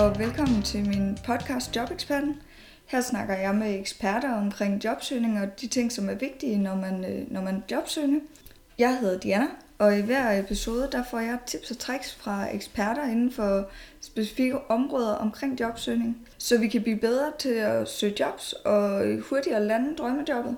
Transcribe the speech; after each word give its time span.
og 0.00 0.18
velkommen 0.18 0.62
til 0.62 0.88
min 0.88 1.18
podcast 1.24 1.76
Jobeksperten. 1.76 2.42
Her 2.86 3.00
snakker 3.00 3.34
jeg 3.34 3.54
med 3.54 3.78
eksperter 3.80 4.34
omkring 4.34 4.84
jobsøgning 4.84 5.40
og 5.40 5.60
de 5.60 5.66
ting, 5.66 5.92
som 5.92 6.08
er 6.08 6.14
vigtige, 6.14 6.58
når 6.58 6.74
man, 6.74 7.04
øh, 7.04 7.32
når 7.32 7.40
man 7.40 7.64
jobsøger. 7.70 8.20
Jeg 8.78 8.98
hedder 8.98 9.18
Diana, 9.18 9.46
og 9.78 9.98
i 9.98 10.00
hver 10.00 10.38
episode 10.40 10.88
der 10.92 11.04
får 11.10 11.18
jeg 11.18 11.38
tips 11.46 11.70
og 11.70 11.78
tricks 11.78 12.14
fra 12.14 12.54
eksperter 12.54 13.04
inden 13.04 13.32
for 13.32 13.68
specifikke 14.00 14.70
områder 14.70 15.14
omkring 15.14 15.60
jobsøgning, 15.60 16.28
så 16.38 16.58
vi 16.58 16.68
kan 16.68 16.82
blive 16.82 16.98
bedre 16.98 17.32
til 17.38 17.54
at 17.54 17.88
søge 17.88 18.14
jobs 18.20 18.52
og 18.52 19.02
hurtigere 19.30 19.64
lande 19.64 19.96
drømmejobbet. 19.96 20.56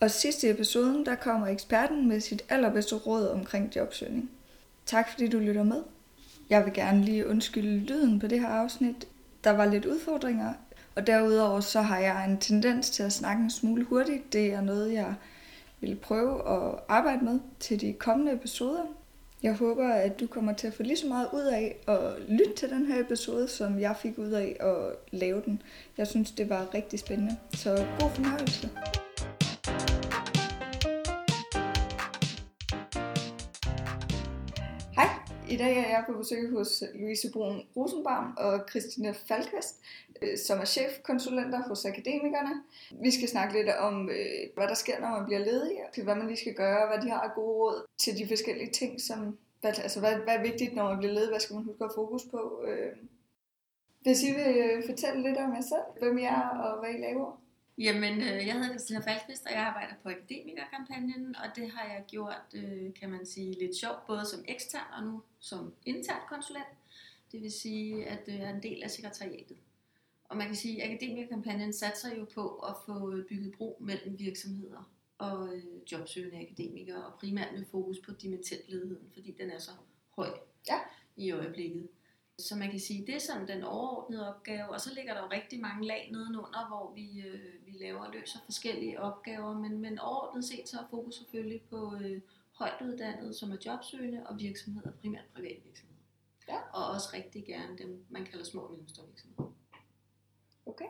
Og 0.00 0.10
sidst 0.10 0.42
i 0.42 0.50
episoden, 0.50 1.06
der 1.06 1.14
kommer 1.14 1.46
eksperten 1.46 2.08
med 2.08 2.20
sit 2.20 2.42
allerbedste 2.48 2.94
råd 2.94 3.28
omkring 3.28 3.76
jobsøgning. 3.76 4.30
Tak 4.86 5.10
fordi 5.10 5.28
du 5.28 5.38
lytter 5.38 5.62
med. 5.62 5.82
Jeg 6.52 6.64
vil 6.64 6.72
gerne 6.72 7.04
lige 7.04 7.28
undskylde 7.28 7.78
lyden 7.78 8.18
på 8.18 8.26
det 8.26 8.40
her 8.40 8.48
afsnit. 8.48 9.08
Der 9.44 9.50
var 9.50 9.66
lidt 9.66 9.86
udfordringer, 9.86 10.52
og 10.94 11.06
derudover 11.06 11.60
så 11.60 11.80
har 11.80 11.98
jeg 11.98 12.24
en 12.24 12.38
tendens 12.38 12.90
til 12.90 13.02
at 13.02 13.12
snakke 13.12 13.42
en 13.42 13.50
smule 13.50 13.84
hurtigt. 13.84 14.32
Det 14.32 14.52
er 14.52 14.60
noget, 14.60 14.92
jeg 14.92 15.14
vil 15.80 15.96
prøve 15.96 16.48
at 16.48 16.74
arbejde 16.88 17.24
med 17.24 17.40
til 17.60 17.80
de 17.80 17.92
kommende 17.92 18.32
episoder. 18.32 18.84
Jeg 19.42 19.54
håber, 19.54 19.88
at 19.88 20.20
du 20.20 20.26
kommer 20.26 20.52
til 20.52 20.66
at 20.66 20.74
få 20.74 20.82
lige 20.82 20.96
så 20.96 21.06
meget 21.06 21.28
ud 21.32 21.44
af 21.44 21.76
at 21.88 21.98
lytte 22.28 22.54
til 22.56 22.70
den 22.70 22.86
her 22.86 23.00
episode, 23.00 23.48
som 23.48 23.80
jeg 23.80 23.96
fik 23.96 24.18
ud 24.18 24.30
af 24.30 24.56
at 24.60 25.18
lave 25.18 25.42
den. 25.44 25.62
Jeg 25.98 26.06
synes, 26.06 26.30
det 26.30 26.48
var 26.48 26.74
rigtig 26.74 26.98
spændende. 26.98 27.36
Så 27.54 27.86
god 28.00 28.10
fornøjelse. 28.10 28.70
I 35.52 35.56
dag 35.56 35.78
er 35.78 35.88
jeg 35.88 36.04
på 36.06 36.12
besøg 36.12 36.50
hos 36.50 36.82
Louise 36.94 37.32
Brun 37.32 37.62
Rosenbaum 37.76 38.34
og 38.36 38.60
Christina 38.70 39.10
Falkvist, 39.10 39.80
øh, 40.22 40.38
som 40.38 40.58
er 40.58 40.64
chefkonsulenter 40.64 41.62
hos 41.68 41.84
Akademikerne. 41.84 42.54
Vi 43.02 43.10
skal 43.10 43.28
snakke 43.28 43.54
lidt 43.58 43.68
om, 43.68 44.10
øh, 44.10 44.42
hvad 44.54 44.68
der 44.68 44.74
sker, 44.74 45.00
når 45.00 45.08
man 45.08 45.24
bliver 45.24 45.38
ledig, 45.38 45.78
til 45.94 46.04
hvad 46.04 46.14
man 46.14 46.26
lige 46.26 46.36
skal 46.36 46.54
gøre, 46.54 46.86
hvad 46.86 47.04
de 47.04 47.10
har 47.10 47.20
af 47.20 47.34
gode 47.34 47.54
råd 47.54 47.86
til 47.98 48.18
de 48.18 48.28
forskellige 48.28 48.70
ting, 48.70 49.00
som, 49.00 49.38
hvad, 49.60 49.78
altså 49.78 50.00
hvad, 50.00 50.14
hvad 50.14 50.34
er 50.34 50.42
vigtigt, 50.42 50.74
når 50.74 50.88
man 50.88 50.98
bliver 50.98 51.12
ledig, 51.12 51.28
hvad 51.28 51.40
skal 51.40 51.54
man 51.54 51.64
huske 51.64 51.84
at 51.84 51.90
fokus 51.94 52.22
på. 52.30 52.64
Øh. 52.68 52.92
Hvis 54.02 54.22
I 54.22 54.30
vil 54.32 54.82
fortælle 54.86 55.22
lidt 55.22 55.38
om 55.38 55.54
jer 55.54 55.60
selv, 55.60 55.86
hvem 55.98 56.18
I 56.18 56.22
er 56.22 56.48
og 56.48 56.80
hvad 56.80 56.90
I 56.90 56.98
laver. 56.98 57.41
Jamen, 57.78 58.20
øh, 58.20 58.46
jeg 58.46 58.52
hedder 58.54 58.68
Christina 58.68 58.98
Falkvist, 59.00 59.46
og 59.46 59.52
jeg 59.52 59.60
arbejder 59.60 59.94
på 60.02 60.08
Akademikerkampagnen, 60.08 61.36
og 61.36 61.56
det 61.56 61.70
har 61.70 61.84
jeg 61.84 62.04
gjort, 62.08 62.46
øh, 62.54 62.94
kan 62.94 63.10
man 63.10 63.26
sige, 63.26 63.58
lidt 63.58 63.76
sjovt, 63.76 64.06
både 64.06 64.26
som 64.26 64.44
ekstern 64.48 64.92
og 64.96 65.04
nu 65.04 65.22
som 65.38 65.74
intern 65.86 66.20
konsulent. 66.28 66.66
Det 67.32 67.42
vil 67.42 67.52
sige, 67.52 68.06
at 68.06 68.26
det 68.26 68.34
er 68.40 68.50
en 68.50 68.62
del 68.62 68.82
af 68.82 68.90
sekretariatet. 68.90 69.56
Og 70.24 70.36
man 70.36 70.46
kan 70.46 70.56
sige, 70.56 70.82
at 70.82 70.90
Akademikerkampagnen 70.90 71.72
satser 71.72 72.16
jo 72.16 72.26
på 72.34 72.48
at 72.48 72.74
få 72.86 73.22
bygget 73.28 73.54
bro 73.58 73.76
mellem 73.80 74.18
virksomheder 74.18 74.92
og 75.18 75.54
øh, 75.54 75.64
jobsøgende 75.92 76.40
akademikere, 76.40 77.04
og 77.06 77.18
primært 77.18 77.54
med 77.54 77.64
fokus 77.70 77.98
på 77.98 78.12
dimittentledigheden, 78.12 79.10
fordi 79.12 79.34
den 79.40 79.50
er 79.50 79.58
så 79.58 79.70
høj 80.16 80.28
Ja. 80.68 80.78
i 81.16 81.30
øjeblikket. 81.30 81.88
Så 82.38 82.56
man 82.56 82.70
kan 82.70 82.80
sige, 82.80 83.06
det 83.06 83.14
er 83.14 83.18
sådan 83.18 83.48
den 83.48 83.62
overordnede 83.62 84.34
opgave, 84.34 84.68
og 84.68 84.80
så 84.80 84.94
ligger 84.94 85.14
der 85.14 85.22
jo 85.22 85.28
rigtig 85.30 85.60
mange 85.60 85.86
lag 85.86 86.08
nedenunder, 86.12 86.68
hvor 86.68 86.92
vi, 86.94 87.20
øh, 87.20 87.66
vi 87.66 87.72
laver 87.80 88.00
og 88.00 88.12
løser 88.12 88.38
forskellige 88.44 89.00
opgaver, 89.00 89.58
men, 89.58 89.78
men 89.78 89.98
overordnet 89.98 90.44
set 90.44 90.68
så 90.68 90.78
er 90.78 90.86
fokus 90.90 91.14
selvfølgelig 91.14 91.62
på 91.70 91.96
øh, 92.02 92.20
højt 92.52 92.82
uddannede, 92.82 93.34
som 93.34 93.52
er 93.52 93.56
jobsøgende, 93.66 94.26
og 94.26 94.38
virksomheder, 94.38 94.90
primært 95.00 95.24
private 95.34 95.62
virksomheder. 95.64 96.02
Ja. 96.48 96.58
Og 96.72 96.86
også 96.94 97.08
rigtig 97.14 97.44
gerne 97.46 97.78
dem, 97.78 98.04
man 98.10 98.24
kalder 98.24 98.44
små 98.44 98.60
og 98.60 98.70
mellemstore 98.70 99.06
virksomheder. 99.06 99.52
Okay. 100.66 100.86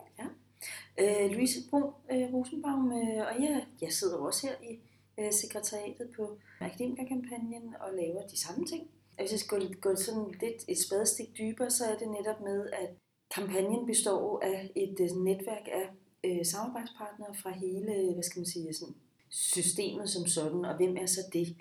Øh, 0.99 1.31
Louise 1.31 1.69
Brun 1.69 1.93
øh, 2.11 2.33
Rosenbaum, 2.33 2.91
øh, 2.91 3.27
og 3.27 3.43
jeg, 3.43 3.65
jeg 3.81 3.93
sidder 3.93 4.17
også 4.17 4.47
her 4.47 4.55
i 4.71 4.79
øh, 5.19 5.33
sekretariatet 5.33 6.09
på 6.15 6.37
Akademikerkampagnen 6.59 7.75
og 7.79 7.93
laver 7.93 8.27
de 8.27 8.39
samme 8.39 8.65
ting. 8.65 8.87
Hvis 9.17 9.31
jeg 9.31 9.39
skal 9.39 9.73
gå, 9.73 9.95
sådan 9.95 10.31
lidt 10.41 10.63
et 10.67 10.77
spadestik 10.77 11.37
dybere, 11.37 11.71
så 11.71 11.85
er 11.85 11.97
det 11.97 12.07
netop 12.07 12.41
med, 12.41 12.69
at 12.69 12.89
kampagnen 13.35 13.85
består 13.85 14.39
af 14.43 14.71
et 14.75 14.99
øh, 14.99 15.23
netværk 15.23 15.67
af 15.71 15.89
øh, 16.23 16.45
samarbejdspartnere 16.45 17.35
fra 17.35 17.51
hele, 17.51 18.13
hvad 18.13 18.23
skal 18.23 18.39
man 18.39 18.45
sige, 18.45 18.73
sådan, 18.73 18.95
systemet 19.29 20.09
som 20.09 20.27
sådan. 20.27 20.65
Og 20.65 20.75
hvem 20.75 20.97
er 20.97 21.05
så 21.05 21.21
det? 21.33 21.55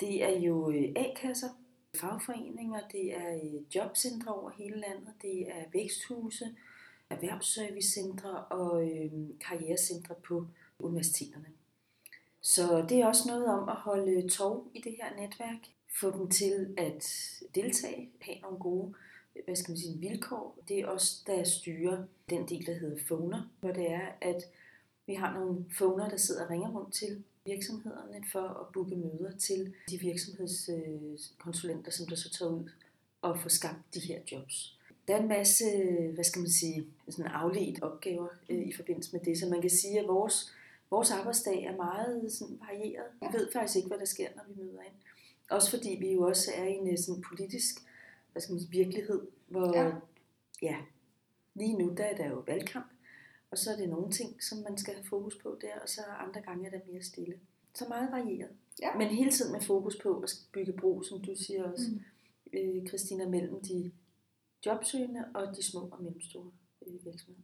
Det 0.00 0.24
er 0.24 0.38
jo 0.38 0.70
øh, 0.70 0.92
A-kasser, 0.96 1.48
fagforeninger, 1.96 2.80
det 2.92 3.16
er 3.16 3.34
øh, 3.34 3.74
jobcentre 3.74 4.34
over 4.34 4.50
hele 4.50 4.80
landet, 4.80 5.14
det 5.22 5.48
er 5.48 5.64
væksthuse, 5.72 6.56
erhvervsservicecentre 7.10 8.44
og 8.44 8.90
øh, 8.90 9.10
karrierecentre 9.40 10.14
på 10.28 10.46
universiteterne. 10.78 11.46
Så 12.40 12.86
det 12.88 13.00
er 13.00 13.06
også 13.06 13.28
noget 13.28 13.46
om 13.46 13.68
at 13.68 13.76
holde 13.76 14.28
tog 14.28 14.66
i 14.74 14.80
det 14.80 14.92
her 15.02 15.20
netværk, 15.20 15.73
få 16.00 16.18
dem 16.18 16.30
til 16.30 16.74
at 16.76 17.04
deltage, 17.54 18.10
have 18.20 18.40
nogle 18.40 18.58
gode 18.58 18.94
hvad 19.44 19.56
skal 19.56 19.70
man 19.70 19.78
sige, 19.78 19.98
vilkår. 19.98 20.58
Det 20.68 20.78
er 20.78 20.86
også 20.86 21.22
der 21.26 21.44
styrer 21.44 22.04
den 22.30 22.48
del, 22.48 22.66
der 22.66 22.74
hedder 22.74 22.98
phoner, 23.08 23.50
hvor 23.60 23.72
det 23.72 23.90
er, 23.90 24.08
at 24.20 24.42
vi 25.06 25.14
har 25.14 25.34
nogle 25.34 25.64
phoner, 25.78 26.08
der 26.08 26.16
sidder 26.16 26.44
og 26.44 26.50
ringer 26.50 26.70
rundt 26.70 26.94
til 26.94 27.22
virksomhederne 27.46 28.24
for 28.32 28.48
at 28.48 28.66
booke 28.72 28.96
møder 28.96 29.36
til 29.38 29.74
de 29.90 29.98
virksomhedskonsulenter, 29.98 31.90
som 31.90 32.06
der 32.06 32.16
så 32.16 32.30
tager 32.30 32.50
ud 32.50 32.70
og 33.22 33.40
får 33.40 33.48
skabt 33.48 33.94
de 33.94 34.00
her 34.00 34.20
jobs. 34.32 34.78
Der 35.08 35.16
er 35.16 35.20
en 35.20 35.28
masse, 35.28 35.64
hvad 36.14 36.24
skal 36.24 36.40
man 36.40 36.50
sige, 36.50 36.86
sådan 37.08 37.30
afledt 37.30 37.82
opgaver 37.82 38.28
øh, 38.48 38.66
i 38.66 38.72
forbindelse 38.72 39.12
med 39.12 39.20
det, 39.24 39.38
så 39.38 39.48
man 39.48 39.60
kan 39.60 39.70
sige, 39.70 40.00
at 40.00 40.08
vores, 40.08 40.52
vores 40.90 41.10
arbejdsdag 41.10 41.64
er 41.64 41.76
meget 41.76 42.32
sådan 42.32 42.60
varieret. 42.60 43.06
Vi 43.20 43.26
ved 43.32 43.52
faktisk 43.52 43.76
ikke, 43.76 43.88
hvad 43.88 43.98
der 43.98 44.04
sker, 44.04 44.28
når 44.36 44.42
vi 44.48 44.62
møder 44.62 44.82
ind. 44.82 44.94
Også 45.50 45.70
fordi 45.70 45.96
vi 46.00 46.12
jo 46.12 46.22
også 46.22 46.50
er 46.56 46.64
i 46.64 46.72
en 46.72 46.88
øh, 46.88 46.98
sådan 46.98 47.22
politisk 47.28 47.74
hvad 48.32 48.42
skal 48.42 48.52
man 48.52 48.60
sige, 48.60 48.70
virkelighed, 48.70 49.20
hvor 49.46 49.76
Ja. 49.78 49.90
ja. 50.62 50.76
lige 51.54 51.78
nu 51.78 51.94
der 51.96 52.04
er 52.04 52.16
der 52.16 52.28
jo 52.28 52.42
valgkamp, 52.46 52.86
og 53.50 53.58
så 53.58 53.70
er 53.72 53.76
det 53.76 53.88
nogle 53.88 54.10
ting, 54.10 54.42
som 54.42 54.58
man 54.58 54.78
skal 54.78 54.94
have 54.94 55.04
fokus 55.06 55.36
på 55.42 55.58
der, 55.60 55.80
og 55.82 55.88
så 55.88 56.00
andre 56.18 56.40
gange 56.40 56.66
er 56.66 56.70
der 56.70 56.78
mere 56.92 57.02
stille. 57.02 57.34
Så 57.74 57.84
meget 57.88 58.08
varieret. 58.12 58.50
Ja. 58.82 58.94
Men 58.98 59.08
hele 59.08 59.30
tiden 59.30 59.52
med 59.52 59.60
fokus 59.60 59.96
på 60.02 60.20
at 60.20 60.30
bygge 60.52 60.72
bro, 60.72 61.02
som 61.02 61.20
du 61.22 61.34
siger 61.36 61.72
også, 61.72 61.90
Mm. 61.90 62.00
mm. 62.52 62.58
øh, 62.58 62.86
Christina, 62.88 63.28
mellem 63.28 63.60
de 63.62 63.92
jobsøgende 64.66 65.24
og 65.34 65.56
de 65.56 65.62
små 65.62 65.80
og 65.80 66.02
mellemstore 66.02 66.50
øh, 66.86 67.04
virksomheder. 67.04 67.42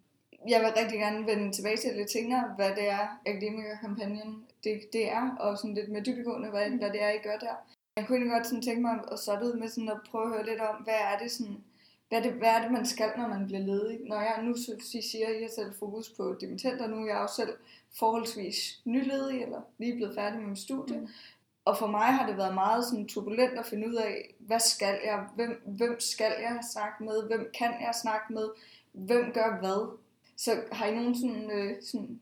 Jeg 0.48 0.60
vil 0.60 0.72
rigtig 0.82 0.98
gerne 0.98 1.26
vende 1.26 1.52
tilbage 1.52 1.76
til 1.76 1.96
lidt 1.96 2.10
senere, 2.10 2.54
hvad 2.56 2.70
det 2.70 2.88
er, 2.88 3.20
Akademikerkampagnen 3.26 4.46
det, 4.64 4.80
det 4.92 5.08
er, 5.10 5.36
og 5.36 5.58
sådan 5.58 5.74
lidt 5.74 5.90
med 5.92 6.02
dybdegående, 6.04 6.50
hvad, 6.50 6.70
hvad 6.70 6.90
det 6.90 7.02
er, 7.02 7.10
I 7.10 7.18
gør 7.18 7.38
der. 7.38 7.54
Jeg 8.00 8.06
kunne 8.06 8.16
egentlig 8.16 8.34
godt 8.36 8.46
sådan 8.46 8.62
tænke 8.62 8.82
mig 8.82 8.98
at 9.12 9.18
starte 9.18 9.46
ud 9.46 9.52
med 9.52 9.68
sådan 9.68 9.88
at 9.88 10.00
prøve 10.10 10.24
at 10.24 10.30
høre 10.30 10.46
lidt 10.46 10.60
om, 10.60 10.76
hvad 10.82 11.00
er 11.12 11.18
det 11.18 11.30
sådan, 11.30 11.64
hvad 12.08 12.18
er 12.18 12.22
det, 12.22 12.32
hvad 12.32 12.48
er 12.48 12.62
det 12.62 12.72
man 12.72 12.86
skal, 12.86 13.10
når 13.16 13.28
man 13.28 13.46
bliver 13.46 13.60
ledig? 13.60 13.98
Når 14.08 14.20
jeg 14.20 14.42
nu 14.42 14.54
I 14.94 15.02
siger, 15.02 15.26
at 15.26 15.36
I 15.38 15.42
har 15.42 15.50
selv 15.54 15.74
fokus 15.78 16.10
på 16.10 16.36
dimittenter, 16.40 16.86
nu 16.86 16.96
er 17.02 17.06
jeg 17.06 17.18
også 17.18 17.34
selv 17.34 17.52
forholdsvis 17.98 18.80
nyledig, 18.84 19.42
eller 19.42 19.60
lige 19.78 19.96
blevet 19.96 20.14
færdig 20.14 20.40
med 20.40 20.48
mit 20.48 20.58
studie. 20.58 21.00
Mm. 21.00 21.08
Og 21.64 21.78
for 21.78 21.86
mig 21.86 22.06
har 22.06 22.26
det 22.26 22.36
været 22.36 22.54
meget 22.54 22.84
sådan 22.84 23.06
turbulent 23.06 23.58
at 23.58 23.66
finde 23.66 23.88
ud 23.88 23.94
af, 23.94 24.34
hvad 24.38 24.60
skal 24.60 25.00
jeg, 25.04 25.26
hvem, 25.34 25.62
hvem 25.66 26.00
skal 26.00 26.32
jeg 26.40 26.58
snakke 26.72 27.04
med, 27.04 27.26
hvem 27.26 27.50
kan 27.58 27.70
jeg 27.80 27.94
snakke 28.02 28.32
med, 28.32 28.48
hvem 28.92 29.32
gør 29.32 29.58
hvad. 29.60 29.98
Så 30.36 30.62
har 30.72 30.86
I 30.86 30.94
nogen 30.94 31.14
sådan, 31.14 31.50
øh, 31.50 31.82
sådan 31.82 32.20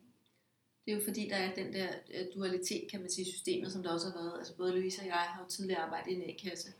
Det 0.89 0.95
er 0.95 0.99
jo 0.99 1.05
fordi, 1.05 1.29
der 1.29 1.37
er 1.37 1.55
den 1.55 1.73
der 1.73 1.89
øh, 2.15 2.27
dualitet, 2.35 2.91
kan 2.91 3.01
man 3.01 3.11
sige, 3.11 3.29
i 3.29 3.33
systemet, 3.33 3.73
som 3.73 3.83
der 3.83 3.91
også 3.93 4.11
har 4.11 4.23
været. 4.23 4.39
Altså 4.39 4.55
både 4.57 4.73
Louise 4.73 5.01
og 5.01 5.07
jeg 5.07 5.15
har 5.15 5.43
jo 5.43 5.49
tidligere 5.49 5.81
arbejdet 5.81 6.11
i 6.11 6.15
en 6.15 6.23
A-kasse, 6.31 6.73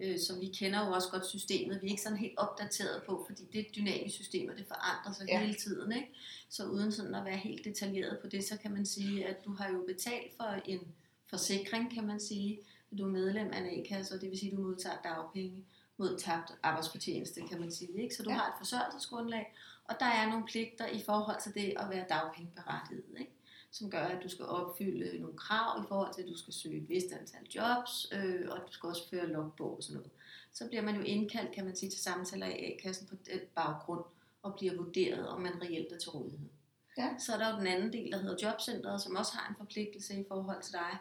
øh, 0.00 0.18
så 0.18 0.40
vi 0.40 0.46
kender 0.46 0.86
jo 0.86 0.92
også 0.92 1.08
godt 1.10 1.26
systemet. 1.26 1.82
Vi 1.82 1.86
er 1.86 1.90
ikke 1.90 2.02
sådan 2.02 2.18
helt 2.18 2.38
opdateret 2.38 3.02
på, 3.02 3.24
fordi 3.28 3.42
det 3.52 3.60
er 3.60 3.64
et 3.68 3.76
dynamisk 3.76 4.14
system, 4.14 4.48
og 4.50 4.56
det 4.58 4.66
forandrer 4.66 5.12
sig 5.12 5.26
Ja. 5.28 5.40
hele 5.40 5.54
tiden. 5.54 5.92
Ikke? 5.92 6.08
Så 6.48 6.64
uden 6.64 6.92
sådan 6.92 7.14
at 7.14 7.24
være 7.24 7.36
helt 7.36 7.64
detaljeret 7.64 8.18
på 8.18 8.26
det, 8.26 8.44
så 8.44 8.56
kan 8.56 8.70
man 8.70 8.86
sige, 8.86 9.26
at 9.26 9.44
du 9.44 9.52
har 9.52 9.68
jo 9.68 9.84
betalt 9.86 10.36
for 10.36 10.60
en 10.64 10.80
forsikring, 11.26 11.94
kan 11.94 12.06
man 12.06 12.20
sige. 12.20 12.58
Du 12.98 13.04
er 13.04 13.08
medlem 13.10 13.50
af 13.52 13.58
en 13.58 13.80
A-kasse, 13.80 14.14
og 14.14 14.20
det 14.20 14.30
vil 14.30 14.38
sige, 14.38 14.52
at 14.52 14.58
du 14.58 14.62
modtager 14.62 14.96
dagpenge 15.04 15.64
mod 15.96 16.18
tabt 16.18 16.52
arbejdsfortjeneste, 16.62 17.40
kan 17.50 17.60
man 17.60 17.72
sige. 17.72 18.02
Ikke? 18.02 18.14
Så 18.14 18.22
du 18.22 18.30
ja. 18.30 18.36
har 18.36 18.48
et 18.48 18.54
forsørgelsesgrundlag, 18.58 19.54
og 19.84 19.94
der 20.00 20.06
er 20.06 20.28
nogle 20.28 20.46
pligter 20.46 20.86
i 20.86 21.02
forhold 21.06 21.42
til 21.42 21.54
det 21.54 21.74
at 21.76 21.90
være 21.90 22.04
dagpengeberettiget. 22.08 23.04
Ikke? 23.18 23.32
Som 23.72 23.90
gør, 23.90 24.02
at 24.02 24.22
du 24.22 24.28
skal 24.28 24.44
opfylde 24.44 25.18
nogle 25.18 25.36
krav 25.36 25.82
i 25.82 25.86
forhold 25.88 26.14
til, 26.14 26.22
at 26.22 26.28
du 26.28 26.38
skal 26.38 26.54
søge 26.54 26.76
et 26.76 26.88
vist 26.88 27.12
antal 27.12 27.46
jobs, 27.54 28.12
øh, 28.12 28.48
og 28.50 28.58
du 28.66 28.72
skal 28.72 28.88
også 28.88 29.10
føre 29.10 29.26
logbog 29.26 29.76
og 29.76 29.82
sådan 29.82 29.96
noget. 29.96 30.10
Så 30.52 30.68
bliver 30.68 30.82
man 30.82 30.96
jo 30.96 31.02
indkaldt, 31.02 31.52
kan 31.52 31.64
man 31.64 31.76
sige, 31.76 31.90
til 31.90 32.00
samtaler 32.00 32.46
i 32.46 32.64
A-kassen 32.64 33.06
på 33.06 33.14
den 33.26 33.40
baggrund, 33.54 34.04
og 34.42 34.54
bliver 34.54 34.76
vurderet, 34.76 35.28
om 35.28 35.40
man 35.40 35.62
reelt 35.62 35.92
er 35.92 35.98
til 35.98 36.10
rådighed. 36.10 36.48
Ja. 36.98 37.10
Så 37.18 37.32
er 37.32 37.38
der 37.38 37.52
jo 37.52 37.58
den 37.58 37.66
anden 37.66 37.92
del, 37.92 38.12
der 38.12 38.18
hedder 38.18 38.48
jobcentret, 38.48 39.02
som 39.02 39.16
også 39.16 39.32
har 39.36 39.48
en 39.48 39.56
forpligtelse 39.56 40.20
i 40.20 40.24
forhold 40.28 40.62
til 40.62 40.72
dig. 40.72 40.98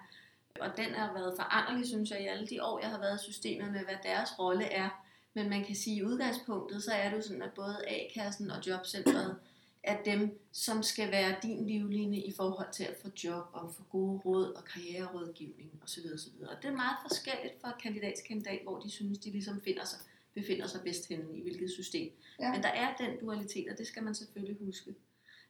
Og 0.60 0.78
den 0.78 0.94
har 0.94 1.14
været 1.14 1.34
foranderlig, 1.38 1.88
synes 1.88 2.12
jeg, 2.12 2.22
i 2.24 2.28
alle 2.28 2.48
de 2.48 2.64
år, 2.64 2.80
jeg 2.80 2.90
har 2.90 3.00
været 3.00 3.22
i 3.22 3.24
systemet 3.24 3.72
med, 3.72 3.84
hvad 3.84 3.96
deres 4.04 4.40
rolle 4.40 4.66
er 4.66 4.90
Men 5.34 5.50
man 5.50 5.66
kan 5.66 5.76
sige, 5.76 5.96
at 5.96 6.02
i 6.02 6.06
udgangspunktet, 6.06 6.84
så 6.84 6.92
er 6.92 7.10
det 7.10 7.18
jo 7.18 7.22
sådan, 7.22 7.42
at 7.42 7.54
både 7.54 7.78
A-kassen 7.88 8.52
og 8.52 8.68
jobcentret 8.68 9.36
er 9.84 10.04
dem, 10.04 10.40
som 10.52 10.84
skal 10.84 11.12
være 11.12 11.36
din 11.44 11.68
livline 11.68 12.18
i 12.18 12.32
forhold 12.32 12.72
til 12.74 12.84
at 12.84 12.96
få 13.02 13.10
job 13.24 13.46
og 13.54 13.74
få 13.78 13.84
gode 13.84 14.22
råd 14.26 14.54
og 14.54 14.66
karriererådgivning 14.66 15.72
osv. 15.84 16.04
osv. 16.14 16.42
Og 16.42 16.56
det 16.62 16.68
er 16.68 16.76
meget 16.76 16.98
forskelligt 17.02 17.62
fra 17.62 17.78
kandidat 17.84 18.14
til 18.14 18.26
kandidat, 18.28 18.60
hvor 18.64 18.80
de 18.80 18.90
synes, 18.90 19.20
de 19.20 19.32
ligesom 19.32 19.62
finder 19.62 19.86
sig, 19.86 20.00
befinder 20.34 20.68
sig 20.68 20.82
bedst 20.82 21.08
henne 21.08 21.38
i 21.38 21.42
hvilket 21.42 21.72
system. 21.72 22.12
Ja. 22.40 22.52
Men 22.52 22.64
der 22.64 22.70
er 22.70 22.96
den 22.96 23.20
dualitet, 23.20 23.70
og 23.72 23.78
det 23.78 23.88
skal 23.88 24.04
man 24.04 24.16
selvfølgelig 24.16 24.58
huske. 24.66 24.96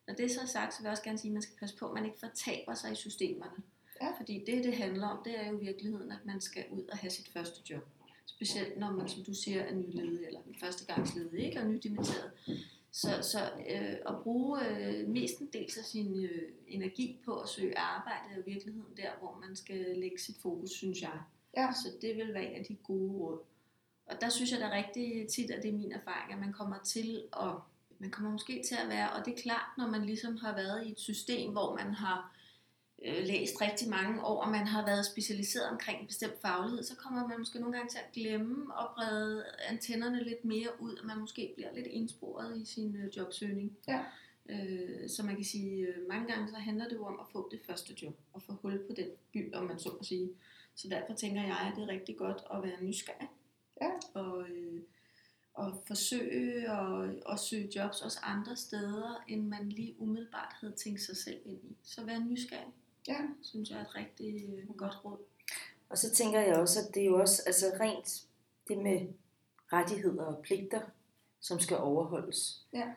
Når 0.07 0.13
det 0.13 0.25
er 0.25 0.29
så 0.29 0.47
sagt, 0.47 0.73
så 0.73 0.79
vil 0.79 0.85
jeg 0.85 0.91
også 0.91 1.03
gerne 1.03 1.17
sige, 1.17 1.29
at 1.29 1.33
man 1.33 1.41
skal 1.41 1.57
passe 1.59 1.77
på, 1.77 1.87
at 1.87 1.93
man 1.93 2.05
ikke 2.05 2.19
fortaber 2.19 2.73
sig 2.73 2.91
i 2.91 2.95
systemerne. 2.95 3.63
Ja. 4.01 4.11
Fordi 4.17 4.43
det, 4.47 4.63
det 4.63 4.75
handler 4.75 5.07
om, 5.07 5.23
det 5.25 5.39
er 5.39 5.47
jo 5.51 5.59
i 5.59 5.65
virkeligheden, 5.65 6.11
at 6.11 6.25
man 6.25 6.41
skal 6.41 6.65
ud 6.71 6.83
og 6.83 6.97
have 6.97 7.11
sit 7.11 7.27
første 7.27 7.61
job. 7.69 7.87
Specielt 8.25 8.77
når 8.77 8.91
man, 8.91 9.09
som 9.09 9.23
du 9.23 9.33
siger, 9.33 9.61
er 9.61 9.75
nyledig 9.75 10.25
eller 10.27 10.39
førstegangsledig, 10.59 11.39
ikke? 11.39 11.59
Og 11.59 11.67
nydimitteret. 11.67 12.31
Så, 12.91 13.09
så 13.21 13.39
øh, 13.69 13.97
at 14.07 14.23
bruge 14.23 14.59
øh, 14.67 15.09
mestendels 15.09 15.77
af 15.77 15.83
sin 15.83 16.23
øh, 16.25 16.51
energi 16.67 17.19
på 17.25 17.39
at 17.39 17.49
søge 17.49 17.77
arbejde 17.77 18.33
er 18.33 18.37
i 18.37 18.51
virkeligheden 18.51 18.97
der, 18.97 19.09
hvor 19.19 19.43
man 19.45 19.55
skal 19.55 19.97
lægge 19.97 20.19
sit 20.19 20.37
fokus, 20.41 20.69
synes 20.71 21.01
jeg. 21.01 21.19
Ja. 21.57 21.71
Så 21.71 21.89
det 22.01 22.17
vil 22.17 22.33
være 22.33 22.45
en 22.45 22.59
af 22.59 22.65
de 22.65 22.75
gode 22.75 23.11
råd. 23.11 23.39
Og 24.05 24.21
der 24.21 24.29
synes 24.29 24.51
jeg 24.51 24.59
da 24.59 24.71
rigtig 24.71 25.27
tit, 25.27 25.51
at 25.51 25.63
det 25.63 25.69
er 25.69 25.77
min 25.77 25.91
erfaring, 25.91 26.33
at 26.33 26.39
man 26.39 26.53
kommer 26.53 26.77
til 26.83 27.23
at, 27.33 27.53
man 27.99 28.11
kommer 28.11 28.31
måske 28.31 28.63
til 28.67 28.75
at 28.83 28.89
være, 28.89 29.11
og 29.11 29.25
det 29.25 29.33
er 29.33 29.41
klart, 29.41 29.77
når 29.77 29.87
man 29.87 30.05
ligesom 30.05 30.37
har 30.37 30.55
været 30.55 30.87
i 30.87 30.91
et 30.91 30.99
system, 30.99 31.51
hvor 31.51 31.75
man 31.75 31.93
har 31.93 32.35
øh, 33.05 33.23
læst 33.23 33.61
rigtig 33.61 33.89
mange 33.89 34.25
år, 34.25 34.43
og 34.43 34.51
man 34.51 34.67
har 34.67 34.85
været 34.85 35.05
specialiseret 35.05 35.69
omkring 35.69 36.01
en 36.01 36.07
bestemt 36.07 36.41
faglighed, 36.41 36.83
så 36.83 36.95
kommer 36.95 37.27
man 37.27 37.39
måske 37.39 37.59
nogle 37.59 37.77
gange 37.77 37.89
til 37.89 37.97
at 37.97 38.11
glemme 38.13 38.75
og 38.75 38.89
brede 38.95 39.45
antennerne 39.69 40.23
lidt 40.23 40.45
mere 40.45 40.69
ud, 40.79 40.95
og 40.95 41.05
man 41.05 41.19
måske 41.19 41.53
bliver 41.55 41.73
lidt 41.73 41.87
ensporet 41.89 42.61
i 42.61 42.65
sin 42.65 42.95
øh, 42.95 43.17
jobsøgning. 43.17 43.77
Ja. 43.87 44.03
Øh, 44.49 45.09
så 45.09 45.23
man 45.25 45.35
kan 45.35 45.45
sige, 45.45 45.87
øh, 45.87 46.07
mange 46.09 46.33
gange 46.33 46.49
så 46.49 46.55
handler 46.55 46.87
det 46.87 46.95
jo 46.95 47.05
om 47.05 47.19
at 47.19 47.25
få 47.31 47.49
det 47.51 47.59
første 47.67 47.93
job, 48.01 48.19
og 48.33 48.41
få 48.41 48.53
hul 48.61 48.87
på 48.87 48.93
den 48.95 49.07
by, 49.33 49.53
om 49.53 49.63
man 49.63 49.79
så 49.79 49.89
må 49.89 50.03
sige. 50.03 50.29
Så 50.75 50.87
derfor 50.87 51.13
tænker 51.13 51.41
jeg, 51.41 51.57
at 51.57 51.73
det 51.75 51.83
er 51.83 51.87
rigtig 51.87 52.17
godt 52.17 52.43
at 52.53 52.63
være 52.63 52.83
nysgerrig. 52.83 53.27
Ja. 53.81 53.89
Og, 54.13 54.49
øh, 54.49 54.81
og 55.53 55.83
forsøge 55.87 56.71
at, 56.71 57.23
at 57.29 57.39
søge 57.39 57.71
jobs 57.75 58.01
også 58.01 58.19
andre 58.23 58.55
steder, 58.55 59.23
end 59.27 59.47
man 59.47 59.69
lige 59.69 59.95
umiddelbart 59.99 60.53
havde 60.59 60.73
tænkt 60.73 61.01
sig 61.01 61.17
selv 61.17 61.39
ind 61.45 61.63
i. 61.63 61.77
Så 61.83 62.05
vær 62.05 62.19
nysgerrig. 62.19 62.73
Ja. 63.07 63.17
Synes 63.41 63.69
jeg 63.69 63.77
er 63.77 63.81
et 63.81 63.95
rigtig 63.95 64.49
øh, 64.49 64.75
godt 64.77 65.05
råd. 65.05 65.17
Og 65.89 65.97
så 65.97 66.11
tænker 66.11 66.39
jeg 66.39 66.55
også, 66.55 66.79
at 66.79 66.95
det 66.95 67.01
er 67.01 67.05
jo 67.05 67.19
også 67.19 67.43
altså 67.45 67.65
rent 67.79 68.25
det 68.67 68.77
med 68.77 69.07
rettigheder 69.73 70.23
og 70.23 70.43
pligter, 70.43 70.81
som 71.39 71.59
skal 71.59 71.77
overholdes. 71.77 72.65
Ja. 72.73 72.93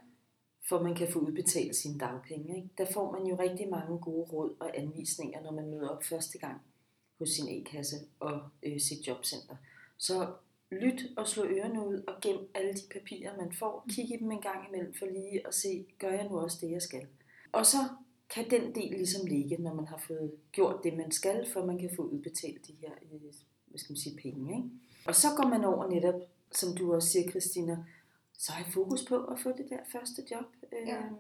For 0.69 0.83
man 0.83 0.95
kan 0.95 1.12
få 1.12 1.19
udbetalt 1.19 1.77
sine 1.77 1.99
dagpenge. 1.99 2.56
Ikke? 2.56 2.69
Der 2.79 2.87
får 2.93 3.12
man 3.12 3.27
jo 3.27 3.37
rigtig 3.39 3.69
mange 3.69 3.99
gode 3.99 4.27
råd 4.33 4.56
og 4.61 4.79
anvisninger, 4.79 5.41
når 5.43 5.53
man 5.53 5.71
møder 5.71 5.89
op 5.89 6.05
første 6.05 6.39
gang 6.39 6.62
hos 7.19 7.31
sin 7.31 7.61
e-kasse 7.61 7.97
og 8.21 8.43
øh, 8.62 8.81
sit 8.81 9.06
jobcenter. 9.06 9.56
Så 9.97 10.33
lyt 10.71 11.03
og 11.17 11.29
slå 11.29 11.45
ørerne 11.45 11.87
ud 11.87 12.03
og 12.06 12.15
gem 12.21 12.51
alle 12.55 12.73
de 12.73 12.83
papirer, 12.93 13.37
man 13.37 13.53
får. 13.53 13.85
Kig 13.89 14.15
i 14.15 14.17
dem 14.17 14.31
en 14.31 14.41
gang 14.41 14.69
imellem 14.69 14.95
for 14.95 15.06
lige 15.06 15.47
at 15.47 15.55
se, 15.55 15.87
gør 15.99 16.11
jeg 16.11 16.29
nu 16.29 16.39
også 16.39 16.59
det, 16.61 16.71
jeg 16.71 16.83
skal. 16.83 17.06
Og 17.53 17.67
så 17.67 17.79
kan 18.31 18.50
den 18.50 18.75
del 18.75 18.91
ligesom 18.91 19.26
ligge, 19.26 19.56
når 19.56 19.75
man 19.75 19.87
har 19.87 20.03
fået 20.06 20.32
gjort 20.53 20.81
det, 20.85 20.97
man 20.97 21.12
skal, 21.12 21.47
for 21.53 21.65
man 21.65 21.79
kan 21.79 21.91
få 21.97 22.03
udbetalt 22.03 22.67
de 22.67 22.73
her 22.73 22.91
øh, 23.12 23.21
hvad 23.75 23.79
skal 23.79 23.93
man 23.93 23.99
sige, 23.99 24.17
penge. 24.17 24.56
Ikke? 24.56 24.69
Og 25.06 25.15
så 25.15 25.29
går 25.37 25.49
man 25.49 25.65
over 25.65 25.91
netop, 25.91 26.21
som 26.53 26.76
du 26.76 26.94
også 26.94 27.09
siger, 27.09 27.31
Christina, 27.31 27.85
så 28.38 28.53
har 28.53 28.65
jeg 28.65 28.73
fokus 28.73 29.05
på 29.05 29.25
at 29.25 29.38
få 29.41 29.49
det 29.49 29.67
der 29.71 29.79
første 29.93 30.23
job. 30.31 30.44
Ja. 30.73 30.99
Øhm, 30.99 31.15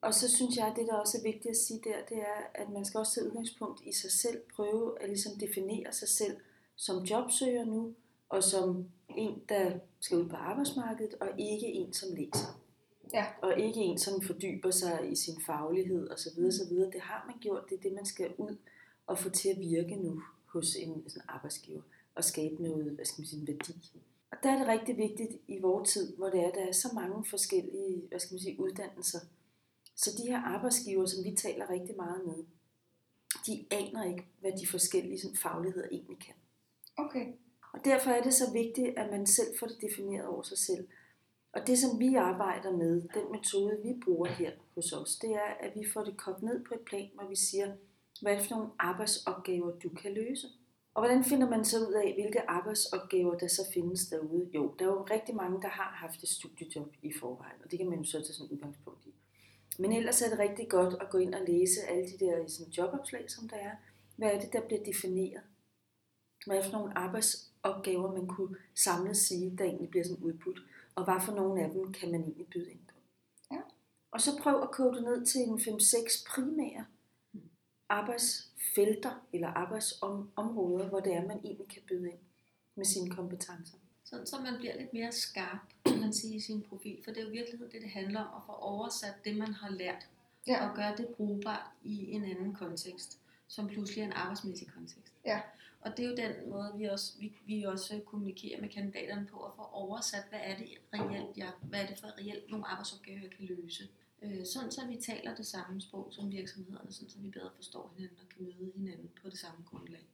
og 0.00 0.14
så 0.14 0.30
synes 0.30 0.56
jeg, 0.56 0.66
at 0.66 0.76
det 0.76 0.86
der 0.86 0.94
også 0.94 1.18
er 1.18 1.22
vigtigt 1.22 1.50
at 1.50 1.56
sige 1.56 1.80
der, 1.84 1.96
det 2.08 2.18
er, 2.18 2.40
at 2.54 2.70
man 2.70 2.84
skal 2.84 2.98
også 2.98 3.14
tage 3.14 3.26
udgangspunkt 3.26 3.80
i 3.84 3.92
sig 3.92 4.12
selv, 4.12 4.40
prøve 4.56 5.02
at 5.02 5.08
ligesom 5.08 5.32
definere 5.40 5.92
sig 5.92 6.08
selv 6.08 6.36
som 6.76 7.04
jobsøger 7.04 7.64
nu, 7.64 7.94
og 8.28 8.42
som 8.42 8.88
en, 9.16 9.42
der 9.48 9.78
skal 10.00 10.18
ud 10.18 10.28
på 10.28 10.36
arbejdsmarkedet, 10.36 11.14
og 11.14 11.28
ikke 11.38 11.66
en, 11.66 11.92
som 11.92 12.08
læser. 12.14 12.60
Ja. 13.12 13.26
Og 13.42 13.58
ikke 13.58 13.80
en, 13.80 13.98
som 13.98 14.22
fordyber 14.22 14.70
sig 14.70 15.12
i 15.12 15.16
sin 15.16 15.34
faglighed 15.46 16.10
osv. 16.10 16.42
videre. 16.70 16.90
Det 16.90 17.00
har 17.00 17.24
man 17.26 17.38
gjort, 17.40 17.64
det 17.68 17.78
er 17.78 17.82
det, 17.82 17.92
man 17.92 18.06
skal 18.06 18.34
ud 18.38 18.56
og 19.06 19.18
få 19.18 19.30
til 19.30 19.48
at 19.48 19.60
virke 19.60 19.96
nu 19.96 20.22
hos 20.46 20.76
en 20.76 21.08
sådan 21.08 21.28
arbejdsgiver 21.28 21.82
og 22.14 22.24
skabe 22.24 22.62
noget, 22.62 22.84
hvad 22.84 23.04
skal 23.04 23.22
man 23.22 23.26
sige, 23.26 23.46
værdi. 23.46 24.02
Og 24.30 24.36
der 24.42 24.50
er 24.50 24.58
det 24.58 24.68
rigtig 24.68 24.96
vigtigt 24.96 25.30
i 25.48 25.58
vores 25.58 25.92
tid, 25.92 26.16
hvor 26.16 26.28
det 26.28 26.40
er, 26.40 26.50
der 26.50 26.68
er 26.68 26.72
så 26.72 26.88
mange 26.94 27.24
forskellige, 27.30 28.02
hvad 28.08 28.18
skal 28.20 28.34
man 28.34 28.40
sige, 28.40 28.60
uddannelser. 28.60 29.18
Så 29.96 30.10
de 30.18 30.30
her 30.30 30.38
arbejdsgiver, 30.38 31.06
som 31.06 31.24
vi 31.24 31.36
taler 31.36 31.70
rigtig 31.70 31.96
meget 31.96 32.26
med, 32.26 32.44
de 33.46 33.66
aner 33.70 34.04
ikke, 34.04 34.26
hvad 34.40 34.52
de 34.60 34.66
forskellige 34.66 35.20
sådan, 35.20 35.36
fagligheder 35.36 35.88
egentlig 35.90 36.18
kan. 36.18 36.34
Okay. 36.96 37.26
Og 37.72 37.84
derfor 37.84 38.10
er 38.10 38.22
det 38.22 38.34
så 38.34 38.52
vigtigt, 38.52 38.98
at 38.98 39.10
man 39.10 39.26
selv 39.26 39.58
får 39.58 39.66
det 39.66 39.80
defineret 39.80 40.26
over 40.26 40.42
sig 40.42 40.58
selv. 40.58 40.88
Og 41.56 41.66
det, 41.66 41.78
som 41.78 42.00
vi 42.00 42.14
arbejder 42.14 42.72
med, 42.76 43.02
den 43.14 43.32
metode, 43.32 43.78
vi 43.82 44.00
bruger 44.04 44.28
her 44.28 44.52
hos 44.74 44.92
os, 44.92 45.16
det 45.16 45.30
er, 45.30 45.50
at 45.60 45.72
vi 45.74 45.84
får 45.92 46.04
det 46.04 46.16
kogt 46.16 46.42
ned 46.42 46.64
på 46.64 46.74
et 46.74 46.80
plan, 46.80 47.10
hvor 47.14 47.28
vi 47.28 47.36
siger, 47.36 47.72
hvad 48.22 48.32
er 48.32 48.38
det 48.38 48.46
for 48.46 48.56
nogle 48.56 48.70
arbejdsopgaver, 48.78 49.70
du 49.84 49.88
kan 49.88 50.14
løse? 50.14 50.46
Og 50.94 51.02
hvordan 51.02 51.24
finder 51.24 51.50
man 51.50 51.64
så 51.64 51.78
ud 51.78 51.92
af, 51.92 52.14
hvilke 52.14 52.50
arbejdsopgaver, 52.50 53.38
der 53.38 53.48
så 53.48 53.62
findes 53.74 54.06
derude? 54.06 54.50
Jo, 54.54 54.74
der 54.78 54.84
er 54.84 54.88
jo 54.88 55.02
rigtig 55.10 55.34
mange, 55.34 55.62
der 55.62 55.68
har 55.68 55.90
haft 56.02 56.22
et 56.22 56.28
studiejob 56.28 56.92
i 57.02 57.12
forvejen, 57.20 57.60
og 57.64 57.70
det 57.70 57.78
kan 57.78 57.88
man 57.88 57.98
jo 57.98 58.04
så 58.04 58.18
tage 58.20 58.34
sådan 58.34 58.52
udgangspunkt 58.52 59.06
i. 59.06 59.14
Men 59.78 59.92
ellers 59.92 60.22
er 60.22 60.30
det 60.30 60.38
rigtig 60.38 60.68
godt 60.68 60.94
at 61.00 61.10
gå 61.10 61.18
ind 61.18 61.34
og 61.34 61.46
læse 61.48 61.80
alle 61.88 62.04
de 62.10 62.24
der 62.24 62.48
sådan, 62.48 62.72
jobopslag, 62.72 63.30
som 63.30 63.48
der 63.48 63.56
er. 63.56 63.72
Hvad 64.16 64.28
er 64.28 64.40
det, 64.40 64.52
der 64.52 64.60
bliver 64.66 64.84
defineret? 64.84 65.42
Hvad 66.46 66.56
er 66.56 66.62
det 66.62 66.70
for 66.70 66.78
nogle 66.78 66.98
arbejdsopgaver, 66.98 68.12
man 68.12 68.26
kunne 68.26 68.56
samlet 68.74 69.16
sige, 69.16 69.56
der 69.58 69.64
egentlig 69.64 69.90
bliver 69.90 70.04
sådan 70.04 70.24
udbudt? 70.24 70.60
Og 70.96 71.04
hvad 71.04 71.20
for 71.24 71.34
nogle 71.34 71.62
af 71.62 71.70
dem 71.70 71.92
kan 71.92 72.10
man 72.10 72.20
egentlig 72.20 72.46
byde 72.46 72.70
ind 72.70 72.86
på. 72.88 72.94
Ja. 73.52 73.60
Og 74.10 74.20
så 74.20 74.30
prøv 74.42 74.62
at 74.62 74.70
kode 74.70 74.96
det 74.96 75.04
ned 75.04 75.26
til 75.26 75.40
en 75.40 75.58
5-6 75.58 76.26
primære 76.34 76.84
arbejdsfelter 77.88 79.26
eller 79.32 79.48
arbejdsområder, 79.48 80.88
hvor 80.88 81.00
det 81.00 81.14
er, 81.14 81.26
man 81.26 81.40
egentlig 81.44 81.68
kan 81.68 81.82
byde 81.88 82.10
ind 82.10 82.18
med 82.74 82.84
sine 82.84 83.10
kompetencer. 83.10 83.76
Sådan, 84.04 84.26
så 84.26 84.40
man 84.40 84.54
bliver 84.58 84.76
lidt 84.76 84.92
mere 84.92 85.12
skarp, 85.12 85.58
kan 85.86 86.00
man 86.00 86.12
sige, 86.12 86.34
i 86.36 86.40
sin 86.40 86.62
profil. 86.62 86.98
For 87.04 87.10
det 87.10 87.20
er 87.20 87.24
jo 87.24 87.30
virkelig 87.30 87.60
det, 87.60 87.82
det 87.82 87.90
handler 87.90 88.20
om, 88.20 88.36
at 88.36 88.42
få 88.46 88.52
oversat 88.52 89.14
det, 89.24 89.36
man 89.36 89.54
har 89.54 89.70
lært, 89.70 90.08
ja. 90.46 90.68
og 90.68 90.76
gøre 90.76 90.96
det 90.96 91.08
brugbart 91.08 91.66
i 91.82 92.10
en 92.10 92.24
anden 92.24 92.54
kontekst, 92.54 93.18
som 93.48 93.68
pludselig 93.68 94.02
er 94.02 94.06
en 94.06 94.12
arbejdsmæssig 94.12 94.68
kontekst. 94.74 95.12
Ja. 95.24 95.40
Og 95.86 95.96
det 95.96 96.04
er 96.04 96.08
jo 96.08 96.16
den 96.16 96.50
måde, 96.50 96.72
vi 96.76 96.84
også, 96.84 97.12
vi, 97.18 97.32
vi 97.46 97.62
også 97.62 98.00
kommunikerer 98.06 98.60
med 98.60 98.68
kandidaterne 98.68 99.26
på, 99.26 99.38
at 99.44 99.52
få 99.56 99.62
oversat, 99.62 100.24
hvad 100.28 100.38
er 100.42 100.56
det 100.56 100.68
reelt, 100.94 101.36
jeg, 101.36 101.52
hvad 101.62 101.82
er 101.82 101.86
det 101.86 101.98
for 101.98 102.18
reelt 102.18 102.50
nogle 102.50 102.66
arbejdsopgaver, 102.66 103.20
jeg 103.20 103.30
kan 103.30 103.44
løse. 103.46 103.88
Øh, 104.22 104.46
sådan 104.46 104.70
så 104.70 104.86
vi 104.86 104.96
taler 104.96 105.34
det 105.34 105.46
samme 105.46 105.80
sprog 105.80 106.08
som 106.10 106.32
virksomhederne, 106.32 106.92
sådan 106.92 107.10
så 107.10 107.18
vi 107.18 107.30
bedre 107.30 107.50
forstår 107.56 107.92
hinanden 107.96 108.18
og 108.22 108.28
kan 108.28 108.44
møde 108.44 108.72
hinanden 108.76 109.10
på 109.22 109.30
det 109.30 109.38
samme 109.38 109.64
grundlag. 109.70 110.06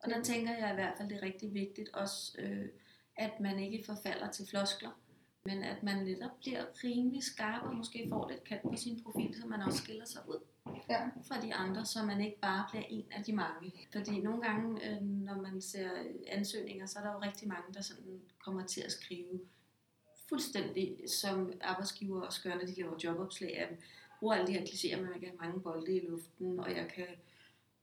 Og 0.00 0.10
der 0.10 0.22
tænker 0.22 0.56
jeg 0.56 0.70
i 0.70 0.74
hvert 0.74 0.94
fald, 0.98 1.08
det 1.08 1.16
er 1.16 1.22
rigtig 1.22 1.54
vigtigt 1.54 1.88
også, 1.88 2.36
øh, 2.38 2.68
at 3.16 3.40
man 3.40 3.58
ikke 3.58 3.84
forfalder 3.86 4.30
til 4.30 4.46
floskler, 4.46 5.00
men 5.44 5.62
at 5.62 5.82
man 5.82 6.04
netop 6.04 6.38
bliver 6.40 6.64
rimelig 6.84 7.22
skarp 7.22 7.62
og 7.66 7.74
måske 7.74 8.06
får 8.08 8.30
lidt 8.30 8.44
kant 8.44 8.62
på 8.62 8.76
sin 8.76 9.02
profil, 9.02 9.34
så 9.40 9.46
man 9.46 9.62
også 9.62 9.78
skiller 9.78 10.04
sig 10.04 10.28
ud 10.28 10.40
ja. 10.90 11.00
fra 11.28 11.40
de 11.40 11.54
andre, 11.54 11.86
så 11.86 12.02
man 12.02 12.20
ikke 12.20 12.40
bare 12.40 12.64
bliver 12.70 12.84
en 12.88 13.04
af 13.10 13.24
de 13.24 13.32
mange. 13.32 13.72
Fordi 13.92 14.20
nogle 14.20 14.42
gange, 14.42 14.90
øh, 14.90 15.02
når 15.02 15.42
man 15.42 15.60
ser 15.60 15.90
ansøgninger, 16.26 16.86
så 16.86 16.98
er 16.98 17.02
der 17.02 17.12
jo 17.12 17.18
rigtig 17.18 17.48
mange, 17.48 17.74
der 17.74 17.80
sådan 17.82 18.20
kommer 18.44 18.66
til 18.66 18.80
at 18.80 18.92
skrive 18.92 19.40
fuldstændig 20.28 20.96
som 21.06 21.52
arbejdsgiver 21.60 22.22
og 22.22 22.32
skør, 22.32 22.54
når 22.54 22.66
de 22.66 22.74
laver 22.74 22.96
jobopslag 23.04 23.58
af 23.58 23.68
dem. 23.68 23.78
Bruger 24.18 24.34
alle 24.34 24.46
de 24.46 24.52
her 24.52 24.64
klichéer, 24.64 24.96
men 24.96 25.10
man 25.10 25.20
kan 25.20 25.28
have 25.28 25.38
mange 25.40 25.60
bolde 25.60 25.96
i 25.96 26.06
luften, 26.06 26.60
og 26.60 26.76
jeg 26.76 26.88
kan 26.94 27.06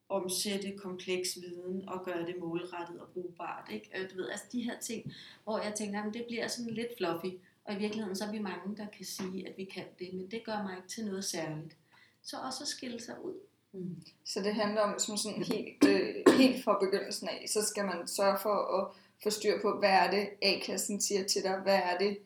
omsætte 0.09 0.77
kompleks 0.77 1.37
viden 1.41 1.89
og 1.89 2.05
gøre 2.05 2.25
det 2.25 2.35
målrettet 2.39 2.99
og 2.99 3.07
brugbart. 3.07 3.69
Ikke? 3.71 3.89
Øh, 3.95 4.09
du 4.11 4.15
ved, 4.15 4.29
altså 4.29 4.45
de 4.51 4.61
her 4.61 4.79
ting, 4.79 5.13
hvor 5.43 5.59
jeg 5.59 5.73
tænker, 5.73 6.03
at 6.03 6.13
det 6.13 6.25
bliver 6.27 6.47
sådan 6.47 6.73
lidt 6.73 6.97
fluffy, 6.97 7.37
og 7.65 7.73
i 7.73 7.77
virkeligheden 7.77 8.15
så 8.15 8.25
er 8.25 8.31
vi 8.31 8.39
mange, 8.39 8.77
der 8.77 8.87
kan 8.87 9.05
sige, 9.05 9.47
at 9.47 9.57
vi 9.57 9.63
kan 9.63 9.83
det, 9.99 10.13
men 10.13 10.31
det 10.31 10.43
gør 10.43 10.63
mig 10.63 10.75
ikke 10.75 10.87
til 10.87 11.05
noget 11.05 11.25
særligt 11.25 11.77
så 12.25 12.37
også 12.47 12.63
at 12.63 12.67
skille 12.67 13.01
sig 13.01 13.25
ud. 13.25 13.33
Mm. 13.71 14.01
Så 14.25 14.39
det 14.39 14.55
handler 14.55 14.81
om, 14.81 14.99
som 14.99 15.17
sådan 15.17 15.43
helt, 15.43 15.83
øh, 15.87 16.37
helt 16.37 16.63
fra 16.63 16.77
begyndelsen 16.79 17.27
af, 17.27 17.45
så 17.47 17.65
skal 17.65 17.85
man 17.85 18.07
sørge 18.07 18.37
for 18.41 18.79
at 18.79 18.87
få 19.23 19.29
styr 19.29 19.61
på, 19.61 19.79
hvad 19.79 19.89
er 19.89 20.11
det 20.11 20.29
A-kassen 20.41 21.01
siger 21.01 21.23
til 21.23 21.43
dig, 21.43 21.59
hvad 21.63 21.79
er 21.83 21.97
det 21.97 22.17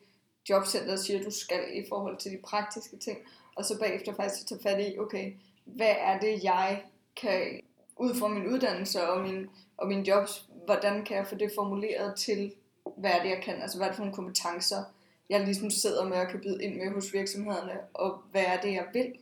jobcenteret 0.48 1.00
siger, 1.00 1.22
du 1.22 1.30
skal 1.30 1.60
i 1.72 1.84
forhold 1.88 2.16
til 2.16 2.32
de 2.32 2.38
praktiske 2.44 2.96
ting, 2.96 3.18
og 3.54 3.64
så 3.64 3.78
bagefter 3.78 4.14
faktisk 4.14 4.46
tage 4.46 4.60
fat 4.62 4.80
i, 4.80 4.98
okay, 4.98 5.32
hvad 5.64 5.94
er 5.98 6.20
det, 6.20 6.44
jeg 6.44 6.82
kan 7.16 7.60
ud 7.96 8.14
fra 8.14 8.28
min 8.28 8.46
uddannelse 8.46 9.08
og 9.08 9.22
min, 9.22 9.46
og 9.76 9.88
min 9.88 10.02
jobs, 10.02 10.48
hvordan 10.64 11.04
kan 11.04 11.16
jeg 11.16 11.26
få 11.26 11.34
det 11.34 11.52
formuleret 11.54 12.16
til 12.16 12.52
hvad 12.96 13.10
er 13.10 13.22
det, 13.22 13.30
jeg 13.30 13.42
kan? 13.42 13.62
Altså, 13.62 13.76
hvad 13.76 13.86
er 13.86 13.90
det 13.90 13.96
for 13.96 14.04
nogle 14.04 14.14
kompetencer, 14.14 14.82
jeg 15.28 15.44
ligesom 15.44 15.70
sidder 15.70 16.08
med 16.08 16.16
og 16.16 16.28
kan 16.28 16.40
byde 16.40 16.64
ind 16.64 16.76
med 16.76 16.90
hos 16.90 17.12
virksomhederne, 17.12 17.80
og 17.94 18.22
hvad 18.30 18.44
er 18.44 18.60
det, 18.60 18.72
jeg 18.72 18.86
vil? 18.92 19.12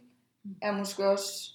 Er 0.62 0.72
måske 0.72 1.08
også... 1.08 1.50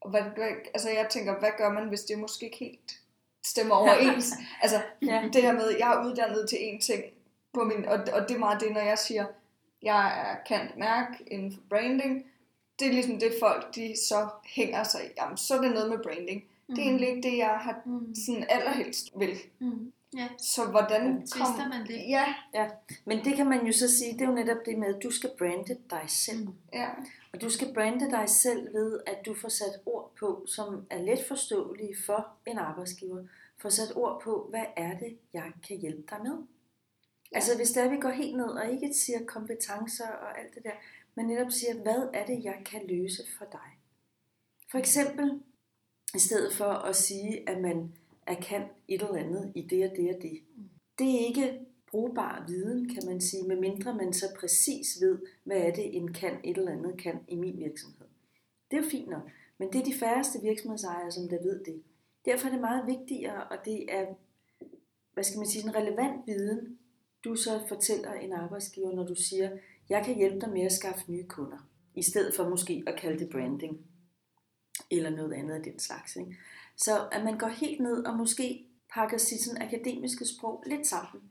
Og 0.00 0.10
hvad, 0.10 0.22
hvad, 0.22 0.48
altså, 0.74 0.90
jeg 0.90 1.06
tænker, 1.10 1.38
hvad 1.38 1.50
gør 1.58 1.72
man, 1.72 1.88
hvis 1.88 2.00
det 2.00 2.18
måske 2.18 2.44
ikke 2.46 2.58
helt 2.58 3.00
stemmer 3.44 3.74
overens? 3.74 4.32
altså, 4.62 4.82
Ja. 5.06 5.28
det 5.32 5.42
her 5.42 5.52
med, 5.52 5.70
jeg 5.78 5.92
er 5.94 6.04
uddannet 6.06 6.48
til 6.48 6.56
én 6.56 6.80
ting, 6.80 7.04
på 7.52 7.64
min, 7.64 7.84
og, 7.84 7.98
og 8.12 8.28
det 8.28 8.34
er 8.34 8.38
meget 8.38 8.60
det, 8.60 8.72
når 8.72 8.80
jeg 8.80 8.98
siger, 8.98 9.26
jeg 9.82 10.30
er 10.30 10.36
kendt 10.46 10.76
mærke 10.76 11.14
inden 11.26 11.52
for 11.52 11.60
branding, 11.68 12.26
det 12.78 12.86
er 12.88 12.92
ligesom 12.92 13.18
det 13.18 13.32
folk, 13.40 13.74
de 13.74 13.94
så 14.08 14.28
hænger 14.44 14.82
sig 14.84 15.00
i. 15.04 15.08
Jamen, 15.16 15.36
så 15.36 15.54
er 15.56 15.60
det 15.60 15.72
noget 15.72 15.90
med 15.90 15.98
branding. 16.02 16.44
Det 16.68 16.78
er 16.78 16.82
egentlig 16.82 17.08
ikke 17.08 17.22
det, 17.30 17.38
jeg 17.38 17.48
har 17.60 17.82
Mm. 17.84 18.14
sådan 18.26 18.46
allerhelst 18.48 19.10
vil. 19.18 19.36
Mm. 19.58 19.92
Ja, 20.16 20.28
Så 20.38 20.70
hvordan 20.70 21.26
twister 21.26 21.68
man 21.68 21.86
det. 21.86 22.08
Ja, 22.08 22.34
Men 23.04 23.24
det 23.24 23.36
kan 23.36 23.48
man 23.48 23.66
jo 23.66 23.72
så 23.72 23.98
sige, 23.98 24.12
det 24.12 24.22
er 24.22 24.28
jo 24.28 24.34
netop 24.34 24.66
det 24.66 24.78
med, 24.78 24.94
at 24.94 25.02
du 25.02 25.10
skal 25.10 25.30
brande 25.38 25.78
dig 25.90 26.04
selv. 26.08 26.46
Mm. 26.46 26.54
ja, 26.72 26.88
Og 27.32 27.40
du 27.40 27.50
skal 27.50 27.74
brande 27.74 28.10
dig 28.10 28.28
selv 28.28 28.74
ved, 28.74 29.00
at 29.06 29.18
du 29.26 29.34
får 29.34 29.48
sat 29.48 29.80
ord 29.86 30.12
på, 30.20 30.46
som 30.46 30.86
er 30.90 31.02
let 31.02 31.24
forståelige 31.28 31.96
for 32.06 32.28
en 32.46 32.58
arbejdsgiver. 32.58 33.24
Får 33.62 33.68
sat 33.68 33.92
ord 33.96 34.22
på, 34.24 34.46
hvad 34.50 34.64
er 34.76 34.98
det, 34.98 35.18
jeg 35.32 35.52
kan 35.68 35.78
hjælpe 35.80 36.02
dig 36.10 36.18
med? 36.22 36.38
Altså 37.32 37.56
hvis 37.56 37.70
der 37.70 37.88
vi 37.88 37.96
går 37.96 38.10
helt 38.10 38.36
ned 38.36 38.48
og 38.48 38.72
ikke 38.72 38.94
siger 38.94 39.24
kompetencer 39.26 40.08
og 40.08 40.40
alt 40.40 40.54
det 40.54 40.64
der, 40.64 40.72
men 41.14 41.26
netop 41.26 41.52
siger, 41.52 41.74
hvad 41.82 42.08
er 42.12 42.26
det, 42.26 42.44
jeg 42.44 42.62
kan 42.66 42.80
løse 42.88 43.22
for 43.38 43.44
dig? 43.52 43.78
For 44.70 44.78
eksempel, 44.78 45.42
i 46.14 46.18
stedet 46.18 46.54
for 46.54 46.64
at 46.64 46.96
sige, 46.96 47.48
at 47.48 47.60
man 47.60 47.92
er 48.26 48.34
kan 48.34 48.62
et 48.88 49.02
eller 49.02 49.16
andet 49.16 49.52
i 49.54 49.62
det 49.62 49.90
og 49.90 49.96
det 49.96 50.14
og 50.14 50.22
det. 50.22 50.40
Det 50.98 51.14
er 51.14 51.26
ikke 51.26 51.60
brugbar 51.90 52.44
viden, 52.48 52.88
kan 52.88 53.06
man 53.06 53.20
sige, 53.20 53.48
medmindre 53.48 53.94
man 53.94 54.12
så 54.12 54.26
præcis 54.40 55.00
ved, 55.00 55.18
hvad 55.44 55.56
er 55.56 55.72
det, 55.72 55.96
en 55.96 56.12
kan 56.12 56.32
et 56.44 56.58
eller 56.58 56.72
andet 56.72 56.98
kan 56.98 57.20
i 57.28 57.36
min 57.36 57.58
virksomhed. 57.58 58.06
Det 58.70 58.78
er 58.78 58.82
jo 58.82 58.88
fint 58.88 59.08
nok, 59.08 59.30
men 59.58 59.72
det 59.72 59.80
er 59.80 59.84
de 59.84 59.94
færreste 59.94 60.38
virksomhedsejere, 60.42 61.12
som 61.12 61.28
der 61.28 61.42
ved 61.42 61.64
det. 61.64 61.82
Derfor 62.24 62.46
er 62.46 62.52
det 62.52 62.60
meget 62.60 62.86
vigtigere, 62.86 63.44
og 63.44 63.56
det 63.64 63.94
er, 63.94 64.06
hvad 65.14 65.24
skal 65.24 65.38
man 65.38 65.46
sige, 65.46 65.64
en 65.64 65.74
relevant 65.74 66.26
viden, 66.26 66.78
du 67.24 67.34
så 67.34 67.60
fortæller 67.68 68.12
en 68.12 68.32
arbejdsgiver, 68.32 68.92
når 68.94 69.06
du 69.06 69.14
siger, 69.14 69.50
jeg 69.88 70.04
kan 70.04 70.16
hjælpe 70.16 70.40
dig 70.40 70.50
med 70.50 70.62
at 70.62 70.72
skaffe 70.72 71.12
nye 71.12 71.26
kunder, 71.26 71.68
i 71.94 72.02
stedet 72.02 72.34
for 72.34 72.48
måske 72.48 72.84
at 72.86 72.96
kalde 72.96 73.18
det 73.18 73.30
branding, 73.30 73.86
eller 74.90 75.10
noget 75.10 75.32
andet 75.32 75.54
af 75.54 75.62
den 75.62 75.78
slags. 75.78 76.16
Ikke? 76.16 76.36
Så 76.76 77.08
at 77.12 77.24
man 77.24 77.38
går 77.38 77.46
helt 77.46 77.80
ned 77.80 78.04
og 78.04 78.16
måske 78.16 78.66
pakker 78.94 79.18
sit 79.18 79.40
sådan 79.40 79.62
akademiske 79.62 80.26
sprog 80.26 80.64
lidt 80.66 80.86
sammen, 80.86 81.22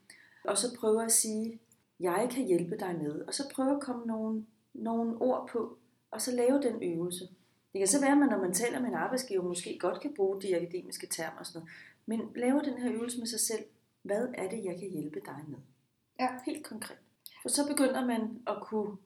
og 0.43 0.57
så 0.57 0.77
prøver 0.79 1.01
at 1.01 1.11
sige, 1.11 1.59
jeg 1.99 2.29
kan 2.31 2.45
hjælpe 2.45 2.77
dig 2.77 2.95
med, 2.95 3.21
og 3.21 3.33
så 3.33 3.43
prøver 3.53 3.75
at 3.75 3.81
komme 3.81 4.05
nogle, 4.05 4.45
nogle 4.73 5.21
ord 5.21 5.49
på, 5.51 5.77
og 6.11 6.21
så 6.21 6.31
lave 6.31 6.61
den 6.61 6.83
øvelse. 6.83 7.27
Det 7.73 7.79
kan 7.79 7.87
så 7.87 8.01
være, 8.01 8.11
at 8.11 8.17
man, 8.17 8.29
når 8.29 8.41
man 8.41 8.53
taler 8.53 8.79
med 8.79 8.89
en 8.89 8.95
arbejdsgiver, 8.95 9.43
måske 9.43 9.77
godt 9.79 10.01
kan 10.01 10.13
bruge 10.15 10.41
de 10.41 10.55
akademiske 10.55 11.07
termer 11.07 11.39
og 11.39 11.45
sådan 11.45 11.59
noget, 11.59 11.71
men 12.05 12.31
laver 12.35 12.61
den 12.61 12.77
her 12.77 12.93
øvelse 12.93 13.19
med 13.19 13.27
sig 13.27 13.39
selv, 13.39 13.63
hvad 14.01 14.27
er 14.33 14.49
det, 14.49 14.63
jeg 14.63 14.79
kan 14.79 14.89
hjælpe 14.89 15.19
dig 15.25 15.39
med? 15.47 15.57
Ja. 16.19 16.29
Helt 16.45 16.65
konkret. 16.65 16.97
For 17.41 17.49
så 17.49 17.67
begynder 17.67 18.05
man 18.05 18.41
at 18.47 18.57
kunne 18.61 18.97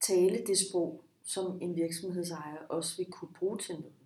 tale 0.00 0.44
det 0.46 0.58
sprog, 0.58 1.04
som 1.24 1.58
en 1.60 1.76
virksomhedsejer 1.76 2.58
også 2.68 2.96
vil 2.96 3.06
kunne 3.06 3.32
bruge 3.38 3.58
til 3.58 3.74
noget. 3.74 4.03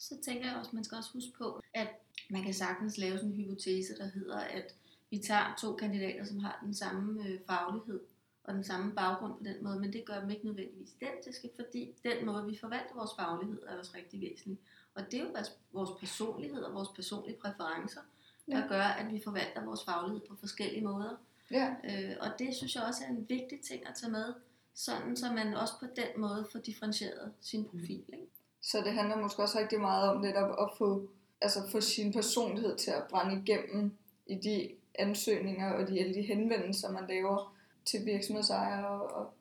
Så 0.00 0.14
tænker 0.22 0.46
jeg 0.48 0.56
også, 0.56 0.68
at 0.68 0.74
man 0.74 0.84
skal 0.84 0.96
også 0.98 1.10
huske 1.12 1.32
på, 1.38 1.62
at 1.74 1.88
man 2.30 2.42
kan 2.42 2.54
sagtens 2.54 2.98
lave 2.98 3.16
sådan 3.18 3.30
en 3.30 3.36
hypotese, 3.36 3.96
der 3.98 4.04
hedder, 4.06 4.38
at 4.38 4.74
vi 5.10 5.18
tager 5.18 5.54
to 5.60 5.74
kandidater, 5.76 6.24
som 6.24 6.38
har 6.38 6.60
den 6.64 6.74
samme 6.74 7.24
øh, 7.28 7.40
faglighed 7.46 8.00
og 8.44 8.54
den 8.54 8.64
samme 8.64 8.92
baggrund 8.94 9.32
på 9.38 9.44
den 9.44 9.64
måde, 9.64 9.80
men 9.80 9.92
det 9.92 10.04
gør 10.04 10.20
dem 10.20 10.30
ikke 10.30 10.46
nødvendigvis 10.46 10.92
identiske, 11.00 11.50
fordi 11.56 11.94
den 12.04 12.26
måde, 12.26 12.46
vi 12.46 12.58
forvalter 12.60 12.94
vores 12.94 13.10
faglighed, 13.18 13.62
er 13.66 13.78
også 13.78 13.92
rigtig 13.96 14.20
væsentlig. 14.20 14.58
Og 14.94 15.02
det 15.10 15.20
er 15.20 15.24
jo 15.24 15.30
vores- 15.72 15.90
personlighed 16.00 16.62
og 16.62 16.74
vores 16.74 16.88
personlige 16.96 17.36
præferencer, 17.40 18.00
der 18.46 18.58
Ja. 18.58 18.66
gør, 18.68 18.82
at 18.82 19.12
vi 19.12 19.20
forvalter 19.24 19.64
vores 19.64 19.84
faglighed 19.84 20.20
på 20.28 20.36
forskellige 20.36 20.82
måder. 20.84 21.16
ja. 21.50 21.74
Øh, 21.84 22.16
og 22.20 22.28
det 22.38 22.54
synes 22.56 22.74
jeg 22.74 22.82
også 22.84 23.04
er 23.04 23.08
en 23.08 23.28
vigtig 23.28 23.60
ting 23.60 23.86
at 23.86 23.94
tage 23.94 24.12
med, 24.12 24.34
sådan 24.74 25.16
så 25.16 25.32
man 25.32 25.54
også 25.54 25.74
på 25.80 25.86
den 25.96 26.20
måde 26.20 26.46
får 26.52 26.58
differentieret 26.58 27.32
sin 27.40 27.64
profil. 27.64 28.04
Ikke? 28.12 28.26
Så 28.62 28.78
det 28.84 28.92
handler 28.92 29.16
måske 29.16 29.42
også 29.42 29.58
rigtig 29.58 29.80
meget 29.80 30.10
om 30.10 30.20
netop 30.20 30.50
at 30.60 30.68
få, 30.78 31.08
altså 31.40 31.60
få 31.72 31.80
sin 31.80 32.12
personlighed 32.12 32.76
til 32.76 32.90
at 32.90 33.02
brænde 33.10 33.42
igennem 33.42 33.96
i 34.26 34.34
de 34.34 34.68
ansøgninger 34.94 35.72
og 35.72 35.88
de, 35.88 36.00
alle 36.00 36.14
de 36.14 36.22
henvendelser, 36.22 36.92
man 36.92 37.06
laver 37.08 37.56
til 37.84 38.06
virksomhedsejere. 38.06 38.88
Og, 38.88 39.10
og, 39.10 39.32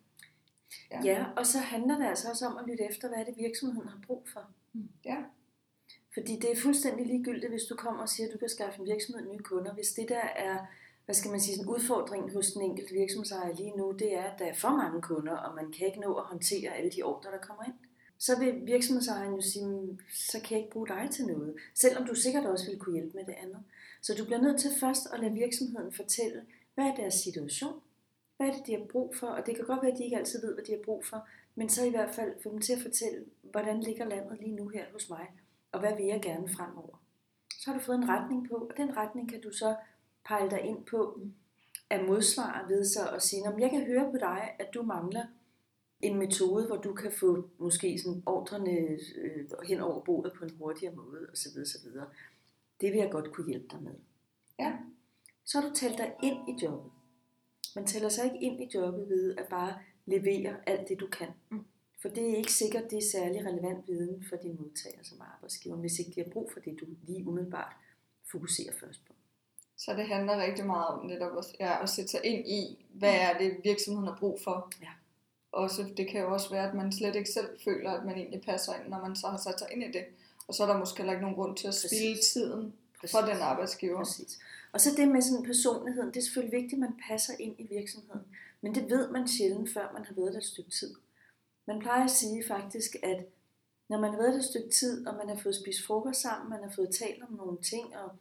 Ja. 0.91 1.01
ja, 1.03 1.25
og 1.37 1.45
så 1.45 1.59
handler 1.59 1.97
det 1.97 2.05
altså 2.05 2.29
også 2.29 2.45
om 2.45 2.57
at 2.57 2.65
lytte 2.67 2.83
efter, 2.83 3.07
hvad 3.07 3.25
det 3.25 3.33
virksomheden 3.37 3.89
har 3.89 3.99
brug 4.07 4.27
for. 4.33 4.43
Ja. 5.05 5.17
Fordi 6.13 6.39
det 6.39 6.51
er 6.51 6.61
fuldstændig 6.61 7.05
ligegyldigt, 7.05 7.51
hvis 7.51 7.63
du 7.69 7.75
kommer 7.75 8.01
og 8.01 8.09
siger, 8.09 8.27
at 8.27 8.33
du 8.33 8.37
kan 8.37 8.49
skaffe 8.49 8.79
en 8.79 8.85
virksomhed 8.85 9.27
nye 9.31 9.39
kunder. 9.39 9.73
Hvis 9.73 9.87
det 9.87 10.09
der 10.09 10.27
er, 10.35 10.65
hvad 11.05 11.15
skal 11.15 11.31
man 11.31 11.39
sige, 11.39 11.55
sådan 11.55 11.71
udfordringen 11.71 12.33
hos 12.33 12.51
den 12.51 12.61
enkelte 12.61 12.93
virksomhedsejer 12.93 13.55
lige 13.55 13.77
nu, 13.77 13.91
det 13.91 14.13
er, 14.13 14.23
at 14.23 14.39
der 14.39 14.45
er 14.45 14.53
for 14.53 14.69
mange 14.69 15.01
kunder, 15.01 15.37
og 15.37 15.55
man 15.55 15.71
kan 15.71 15.87
ikke 15.87 15.99
nå 15.99 16.13
at 16.13 16.23
håndtere 16.23 16.75
alle 16.75 16.91
de 16.91 17.01
ordre, 17.01 17.31
der 17.31 17.37
kommer 17.37 17.63
ind. 17.63 17.73
Så 18.19 18.39
vil 18.39 18.65
virksomhedsejeren 18.65 19.35
jo 19.35 19.41
sige, 19.41 19.65
mm, 19.65 19.99
så 20.13 20.39
kan 20.39 20.51
jeg 20.51 20.59
ikke 20.59 20.71
bruge 20.71 20.87
dig 20.87 21.09
til 21.11 21.25
noget. 21.25 21.55
Selvom 21.75 22.07
du 22.07 22.15
sikkert 22.15 22.45
også 22.45 22.65
vil 22.69 22.79
kunne 22.79 22.95
hjælpe 22.95 23.17
med 23.17 23.25
det 23.25 23.35
andet. 23.43 23.63
Så 24.01 24.13
du 24.17 24.25
bliver 24.25 24.41
nødt 24.41 24.61
til 24.61 24.71
først 24.79 25.07
at 25.13 25.19
lade 25.19 25.33
virksomheden 25.33 25.93
fortælle, 25.93 26.45
hvad 26.75 26.85
er 26.85 26.95
deres 26.95 27.13
situation? 27.13 27.81
Hvad 28.37 28.47
er 28.47 28.53
det, 28.53 28.67
de 28.67 28.71
har 28.71 28.85
brug 28.91 29.15
for? 29.15 29.27
Og 29.27 29.45
det 29.45 29.55
kan 29.55 29.65
godt 29.65 29.81
være, 29.81 29.91
at 29.91 29.97
de 29.97 30.03
ikke 30.03 30.17
altid 30.17 30.41
ved, 30.41 30.53
hvad 30.53 30.63
de 30.63 30.71
har 30.71 30.79
brug 30.85 31.05
for, 31.05 31.27
men 31.55 31.69
så 31.69 31.85
i 31.85 31.89
hvert 31.89 32.15
fald 32.15 32.33
få 32.43 32.51
dem 32.51 32.61
til 32.61 32.73
at 32.73 32.81
fortælle, 32.81 33.25
hvordan 33.41 33.79
ligger 33.79 34.05
landet 34.05 34.37
lige 34.39 34.55
nu 34.55 34.67
her 34.67 34.85
hos 34.91 35.09
mig, 35.09 35.27
og 35.71 35.79
hvad 35.79 35.95
vil 35.95 36.05
jeg 36.05 36.21
gerne 36.21 36.49
fremover. 36.49 37.01
Så 37.59 37.71
har 37.71 37.79
du 37.79 37.85
fået 37.85 37.97
en 37.97 38.09
retning 38.09 38.49
på, 38.49 38.55
og 38.55 38.77
den 38.77 38.97
retning 38.97 39.29
kan 39.29 39.41
du 39.41 39.51
så 39.51 39.75
pejle 40.25 40.49
dig 40.51 40.61
ind 40.61 40.85
på 40.85 41.19
at 41.89 42.05
modsvare 42.05 42.69
ved 42.69 42.85
så 42.85 43.09
at 43.09 43.21
sige, 43.21 43.47
om 43.47 43.59
jeg 43.59 43.69
kan 43.69 43.85
høre 43.85 44.11
på 44.11 44.17
dig, 44.17 44.55
at 44.59 44.73
du 44.73 44.83
mangler 44.83 45.25
en 46.01 46.17
metode, 46.17 46.67
hvor 46.67 46.77
du 46.77 46.93
kan 46.93 47.11
få 47.11 47.49
måske 47.57 47.99
sådan 47.99 48.23
ordrene 48.25 48.71
øh, 49.15 49.45
hen 49.67 49.79
over 49.79 49.99
bordet 49.99 50.33
på 50.33 50.45
en 50.45 50.55
hurtigere 50.57 50.95
måde 50.95 51.27
osv. 51.31 51.61
osv. 51.61 51.89
Det 52.81 52.91
vil 52.91 52.99
jeg 52.99 53.11
godt 53.11 53.31
kunne 53.31 53.47
hjælpe 53.47 53.67
dig 53.71 53.83
med. 53.83 53.93
Ja. 54.59 54.77
Så 55.45 55.59
har 55.59 55.69
du 55.69 55.75
talt 55.75 55.97
dig 55.97 56.13
ind 56.23 56.49
i 56.49 56.63
jobbet. 56.63 56.91
Man 57.75 57.85
tæller 57.85 58.09
sig 58.09 58.25
ikke 58.25 58.45
ind 58.45 58.61
i 58.63 58.69
jobbet 58.73 59.09
ved 59.09 59.35
at 59.37 59.47
bare 59.47 59.73
levere 60.05 60.55
alt 60.65 60.89
det, 60.89 60.99
du 60.99 61.07
kan. 61.07 61.27
Mm. 61.49 61.65
For 62.01 62.09
det 62.09 62.31
er 62.31 62.37
ikke 62.37 62.53
sikkert, 62.53 62.91
det 62.91 62.97
er 62.97 63.09
særlig 63.11 63.45
relevant 63.45 63.87
viden 63.87 64.25
for 64.29 64.35
din 64.35 64.57
modtager 64.59 65.03
som 65.03 65.21
arbejdsgiver, 65.21 65.75
hvis 65.75 65.99
ikke 65.99 66.11
de 66.15 66.23
har 66.23 66.31
brug 66.31 66.51
for 66.53 66.59
det, 66.59 66.79
du 66.79 66.85
lige 67.07 67.27
umiddelbart 67.27 67.75
fokuserer 68.31 68.73
først 68.79 69.05
på. 69.07 69.13
så 69.77 69.93
det 69.93 70.07
handler 70.07 70.41
rigtig 70.41 70.65
meget 70.65 70.87
om 70.87 71.05
netop 71.05 71.37
at, 71.37 71.45
ja, 71.59 71.83
at 71.83 71.89
sætte 71.89 72.11
sig 72.11 72.25
ind 72.25 72.47
i, 72.47 72.85
hvad 72.93 73.13
er 73.13 73.37
det 73.37 73.57
virksomheden 73.63 74.07
har 74.07 74.17
brug 74.19 74.39
for. 74.43 74.71
Ja. 74.81 74.91
Også, 75.51 75.85
det 75.97 76.07
kan 76.07 76.21
jo 76.21 76.33
også 76.33 76.49
være, 76.49 76.67
at 76.69 76.75
man 76.75 76.91
slet 76.91 77.15
ikke 77.15 77.29
selv 77.29 77.49
føler, 77.63 77.91
at 77.91 78.05
man 78.05 78.15
egentlig 78.15 78.41
passer 78.41 78.73
ind, 78.75 78.87
når 78.89 78.99
man 78.99 79.15
så 79.15 79.27
har 79.27 79.37
sat 79.37 79.59
sig 79.59 79.67
ind 79.71 79.83
i 79.83 79.91
det. 79.91 80.05
Og 80.47 80.53
så 80.53 80.63
er 80.63 80.67
der 80.67 80.77
måske 80.77 80.97
heller 80.97 81.13
ikke 81.13 81.21
nogen 81.21 81.35
grund 81.35 81.57
til 81.57 81.67
at 81.67 81.73
spilde 81.73 82.13
Præcis. 82.15 82.31
tiden 82.33 82.73
Præcis. 82.99 83.11
for 83.11 83.25
den 83.25 83.37
arbejdsgiver. 83.41 83.97
Præcis. 83.97 84.39
Og 84.73 84.81
så 84.81 84.89
det 84.97 85.07
med 85.07 85.21
sådan 85.21 85.45
personligheden, 85.45 86.09
det 86.09 86.17
er 86.17 86.21
selvfølgelig 86.21 86.57
vigtigt, 86.59 86.73
at 86.73 86.79
man 86.79 86.99
passer 87.07 87.33
ind 87.39 87.55
i 87.59 87.67
virksomheden. 87.75 88.25
Men 88.61 88.75
det 88.75 88.89
ved 88.89 89.11
man 89.11 89.27
sjældent, 89.27 89.73
før 89.73 89.91
man 89.93 90.05
har 90.05 90.13
været 90.15 90.33
der 90.33 90.39
et 90.39 90.45
stykke 90.45 90.69
tid. 90.69 90.95
Man 91.67 91.79
plejer 91.79 92.03
at 92.03 92.11
sige 92.11 92.43
faktisk, 92.47 92.95
at 93.03 93.25
når 93.89 93.99
man 93.99 94.09
har 94.09 94.17
været 94.17 94.33
der 94.33 94.39
et 94.39 94.45
stykke 94.45 94.69
tid, 94.69 95.07
og 95.07 95.15
man 95.15 95.29
har 95.29 95.43
fået 95.43 95.55
spist 95.55 95.85
frokost 95.85 96.21
sammen, 96.21 96.49
man 96.49 96.63
har 96.63 96.71
fået 96.75 96.89
talt 96.89 97.23
om 97.23 97.33
nogle 97.33 97.57
ting, 97.61 97.97
og, 97.97 98.11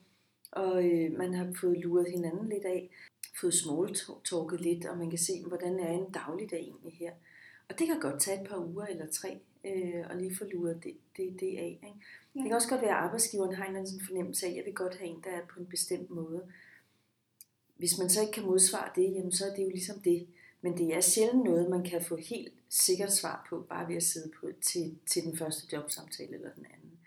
og 0.53 0.85
øh, 0.85 1.19
man 1.19 1.35
har 1.35 1.55
fået 1.61 1.79
luret 1.79 2.11
hinanden 2.11 2.49
lidt 2.49 2.65
af, 2.65 2.91
fået 3.40 3.54
smalltalket 3.54 4.61
lidt, 4.61 4.87
og 4.87 4.99
man 4.99 5.11
kan 5.11 5.18
se, 5.18 5.45
hvordan 5.47 5.80
er 5.80 5.92
en 5.92 6.11
dagligdag 6.12 6.61
egentlig 6.61 6.92
her. 6.92 7.12
Og 7.68 7.78
det 7.78 7.87
kan 7.87 8.00
godt 8.00 8.21
tage 8.21 8.40
et 8.40 8.49
par 8.49 8.59
uger 8.59 8.87
eller 8.87 9.07
tre, 9.07 9.40
øh, 9.64 10.04
og 10.11 10.16
lige 10.16 10.37
få 10.37 10.45
luret 10.45 10.85
det, 10.85 10.97
det, 11.16 11.40
det 11.40 11.59
af. 11.59 11.80
Ikke? 11.83 11.99
Det 12.35 12.42
kan 12.42 12.52
også 12.52 12.68
godt 12.68 12.83
være, 12.83 12.90
at 12.99 13.04
arbejdsgiveren 13.04 13.54
har 13.54 13.64
en 13.64 13.68
eller 13.68 13.78
anden 13.78 13.92
sådan 13.92 14.07
fornemmelse 14.07 14.47
af, 14.47 14.50
at 14.50 14.57
jeg 14.57 14.64
vil 14.64 14.75
godt 14.75 14.97
have 14.97 15.11
en, 15.11 15.21
der 15.25 15.30
er 15.30 15.47
på 15.54 15.61
en 15.61 15.66
bestemt 15.66 16.11
måde. 16.11 16.42
Hvis 17.76 17.99
man 17.99 18.11
så 18.11 18.21
ikke 18.21 18.33
kan 18.33 18.45
modsvare 18.45 18.90
det, 18.97 19.14
jamen 19.14 19.33
så 19.33 19.47
er 19.47 19.54
det 19.54 19.62
jo 19.64 19.68
ligesom 19.68 20.00
det. 20.00 20.26
Men 20.61 20.78
det 20.78 20.95
er 20.95 21.00
sjældent 21.00 21.45
noget, 21.45 21.71
man 21.71 21.85
kan 21.85 22.04
få 22.04 22.16
helt 22.16 22.52
sikkert 22.68 23.12
svar 23.12 23.47
på, 23.50 23.66
bare 23.68 23.88
ved 23.88 23.97
at 23.97 24.02
sidde 24.02 24.30
på 24.40 24.47
til, 24.61 24.99
til 25.07 25.23
den 25.23 25.37
første 25.37 25.66
jobsamtale 25.73 26.35
eller 26.35 26.52
den 26.52 26.66
anden. 26.66 26.99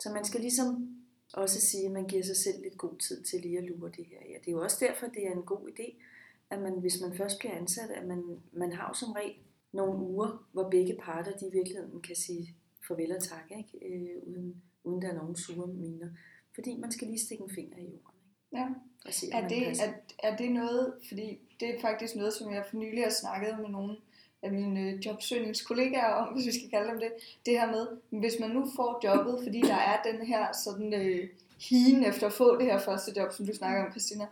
Så 0.00 0.10
man 0.12 0.24
skal 0.24 0.40
ligesom 0.40 0.96
også 1.32 1.60
sige, 1.60 1.86
at 1.86 1.92
man 1.92 2.06
giver 2.06 2.22
sig 2.22 2.36
selv 2.36 2.62
lidt 2.62 2.78
god 2.78 2.98
tid 2.98 3.22
til 3.22 3.40
lige 3.40 3.58
at 3.58 3.64
lure 3.64 3.90
det 3.96 4.06
her. 4.06 4.18
Ja, 4.28 4.38
det 4.38 4.48
er 4.48 4.52
jo 4.52 4.62
også 4.62 4.76
derfor, 4.80 5.06
det 5.06 5.26
er 5.26 5.32
en 5.32 5.42
god 5.42 5.68
idé, 5.68 6.02
at 6.50 6.62
man, 6.62 6.72
hvis 6.80 7.00
man 7.00 7.16
først 7.16 7.38
bliver 7.38 7.54
ansat, 7.54 7.90
at 7.90 8.06
man, 8.06 8.40
man 8.52 8.72
har 8.72 8.88
jo 8.88 8.94
som 8.94 9.12
regel 9.12 9.34
nogle 9.72 9.98
uger, 9.98 10.48
hvor 10.52 10.70
begge 10.70 10.96
parter 11.02 11.32
de 11.36 11.46
i 11.46 11.52
virkeligheden 11.52 12.02
kan 12.02 12.16
sige 12.16 12.54
farvel 12.88 13.12
og 13.16 13.22
tak, 13.22 13.50
ikke? 13.58 13.86
Øh, 13.94 14.22
uden, 14.26 14.62
uden 14.84 15.02
der 15.02 15.08
er 15.08 15.14
nogen 15.14 15.36
sure 15.36 15.66
miner. 15.66 16.08
Fordi 16.54 16.76
man 16.76 16.92
skal 16.92 17.06
lige 17.08 17.18
stikke 17.26 17.44
en 17.44 17.50
finger 17.50 17.76
i 17.78 17.84
jorden. 17.84 18.20
Ja. 18.52 18.66
Og 19.06 19.12
se, 19.14 19.26
Er 19.32 19.48
det, 19.48 19.66
passer. 19.66 19.84
er, 19.84 19.92
er 20.18 20.36
det 20.36 20.50
noget, 20.52 20.94
fordi 21.08 21.38
det 21.60 21.74
er 21.74 21.80
faktisk 21.80 22.16
noget, 22.16 22.32
som 22.32 22.52
jeg 22.52 22.66
for 22.70 22.76
nylig 22.76 23.02
har 23.02 23.10
snakket 23.10 23.58
med 23.60 23.68
nogle 23.68 23.96
af 24.42 24.52
mine 24.52 24.98
jobsøgningskollegaer 25.06 26.12
om, 26.12 26.34
hvis 26.34 26.46
vi 26.46 26.52
skal 26.52 26.70
kalde 26.70 26.90
dem 26.90 26.98
det, 27.00 27.12
det 27.46 27.60
her 27.60 27.70
med, 27.70 27.86
hvis 28.10 28.34
man 28.40 28.50
nu 28.50 28.66
får 28.76 29.00
jobbet, 29.04 29.40
fordi 29.42 29.60
der 29.60 29.76
er 29.76 30.02
den 30.02 30.26
her 30.26 30.46
sådan 30.64 30.94
øh, 30.94 31.28
higen 31.68 32.04
efter 32.04 32.26
at 32.26 32.32
få 32.32 32.56
det 32.58 32.66
her 32.66 32.78
første 32.78 33.12
job, 33.16 33.32
som 33.32 33.46
du 33.46 33.54
snakker 33.54 33.84
om, 33.84 33.90
Christina, 33.90 34.26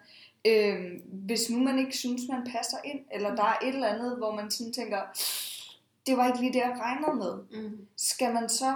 øh, 0.46 1.00
hvis 1.06 1.50
nu 1.50 1.58
man 1.58 1.78
ikke 1.78 1.96
synes, 1.96 2.22
man 2.28 2.44
passer 2.52 2.76
ind, 2.84 3.00
eller 3.12 3.34
der 3.34 3.42
er 3.44 3.58
et 3.62 3.74
eller 3.74 3.88
andet, 3.88 4.16
hvor 4.18 4.34
man 4.34 4.50
sådan 4.50 4.72
tænker, 4.72 5.00
det 6.06 6.16
var 6.16 6.26
ikke 6.26 6.40
lige 6.40 6.52
det, 6.52 6.58
jeg 6.58 6.76
regnede 6.80 7.16
med, 7.16 7.62
Mm. 7.62 7.86
skal 7.96 8.34
man 8.34 8.48
så, 8.48 8.74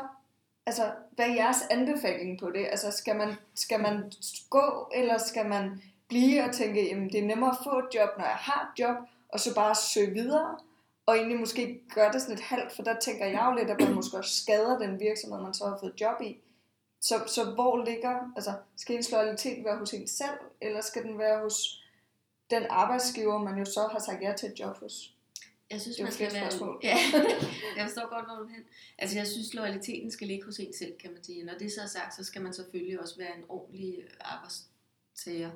altså, 0.66 0.90
hvad 1.16 1.26
er 1.28 1.34
jeres 1.34 1.62
anbefaling 1.70 2.38
på 2.40 2.50
det? 2.50 2.66
Altså, 2.70 2.90
skal 2.90 3.16
man, 3.16 3.34
skal 3.54 3.80
man 3.80 4.12
gå, 4.50 4.90
eller 4.94 5.18
skal 5.18 5.46
man 5.46 5.82
blive 6.08 6.44
og 6.44 6.54
tænke, 6.54 6.88
jamen, 6.88 7.08
det 7.12 7.20
er 7.20 7.26
nemmere 7.26 7.50
at 7.50 7.56
få 7.64 7.78
et 7.78 7.94
job, 7.94 8.08
når 8.18 8.24
jeg 8.24 8.34
har 8.34 8.72
et 8.74 8.80
job, 8.80 8.96
og 9.28 9.40
så 9.40 9.54
bare 9.54 9.74
søge 9.74 10.10
videre, 10.14 10.58
og 11.06 11.16
egentlig 11.16 11.38
måske 11.38 11.80
gøre 11.94 12.12
det 12.12 12.22
sådan 12.22 12.34
et 12.34 12.40
halvt, 12.40 12.72
for 12.72 12.82
der 12.82 13.00
tænker 13.00 13.26
jeg 13.26 13.46
jo 13.50 13.58
lidt, 13.58 13.70
at 13.70 13.80
man 13.80 13.94
måske 13.94 14.16
også 14.16 14.42
skader 14.42 14.78
den 14.78 15.00
virksomhed, 15.00 15.42
man 15.42 15.54
så 15.54 15.66
har 15.66 15.78
fået 15.80 16.00
job 16.00 16.20
i. 16.20 16.36
Så, 17.00 17.22
så 17.26 17.44
hvor 17.44 17.84
ligger, 17.84 18.32
altså, 18.36 18.52
skal 18.76 18.96
ens 18.96 19.10
loyalitet 19.12 19.64
være 19.64 19.78
hos 19.78 19.92
en 19.92 20.08
selv, 20.08 20.38
eller 20.60 20.80
skal 20.80 21.02
den 21.02 21.18
være 21.18 21.40
hos 21.42 21.84
den 22.50 22.62
arbejdsgiver, 22.70 23.38
man 23.38 23.58
jo 23.58 23.64
så 23.64 23.88
har 23.92 23.98
sagt 23.98 24.22
ja 24.22 24.32
til 24.38 24.48
et 24.48 24.60
job 24.60 24.78
hos? 24.78 25.14
Jeg 25.70 25.80
synes, 25.80 25.96
Det 25.96 26.02
er 26.02 26.06
man 26.06 26.12
skal 26.12 26.32
være... 26.32 26.50
spørgsmål. 26.50 26.80
Ja, 26.82 26.96
jeg 27.76 27.84
forstår 27.84 28.14
godt, 28.14 28.26
hvor 28.26 28.36
du 28.36 28.46
hen. 28.46 28.64
Altså, 28.98 29.16
jeg 29.16 29.26
synes, 29.26 29.54
loyaliteten 29.54 30.10
skal 30.10 30.26
ligge 30.26 30.44
hos 30.44 30.58
en 30.58 30.74
selv, 30.74 30.98
kan 30.98 31.12
man 31.12 31.24
sige. 31.24 31.44
Når 31.44 31.54
det 31.58 31.72
så 31.72 31.80
er 31.82 31.86
sagt, 31.86 32.16
så 32.16 32.24
skal 32.24 32.42
man 32.42 32.52
selvfølgelig 32.52 33.00
også 33.00 33.16
være 33.18 33.36
en 33.38 33.44
ordentlig 33.48 33.98
øh, 33.98 34.10
arbejdstager. 34.20 35.50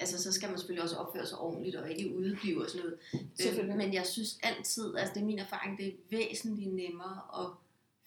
Altså, 0.00 0.22
så 0.22 0.32
skal 0.32 0.48
man 0.48 0.58
selvfølgelig 0.58 0.82
også 0.82 0.96
opføre 0.96 1.26
sig 1.26 1.38
ordentligt 1.38 1.76
og 1.76 1.90
ikke 1.90 2.14
udeblive 2.16 2.64
og 2.64 2.70
sådan 2.70 2.84
noget. 2.84 2.98
Selvfølgelig. 3.34 3.72
Øh, 3.72 3.78
Men 3.78 3.94
jeg 3.94 4.06
synes 4.06 4.38
altid, 4.42 4.96
altså 4.96 5.14
det 5.14 5.20
er 5.20 5.26
min 5.26 5.38
erfaring, 5.38 5.78
det 5.78 5.88
er 5.88 5.92
væsentligt 6.10 6.74
nemmere 6.74 7.20
at 7.40 7.50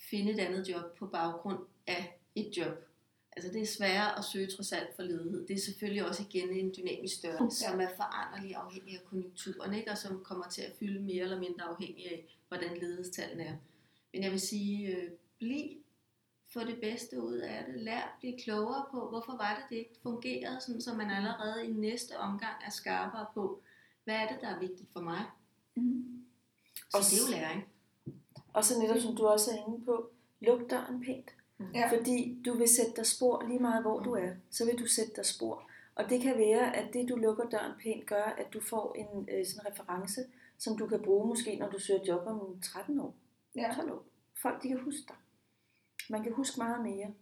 finde 0.09 0.31
et 0.31 0.39
andet 0.39 0.69
job 0.69 0.97
på 0.97 1.05
baggrund 1.05 1.59
af 1.87 2.19
et 2.35 2.57
job. 2.57 2.87
Altså 3.35 3.51
det 3.53 3.61
er 3.61 3.65
sværere 3.65 4.17
at 4.17 4.25
søge 4.25 4.47
trods 4.47 4.71
alt 4.71 4.95
for 4.95 5.03
ledighed. 5.03 5.47
Det 5.47 5.55
er 5.55 5.59
selvfølgelig 5.59 6.05
også 6.05 6.23
igen 6.29 6.49
en 6.49 6.73
dynamisk 6.77 7.15
størrelse, 7.15 7.63
som 7.63 7.81
er 7.81 7.87
foranderlig 7.95 8.55
afhængig 8.55 8.93
af 8.95 9.05
konjunkturen, 9.09 9.73
ikke? 9.73 9.91
og 9.91 9.97
som 9.97 10.23
kommer 10.23 10.49
til 10.49 10.61
at 10.61 10.71
fylde 10.79 10.99
mere 10.99 11.23
eller 11.23 11.39
mindre 11.39 11.63
afhængig 11.63 12.11
af, 12.11 12.25
hvordan 12.47 12.77
ledighedstallene 12.77 13.43
er. 13.43 13.55
Men 14.13 14.23
jeg 14.23 14.31
vil 14.31 14.39
sige, 14.39 14.87
øh, 14.87 15.09
bliv, 15.39 15.80
få 16.53 16.59
det 16.59 16.79
bedste 16.81 17.21
ud 17.21 17.33
af 17.33 17.65
det, 17.65 17.81
lær, 17.81 18.17
bliv 18.19 18.33
klogere 18.43 18.85
på, 18.91 19.09
hvorfor 19.09 19.31
var 19.31 19.55
det, 19.55 19.63
det 19.69 19.75
ikke 19.75 19.99
fungerede, 20.03 20.61
sådan, 20.61 20.81
så 20.81 20.93
man 20.93 21.09
allerede 21.09 21.65
i 21.65 21.71
næste 21.71 22.17
omgang 22.17 22.53
er 22.65 22.69
skarpere 22.69 23.25
på, 23.33 23.61
hvad 24.03 24.15
er 24.15 24.27
det, 24.27 24.37
der 24.41 24.47
er 24.47 24.59
vigtigt 24.59 24.89
for 24.93 24.99
mig. 25.01 25.21
Mm. 25.75 26.25
Så 26.75 26.97
Og 26.97 27.03
det 27.03 27.13
er 27.13 27.25
jo 27.27 27.39
læring. 27.39 27.67
Og 28.53 28.65
så 28.65 28.79
netop 28.79 28.97
som 28.97 29.15
du 29.15 29.27
også 29.27 29.51
er 29.51 29.67
inde 29.67 29.85
på, 29.85 30.09
luk 30.39 30.69
døren 30.69 31.03
pænt. 31.03 31.31
Ja. 31.73 31.97
Fordi 31.97 32.41
du 32.45 32.53
vil 32.53 32.67
sætte 32.67 32.91
dig 32.95 33.05
spor 33.05 33.43
lige 33.47 33.59
meget 33.59 33.81
hvor 33.81 33.99
du 33.99 34.13
er, 34.13 34.31
så 34.51 34.65
vil 34.65 34.79
du 34.79 34.87
sætte 34.87 35.11
dig 35.15 35.25
spor. 35.25 35.63
Og 35.95 36.09
det 36.09 36.21
kan 36.21 36.37
være, 36.37 36.75
at 36.75 36.93
det 36.93 37.09
du 37.09 37.15
lukker 37.15 37.49
døren 37.49 37.71
pænt 37.83 38.05
gør, 38.05 38.23
at 38.23 38.53
du 38.53 38.61
får 38.61 38.95
en 38.95 39.29
øh, 39.31 39.45
sådan 39.45 39.71
reference, 39.71 40.21
som 40.57 40.77
du 40.77 40.87
kan 40.87 41.01
bruge 41.01 41.27
måske, 41.27 41.55
når 41.55 41.69
du 41.69 41.79
søger 41.79 42.03
job 42.07 42.27
om 42.27 42.61
13 42.61 42.99
år, 42.99 43.15
Ja. 43.55 43.73
12 43.75 43.91
år. 43.91 44.03
Folk 44.41 44.63
de 44.63 44.67
kan 44.67 44.79
huske 44.79 45.01
dig. 45.07 45.15
Man 46.09 46.23
kan 46.23 46.33
huske 46.33 46.57
meget 46.59 46.83
mere, 46.83 47.13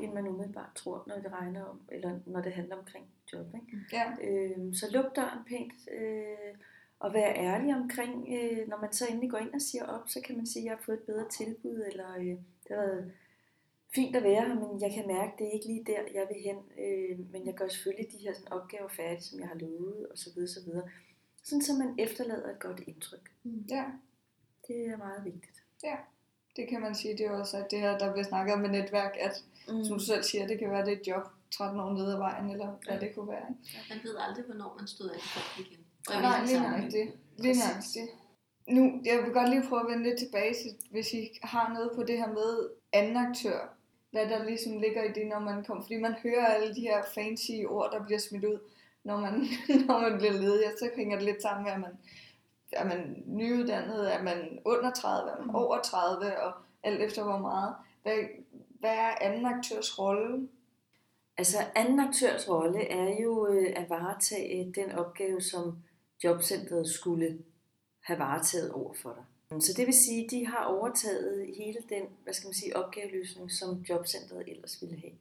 end 0.00 0.12
man 0.12 0.28
umiddelbart 0.28 0.74
tror, 0.74 1.04
når 1.06 1.14
det 1.14 1.32
regner 1.32 1.64
om, 1.64 1.80
eller 1.92 2.20
når 2.26 2.40
det 2.40 2.52
handler 2.52 2.76
omkring 2.76 3.06
job. 3.32 3.46
Ikke? 3.54 3.78
Ja. 3.92 4.12
Øh, 4.22 4.74
så 4.74 4.86
luk 4.92 5.16
døren 5.16 5.44
pænt, 5.46 5.72
øh, 5.92 6.54
og 6.98 7.14
vær 7.14 7.32
ærlig 7.34 7.74
omkring, 7.74 8.28
øh, 8.34 8.68
når 8.68 8.80
man 8.80 8.92
så 8.92 9.06
endelig 9.06 9.30
går 9.30 9.38
ind 9.38 9.54
og 9.54 9.60
siger 9.60 9.86
op, 9.86 10.08
så 10.08 10.20
kan 10.20 10.36
man 10.36 10.46
sige, 10.46 10.62
at 10.62 10.64
jeg 10.64 10.72
har 10.76 10.82
fået 10.82 10.96
et 10.98 11.06
bedre 11.06 11.28
tilbud, 11.28 11.84
eller 11.90 12.14
øh, 12.16 12.24
det 12.64 12.70
har 12.70 12.76
været 12.76 13.12
fint 13.94 14.16
at 14.16 14.22
være 14.22 14.46
her, 14.48 14.54
men 14.54 14.80
jeg 14.80 14.92
kan 14.94 15.06
mærke, 15.06 15.32
at 15.32 15.38
det 15.38 15.46
er 15.46 15.50
ikke 15.50 15.66
lige 15.66 15.84
der, 15.84 16.00
jeg 16.14 16.26
vil 16.28 16.42
hen, 16.42 16.58
øh, 16.84 17.32
men 17.32 17.46
jeg 17.46 17.54
gør 17.54 17.68
selvfølgelig 17.68 18.12
de 18.12 18.18
her 18.18 18.34
sådan, 18.34 18.52
opgaver 18.52 18.88
færdige, 18.88 19.22
som 19.22 19.40
jeg 19.40 19.48
har 19.48 19.54
lovet, 19.54 20.06
og 20.10 20.18
så 20.18 20.30
videre, 20.34 20.48
så 20.48 20.60
videre. 20.64 20.88
Sådan, 21.42 21.62
så 21.62 21.72
man 21.74 21.94
efterlader 21.98 22.50
et 22.50 22.58
godt 22.58 22.80
indtryk. 22.86 23.30
ja. 23.70 23.84
Det 24.68 24.86
er 24.86 24.96
meget 24.96 25.24
vigtigt. 25.24 25.62
Det 26.58 26.68
kan 26.68 26.80
man 26.80 26.94
sige, 26.94 27.16
det 27.18 27.26
er 27.26 27.30
også 27.30 27.56
at 27.56 27.70
det 27.70 27.80
her, 27.80 27.98
der 27.98 28.12
bliver 28.12 28.24
snakket 28.24 28.54
om 28.54 28.60
med 28.60 28.68
netværk, 28.70 29.14
at 29.20 29.42
Mm. 29.72 29.84
som 29.84 29.98
du 29.98 30.04
selv 30.04 30.22
siger, 30.22 30.46
det 30.46 30.58
kan 30.58 30.70
være, 30.70 30.84
det 30.86 30.92
er 30.92 31.00
et 31.00 31.06
job 31.08 31.22
13 31.50 31.80
år 31.80 31.92
nede 31.92 32.12
ad 32.12 32.18
vejen, 32.18 32.50
eller 32.50 32.68
hvad 32.88 33.00
det 33.00 33.14
kunne 33.14 33.28
være. 33.28 33.46
Ikke? 33.50 33.86
Man 33.90 33.98
ved 34.04 34.14
aldrig, 34.28 34.44
hvornår 34.44 34.76
man 34.78 34.86
stod 34.86 35.08
af 35.10 35.20
folk 35.34 35.66
igen. 35.66 35.80
Og 36.08 36.22
Nej, 36.22 36.44
lige 36.46 36.60
nøjagtigt. 36.60 37.10
Lige 37.38 37.54
Præcis. 37.54 37.64
nøjagtigt. 37.64 38.10
Nu, 38.76 38.82
jeg 39.04 39.16
vil 39.24 39.32
godt 39.32 39.48
lige 39.50 39.68
prøve 39.68 39.80
at 39.84 39.88
vende 39.90 40.04
lidt 40.08 40.18
tilbage 40.18 40.54
til, 40.54 40.70
hvis 40.90 41.12
I 41.12 41.22
har 41.42 41.72
noget 41.74 41.90
på 41.96 42.02
det 42.02 42.18
her 42.18 42.28
med 42.38 42.68
anden 42.92 43.16
aktør. 43.16 43.58
Hvad 44.10 44.26
der 44.26 44.44
ligesom 44.44 44.72
ligger 44.84 45.02
i 45.04 45.12
det, 45.12 45.26
når 45.26 45.38
man 45.38 45.64
kommer. 45.64 45.82
Fordi 45.84 45.96
man 45.96 46.14
hører 46.22 46.46
alle 46.46 46.74
de 46.74 46.80
her 46.80 46.98
fancy 47.14 47.50
ord, 47.68 47.88
der 47.92 48.04
bliver 48.04 48.18
smidt 48.18 48.44
ud, 48.44 48.58
når 49.04 49.16
man, 49.20 49.34
når 49.86 50.00
man 50.00 50.18
bliver 50.18 50.32
ledig. 50.32 50.66
Og 50.66 50.72
så 50.78 50.90
hænger 50.96 51.16
det 51.16 51.24
lidt 51.24 51.42
sammen 51.42 51.64
med, 51.64 51.72
at 51.72 51.80
man 51.80 51.94
er 52.72 52.84
man 52.84 53.22
nyuddannet, 53.26 54.14
er 54.14 54.22
man 54.22 54.58
under 54.64 54.90
30, 54.90 55.30
er 55.30 55.44
man 55.44 55.54
over 55.54 55.82
30, 55.82 56.40
og 56.40 56.52
alt 56.82 57.02
efter 57.02 57.22
hvor 57.24 57.38
meget. 57.38 57.74
Hvad, 58.02 58.18
hvad 58.80 58.94
er 58.94 59.14
anden 59.20 59.46
aktørs 59.46 59.98
rolle? 59.98 60.48
Altså 61.38 61.58
anden 61.74 62.00
aktørs 62.00 62.48
rolle 62.48 62.88
er 62.88 63.22
jo 63.22 63.46
øh, 63.46 63.72
at 63.76 63.90
varetage 63.90 64.72
den 64.74 64.92
opgave, 64.92 65.40
som 65.40 65.78
jobcentret 66.24 66.88
skulle 66.88 67.38
have 68.00 68.18
varetaget 68.18 68.72
over 68.72 68.94
for 68.94 69.12
dig. 69.12 69.24
Så 69.62 69.72
det 69.76 69.86
vil 69.86 69.94
sige, 69.94 70.24
at 70.24 70.30
de 70.30 70.46
har 70.46 70.64
overtaget 70.64 71.46
hele 71.56 71.78
den 71.88 72.02
hvad 72.24 72.34
skal 72.34 72.46
man 72.46 72.54
sige, 72.54 72.76
opgaveløsning, 72.76 73.52
som 73.52 73.84
jobcentret 73.88 74.48
ellers 74.48 74.82
ville 74.82 75.00
have. 75.00 75.12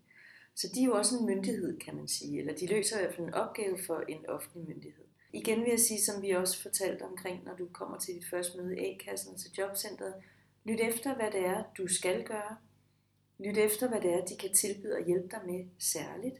Så 0.55 0.67
de 0.75 0.81
er 0.81 0.85
jo 0.85 0.93
også 0.93 1.17
en 1.17 1.25
myndighed, 1.25 1.79
kan 1.79 1.95
man 1.95 2.07
sige, 2.07 2.39
eller 2.39 2.55
de 2.55 2.67
løser 2.67 2.97
i 2.97 3.01
hvert 3.01 3.15
fald 3.15 3.27
en 3.27 3.33
opgave 3.33 3.77
for 3.87 4.03
en 4.07 4.25
offentlig 4.29 4.67
myndighed. 4.67 5.06
Igen 5.37 5.59
vil 5.61 5.69
jeg 5.69 5.79
sige, 5.79 6.01
som 6.01 6.21
vi 6.21 6.31
også 6.31 6.61
fortalte 6.61 7.03
omkring, 7.03 7.43
når 7.43 7.55
du 7.55 7.67
kommer 7.73 7.97
til 7.97 8.15
dit 8.15 8.29
første 8.29 8.57
møde 8.57 8.77
i 8.77 8.79
A-kassen 8.79 9.33
og 9.33 9.39
til 9.39 9.51
jobcentret, 9.57 10.13
lyt 10.65 10.79
efter, 10.79 11.15
hvad 11.15 11.31
det 11.31 11.45
er, 11.45 11.63
du 11.77 11.87
skal 11.87 12.23
gøre. 12.23 12.57
Lyt 13.39 13.57
efter, 13.57 13.87
hvad 13.89 14.01
det 14.01 14.13
er, 14.13 14.25
de 14.25 14.37
kan 14.37 14.53
tilbyde 14.53 14.95
og 14.95 15.05
hjælpe 15.05 15.27
dig 15.31 15.39
med 15.45 15.65
særligt. 15.79 16.35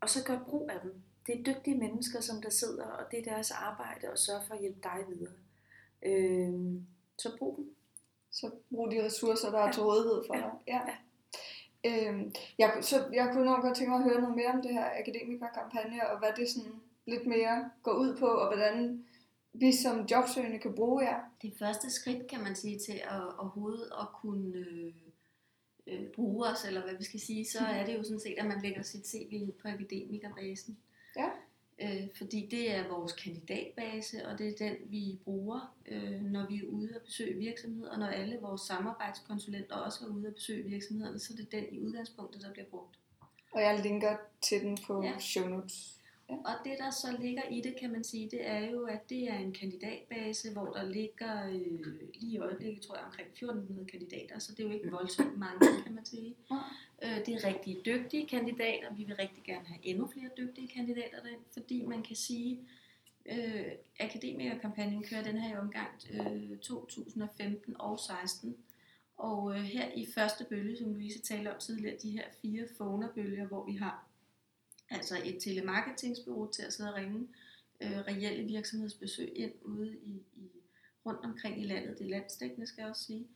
Og 0.00 0.08
så 0.08 0.24
gør 0.24 0.38
brug 0.48 0.70
af 0.72 0.80
dem. 0.82 0.94
Det 1.26 1.38
er 1.40 1.42
dygtige 1.54 1.76
mennesker, 1.78 2.20
som 2.20 2.42
der 2.42 2.50
sidder, 2.50 2.84
og 2.84 3.10
det 3.10 3.18
er 3.18 3.32
deres 3.32 3.50
arbejde 3.50 4.08
at 4.08 4.18
sørge 4.18 4.40
for 4.46 4.54
at 4.54 4.60
hjælpe 4.60 4.80
dig 4.82 4.98
videre. 5.08 5.32
Øhm, 6.02 6.86
så 7.18 7.36
brug 7.38 7.56
dem. 7.56 7.74
Så 8.30 8.50
brug 8.70 8.90
de 8.90 9.04
ressourcer, 9.04 9.50
der 9.50 9.58
er 9.58 9.66
Ja. 9.66 9.72
til 9.72 9.82
rådighed 9.82 10.22
for 10.26 10.36
Ja. 10.36 10.42
dig. 10.42 10.50
Ja. 10.66 10.80
Ja. 10.88 10.94
Øhm, 12.10 12.32
jeg, 12.58 12.78
så 12.80 12.96
jeg 13.12 13.30
kunne 13.32 13.44
nok 13.44 13.62
godt 13.62 13.76
tænke 13.76 13.90
mig 13.90 13.98
at 13.98 14.04
høre 14.10 14.20
noget 14.20 14.36
mere 14.36 14.48
om 14.48 14.62
det 14.62 14.72
her 14.72 14.90
akademikerkampagne, 15.00 16.08
og 16.10 16.18
hvad 16.18 16.28
det 16.36 16.48
sådan 16.48 16.72
lidt 17.08 17.26
mere 17.26 17.70
går 17.82 17.92
ud 17.92 18.16
på, 18.16 18.26
og 18.26 18.46
hvordan 18.56 19.04
vi 19.52 19.72
som 19.72 20.06
jobsøgende 20.10 20.58
kan 20.58 20.74
bruge 20.74 21.04
jer. 21.04 21.20
Det 21.42 21.52
første 21.58 21.90
skridt, 21.90 22.26
kan 22.26 22.40
man 22.40 22.56
sige, 22.56 22.78
til 22.78 23.00
at 23.04 23.22
overhovedet 23.38 23.88
at 24.00 24.06
kunne 24.22 24.58
øh, 24.58 24.92
øh, 25.86 26.06
bruge 26.14 26.46
os, 26.46 26.64
eller 26.64 26.82
hvad 26.82 26.94
vi 26.98 27.04
skal 27.04 27.20
sige, 27.20 27.44
så 27.44 27.58
er 27.58 27.86
det 27.86 27.96
jo 27.98 28.02
sådan 28.02 28.20
set, 28.20 28.34
at 28.38 28.46
man 28.46 28.62
lægger 28.62 28.82
sit 28.82 29.06
CV 29.08 29.50
på 29.62 29.68
akademikerbasen. 29.68 30.78
Ja. 31.16 31.28
Øh, 31.82 32.08
fordi 32.18 32.48
det 32.50 32.74
er 32.76 32.88
vores 32.88 33.12
kandidatbase, 33.12 34.26
og 34.28 34.38
det 34.38 34.48
er 34.48 34.56
den, 34.68 34.76
vi 34.90 35.18
bruger, 35.24 35.76
øh, 35.88 36.20
når 36.22 36.46
vi 36.48 36.58
er 36.58 36.66
ude 36.68 36.94
at 36.94 37.02
besøge 37.02 37.38
virksomheder, 37.38 37.90
og 37.90 37.98
når 37.98 38.06
alle 38.06 38.38
vores 38.40 38.60
samarbejdskonsulenter 38.60 39.74
også 39.76 40.04
er 40.04 40.08
ude 40.08 40.26
at 40.28 40.34
besøge 40.34 40.64
virksomhederne, 40.68 41.18
så 41.18 41.32
er 41.32 41.36
det 41.36 41.52
den 41.52 41.64
i 41.74 41.80
udgangspunktet, 41.80 42.42
der 42.42 42.52
bliver 42.52 42.66
brugt. 42.66 42.98
Og 43.52 43.60
jeg 43.62 43.80
linker 43.82 44.16
til 44.42 44.60
den 44.60 44.78
på 44.86 45.02
Ja. 45.02 45.18
show 45.18 45.48
notes. 45.48 45.97
Og 46.28 46.54
det, 46.64 46.78
der 46.78 46.90
så 46.90 47.16
ligger 47.20 47.42
i 47.50 47.60
det, 47.60 47.76
kan 47.80 47.92
man 47.92 48.04
sige, 48.04 48.28
det 48.30 48.48
er 48.48 48.70
jo, 48.70 48.84
at 48.84 49.10
det 49.10 49.30
er 49.30 49.36
en 49.38 49.52
kandidatbase, 49.52 50.52
hvor 50.52 50.66
der 50.66 50.84
ligger 50.84 51.48
øh, 51.48 52.10
lige 52.14 52.32
i 52.32 52.38
øjeblikket, 52.38 52.82
tror 52.82 52.96
jeg, 52.96 53.04
omkring 53.04 53.28
1400 53.28 53.86
kandidater, 53.86 54.38
så 54.38 54.52
det 54.52 54.60
er 54.60 54.68
jo 54.68 54.74
ikke 54.74 54.90
voldsomt 54.90 55.38
mange, 55.38 55.82
kan 55.84 55.94
man 55.94 56.04
sige. 56.04 56.36
Øh, 57.02 57.26
det 57.26 57.28
er 57.28 57.44
rigtig 57.44 57.80
dygtige 57.86 58.26
kandidater, 58.26 58.94
vi 58.94 59.04
vil 59.04 59.16
rigtig 59.16 59.42
gerne 59.44 59.66
have 59.66 59.78
endnu 59.82 60.06
flere 60.06 60.30
dygtige 60.36 60.68
kandidater 60.68 61.22
derind, 61.22 61.40
fordi 61.52 61.86
man 61.86 62.02
kan 62.02 62.16
sige, 62.16 62.58
øh, 63.26 63.72
Akademikerkampagnen 64.00 65.04
kører 65.04 65.22
den 65.22 65.38
her 65.38 65.54
i 65.54 65.58
omgang 65.58 65.90
øh, 66.12 66.58
2015 66.58 67.76
og 67.78 68.00
16, 68.00 68.56
og 69.16 69.54
øh, 69.54 69.62
her 69.62 69.88
i 69.94 70.06
første 70.14 70.44
bølge, 70.44 70.76
som 70.76 70.92
Louise 70.92 71.18
talte 71.18 71.54
om 71.54 71.60
tidligere, 71.60 71.96
de 72.02 72.10
her 72.10 72.24
fire 72.42 72.66
phonerbølger, 72.76 73.46
hvor 73.46 73.64
vi 73.64 73.76
har 73.76 74.07
altså 74.90 75.20
et 75.24 75.42
telemarketingsbureau 75.42 76.50
til 76.50 76.62
at 76.62 76.72
sidde 76.72 76.90
og 76.90 76.96
ringe 76.96 77.28
øh, 77.80 77.98
reelle 77.98 78.44
virksomhedsbesøg 78.44 79.32
ind 79.36 79.52
ude 79.62 79.96
i, 79.96 80.22
i 80.36 80.50
rundt 81.06 81.24
omkring 81.24 81.60
i 81.60 81.64
landet. 81.64 81.98
Det 81.98 82.04
er 82.04 82.10
landsdækkende, 82.10 82.66
skal 82.66 82.82
jeg 82.82 82.90
også 82.90 83.04
sige. 83.04 83.26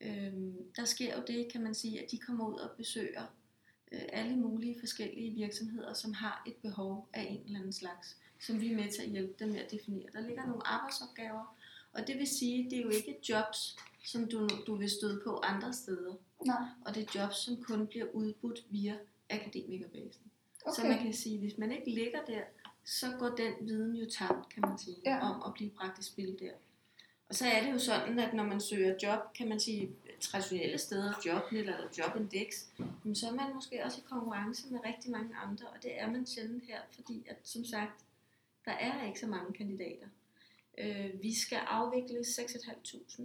Øhm, 0.00 0.72
der 0.76 0.84
sker 0.84 1.16
jo 1.16 1.22
det, 1.26 1.52
kan 1.52 1.62
man 1.62 1.74
sige, 1.74 2.02
at 2.04 2.10
de 2.10 2.18
kommer 2.18 2.48
ud 2.48 2.58
og 2.58 2.70
besøger 2.76 3.22
øh, 3.92 4.02
alle 4.12 4.36
mulige 4.36 4.80
forskellige 4.80 5.30
virksomheder, 5.30 5.92
som 5.92 6.12
har 6.12 6.42
et 6.46 6.56
behov 6.56 7.08
af 7.12 7.22
en 7.22 7.42
eller 7.44 7.58
anden 7.58 7.72
slags, 7.72 8.16
som 8.40 8.60
vi 8.60 8.72
er 8.72 8.76
med 8.76 8.92
til 8.92 9.02
at 9.02 9.08
hjælpe 9.08 9.34
dem 9.38 9.48
med 9.48 9.60
at 9.60 9.70
definere. 9.70 10.08
Der 10.12 10.20
ligger 10.20 10.46
nogle 10.46 10.66
arbejdsopgaver, 10.66 11.58
og 11.92 12.06
det 12.06 12.18
vil 12.18 12.26
sige, 12.26 12.70
det 12.70 12.78
er 12.78 12.82
jo 12.82 12.88
ikke 12.88 13.20
jobs, 13.28 13.76
som 14.04 14.28
du, 14.28 14.48
du 14.66 14.74
vil 14.74 14.90
støde 14.90 15.20
på 15.24 15.36
andre 15.36 15.72
steder. 15.72 16.14
Nej. 16.46 16.56
Og 16.86 16.94
det 16.94 17.02
er 17.02 17.20
jobs, 17.20 17.36
som 17.36 17.62
kun 17.62 17.86
bliver 17.86 18.06
udbudt 18.12 18.66
via 18.70 18.98
akademikerbasen. 19.30 20.22
Okay. 20.68 20.82
Så 20.82 20.88
man 20.88 20.98
kan 20.98 21.12
sige, 21.14 21.38
hvis 21.38 21.58
man 21.58 21.72
ikke 21.72 21.90
ligger 21.90 22.24
der, 22.24 22.40
så 22.84 23.06
går 23.18 23.28
den 23.28 23.52
viden 23.60 23.96
jo 23.96 24.10
tabt, 24.10 24.48
kan 24.48 24.62
man 24.68 24.78
sige, 24.78 24.96
Ja. 25.04 25.18
om 25.30 25.42
at 25.46 25.54
blive 25.54 25.70
praktisk 25.70 26.08
spil 26.08 26.36
der. 26.40 26.52
Og 27.28 27.34
så 27.34 27.46
er 27.46 27.62
det 27.64 27.72
jo 27.72 27.78
sådan, 27.78 28.18
at 28.18 28.34
når 28.34 28.44
man 28.44 28.60
søger 28.60 28.94
job, 29.02 29.20
kan 29.34 29.48
man 29.48 29.60
sige, 29.60 29.90
traditionelle 30.20 30.78
steder, 30.78 31.12
Jobnet 31.26 31.60
eller 31.60 31.88
Jobindex, 31.98 32.54
så 33.14 33.26
er 33.28 33.32
man 33.32 33.54
måske 33.54 33.84
også 33.84 33.98
i 34.00 34.04
konkurrence 34.08 34.72
med 34.72 34.80
rigtig 34.84 35.10
mange 35.10 35.36
andre, 35.36 35.66
og 35.66 35.82
det 35.82 36.00
er 36.00 36.10
man 36.10 36.26
sjældent 36.26 36.64
her, 36.64 36.80
fordi 36.90 37.26
at, 37.28 37.36
som 37.44 37.64
sagt, 37.64 38.04
der 38.64 38.72
er 38.72 39.06
ikke 39.06 39.20
så 39.20 39.26
mange 39.26 39.52
kandidater. 39.52 40.06
Øh, 40.78 41.22
vi 41.22 41.34
skal 41.34 41.58
afvikle 41.58 42.18
6.500 42.18 43.22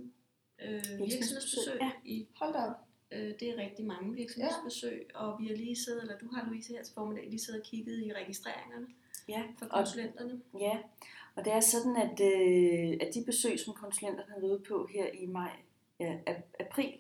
øh, 0.61 0.83
virksomhedsbesøg 0.99 1.77
ja. 1.81 1.91
i 2.05 2.27
Hold 2.35 2.55
op. 2.55 2.75
Øh, 3.13 3.33
det 3.39 3.49
er 3.49 3.57
rigtig 3.57 3.85
mange 3.85 4.13
virksomhedsbesøg, 4.13 5.05
ja. 5.13 5.19
og 5.19 5.39
vi 5.41 5.47
har 5.47 5.55
lige 5.55 5.75
siddet, 5.75 6.01
eller 6.01 6.17
du 6.17 6.27
har 6.33 6.45
Louise 6.45 6.73
her 6.73 6.83
til 6.83 6.93
formiddag, 6.93 7.29
lige 7.29 7.39
siddet 7.39 7.61
og 7.61 7.67
kigget 7.67 7.99
i 8.05 8.13
registreringerne 8.13 8.87
Ja, 9.29 9.43
for 9.59 9.65
og, 9.65 9.71
konsulenterne. 9.71 10.41
ja. 10.59 10.77
og 11.35 11.45
det 11.45 11.53
er 11.53 11.59
sådan, 11.59 11.95
at, 11.95 12.19
øh, 12.21 12.97
at 13.07 13.13
de 13.15 13.23
besøg, 13.25 13.59
som 13.59 13.73
konsulenterne 13.73 14.31
har 14.33 14.39
været 14.41 14.63
på 14.67 14.87
her 14.93 15.05
i 15.13 15.25
maj, 15.25 15.51
ja, 15.99 16.17
ap- 16.29 16.55
april, 16.59 16.93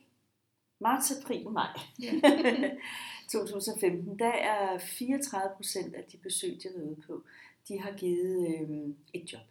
marts, 0.79 1.11
april, 1.21 1.49
maj 1.49 1.79
Ja. 2.01 2.11
2015, 3.31 4.19
der 4.19 4.31
er 4.31 4.77
34 4.77 5.55
procent 5.55 5.95
af 5.95 6.03
de 6.03 6.17
besøg, 6.17 6.49
de 6.63 6.67
har 6.73 6.79
været 6.79 7.03
på, 7.07 7.23
de 7.67 7.79
har 7.81 7.91
givet 7.91 8.47
øh, 8.47 8.89
et 9.13 9.33
job. 9.33 9.41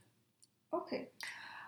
Okay. 0.73 1.05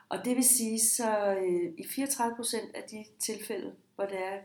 Og 0.09 0.25
det 0.25 0.37
vil 0.37 0.45
sige, 0.45 0.81
så 0.81 1.35
øh, 1.35 1.73
i 1.79 1.87
34 1.89 2.37
procent 2.37 2.75
af 2.75 2.83
de 2.91 3.05
tilfælde, 3.19 3.75
hvor 3.95 4.05
det 4.07 4.19
er, 4.19 4.39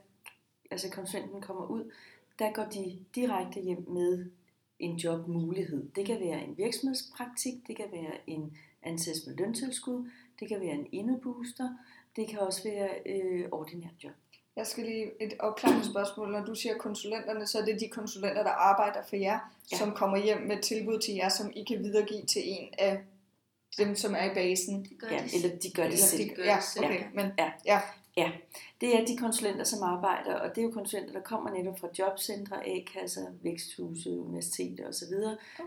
altså 0.72 0.90
konsulenten 0.90 1.42
kommer 1.42 1.66
ud, 1.66 1.92
der 2.40 2.52
går 2.52 2.64
de 2.64 3.00
direkte 3.16 3.60
hjem 3.62 3.86
med 3.90 4.26
en 4.80 4.96
jobmulighed. 4.96 5.90
Det 5.96 6.06
kan 6.06 6.20
være 6.20 6.44
en 6.44 6.58
virksomhedspraktik, 6.58 7.54
det 7.68 7.76
kan 7.78 7.86
være 7.92 8.12
en 8.28 8.58
ansættelse 8.84 9.30
med 9.30 9.38
løntilskud, 9.38 10.10
det 10.40 10.48
kan 10.48 10.60
være 10.62 10.74
en 10.74 10.88
indebooster, 10.92 11.70
det 12.16 12.28
kan 12.28 12.40
også 12.40 12.64
være 12.64 12.90
øh, 13.06 13.46
ordinært 13.52 13.94
job. 14.04 14.12
Jeg 14.56 14.68
skal 14.68 14.86
lige 14.86 15.12
et 15.24 15.34
opklarende 15.40 15.86
spørgsmål. 15.86 16.32
Når 16.32 16.46
du 16.46 16.56
siger 16.56 16.78
konsulenterne, 16.78 17.48
så 17.48 17.60
er 17.60 17.66
det 17.66 17.80
de 17.80 17.88
konsulenter, 17.88 18.44
der 18.44 18.50
arbejder 18.52 19.02
for 19.10 19.16
jer, 19.16 19.32
Ja. 19.34 19.40
ja. 19.72 19.78
som 19.78 19.92
kommer 19.92 20.18
hjem 20.18 20.38
med 20.42 20.62
tilbud 20.62 21.00
til 21.00 21.14
jer, 21.16 21.30
som 21.30 21.52
I 21.56 21.64
kan 21.64 21.84
videregive 21.84 22.26
til 22.26 22.42
en 22.46 22.68
af 22.78 23.02
dem, 23.78 23.96
som 23.96 24.14
er 24.16 24.32
i 24.32 24.34
basen. 24.34 24.84
Det 24.84 25.00
gør 25.00 25.08
Ja, 25.08 25.18
de, 25.32 25.36
eller 25.36 25.58
de 25.60 25.72
gør 25.72 25.84
det 25.90 26.00
selv. 26.00 26.30
de, 26.30 26.36
gør 26.36 26.44
ja, 26.44 26.58
okay. 26.78 27.04
Men, 27.14 27.26
Ja. 27.38 27.52
ja. 27.66 27.82
Ja, 28.18 28.32
det 28.82 29.00
er 29.00 29.06
de 29.06 29.18
konsulenter, 29.18 29.64
som 29.64 29.84
arbejder, 29.84 30.36
og 30.36 30.56
det 30.56 30.62
er 30.62 30.66
jo 30.66 30.72
konsulenter, 30.72 31.14
der 31.14 31.22
kommer 31.22 31.50
netop 31.50 31.80
fra 31.80 31.90
jobcentre, 32.00 32.68
A-kasser, 32.68 33.32
væksthuse, 33.44 34.20
universiteter 34.20 34.88
osv. 34.88 35.14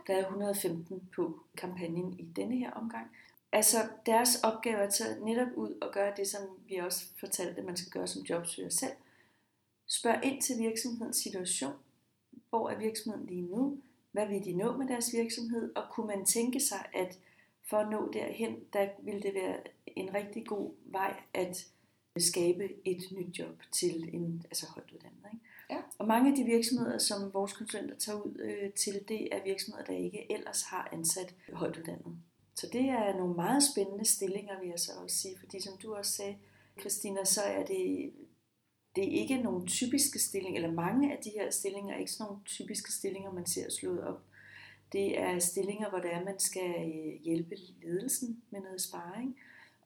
Der 0.06 0.14
er 0.14 0.20
115 0.20 1.08
på 1.16 1.40
kampagnen 1.56 2.18
i 2.18 2.22
denne 2.22 2.56
her 2.56 2.70
omgang. 2.70 3.10
Altså 3.52 3.76
deres 4.06 4.44
opgave 4.44 4.76
er 4.78 4.86
at 4.86 4.94
tage 4.94 5.24
netop 5.24 5.48
ud 5.56 5.78
og 5.82 5.92
gøre 5.92 6.12
det, 6.16 6.26
som 6.26 6.40
vi 6.68 6.76
også 6.76 7.04
fortalte, 7.20 7.60
at 7.60 7.66
man 7.66 7.76
skal 7.76 7.90
gøre 7.90 8.06
som 8.06 8.22
jobsøger 8.22 8.68
selv. 8.68 8.92
Spørg 9.86 10.24
ind 10.24 10.42
til 10.42 10.58
virksomhedens 10.58 11.16
situation. 11.16 11.72
Hvor 12.50 12.70
er 12.70 12.78
virksomheden 12.78 13.26
lige 13.26 13.42
nu? 13.42 13.78
Hvad 14.12 14.26
vil 14.26 14.44
de 14.44 14.52
nå 14.52 14.76
med 14.76 14.88
deres 14.88 15.12
virksomhed? 15.12 15.72
Og 15.76 15.82
kunne 15.90 16.06
man 16.06 16.24
tænke 16.24 16.60
sig, 16.60 16.86
at 16.94 17.18
for 17.64 17.76
at 17.76 17.90
nå 17.90 18.10
derhen, 18.12 18.56
der 18.72 18.88
ville 19.02 19.22
det 19.22 19.34
være 19.34 19.56
en 19.86 20.14
rigtig 20.14 20.46
god 20.46 20.70
vej 20.84 21.20
at 21.34 21.66
skabe 22.20 22.68
et 22.84 23.02
nyt 23.12 23.38
job 23.38 23.62
til 23.72 24.14
en 24.14 24.42
altså 24.44 24.66
højt 24.66 24.90
uddannet. 24.94 25.24
Ikke? 25.32 25.44
Ja. 25.70 25.80
Og 25.98 26.06
mange 26.06 26.30
af 26.30 26.36
de 26.36 26.44
virksomheder, 26.44 26.98
som 26.98 27.34
vores 27.34 27.52
konsulenter 27.52 27.96
tager 27.96 28.20
ud 28.20 28.40
øh, 28.40 28.72
til, 28.72 29.04
det 29.08 29.28
er 29.34 29.44
virksomheder, 29.44 29.84
der 29.84 29.96
ikke 29.96 30.32
ellers 30.32 30.62
har 30.62 30.88
ansat 30.92 31.34
højt 31.52 31.76
uddannet. 31.76 32.16
Så 32.54 32.68
det 32.72 32.84
er 32.84 33.16
nogle 33.16 33.34
meget 33.34 33.62
spændende 33.62 34.04
stillinger, 34.04 34.60
vil 34.60 34.68
jeg 34.68 34.78
så 34.78 34.92
også 35.02 35.16
sige, 35.16 35.38
fordi 35.38 35.62
som 35.62 35.78
du 35.82 35.94
også 35.94 36.12
sagde, 36.12 36.36
Christina, 36.80 37.24
så 37.24 37.42
er 37.42 37.64
det, 37.64 38.12
det 38.96 39.04
er 39.04 39.20
ikke 39.20 39.36
nogle 39.36 39.66
typiske 39.66 40.18
stillinger, 40.18 40.62
eller 40.62 40.74
mange 40.74 41.12
af 41.12 41.22
de 41.24 41.30
her 41.30 41.50
stillinger 41.50 41.94
er 41.94 41.98
ikke 41.98 42.12
sådan 42.12 42.26
nogle 42.30 42.44
typiske 42.44 42.92
stillinger, 42.92 43.32
man 43.32 43.46
ser 43.46 43.70
slået 43.70 44.04
op. 44.04 44.22
Det 44.92 45.18
er 45.18 45.38
stillinger, 45.38 45.90
hvor 45.90 45.98
det 45.98 46.12
er, 46.12 46.24
man 46.24 46.38
skal 46.38 46.74
øh, 46.78 47.22
hjælpe 47.22 47.56
ledelsen 47.82 48.42
med 48.50 48.60
noget 48.60 48.80
sparring. 48.80 49.36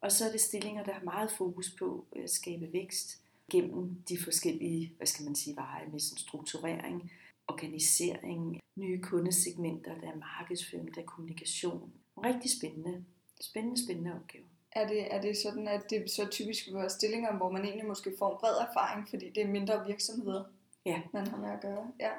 Og 0.06 0.12
så 0.12 0.24
er 0.24 0.32
det 0.32 0.40
stillinger, 0.40 0.84
der 0.84 0.92
har 0.92 1.04
meget 1.04 1.30
fokus 1.30 1.70
på 1.78 2.06
at 2.24 2.30
skabe 2.30 2.72
vækst 2.72 3.22
gennem 3.52 4.02
de 4.08 4.18
forskellige, 4.24 4.92
hvad 4.96 5.06
skal 5.06 5.24
man 5.24 5.34
sige, 5.34 5.56
veje 5.56 5.86
med 5.92 6.00
sådan 6.00 6.18
strukturering, 6.18 7.12
organisering, 7.48 8.60
nye 8.76 9.02
kundesegmenter, 9.02 10.00
der 10.00 10.08
er 10.12 10.16
markedsføring, 10.16 10.94
der 10.94 11.00
er 11.00 11.06
kommunikation. 11.06 11.92
Rigtig 12.24 12.50
spændende, 12.58 13.04
spændende, 13.40 13.84
spændende 13.84 14.14
opgave. 14.14 14.44
Er 14.72 14.88
det, 14.88 15.14
er 15.14 15.20
det 15.20 15.36
sådan, 15.36 15.68
at 15.68 15.82
det 15.90 16.10
så 16.10 16.28
typisk 16.30 16.66
vil 16.66 16.74
være 16.74 16.90
stillinger, 16.90 17.36
hvor 17.36 17.50
man 17.50 17.64
egentlig 17.64 17.86
måske 17.86 18.14
får 18.18 18.32
en 18.32 18.38
bred 18.40 18.56
erfaring, 18.68 19.08
fordi 19.08 19.30
det 19.30 19.42
er 19.42 19.48
mindre 19.48 19.86
virksomheder, 19.86 20.44
Ja. 20.84 21.02
man 21.12 21.26
har 21.26 21.36
med 21.36 21.50
at 21.50 21.60
gøre? 21.60 21.92
Ja. 22.00 22.12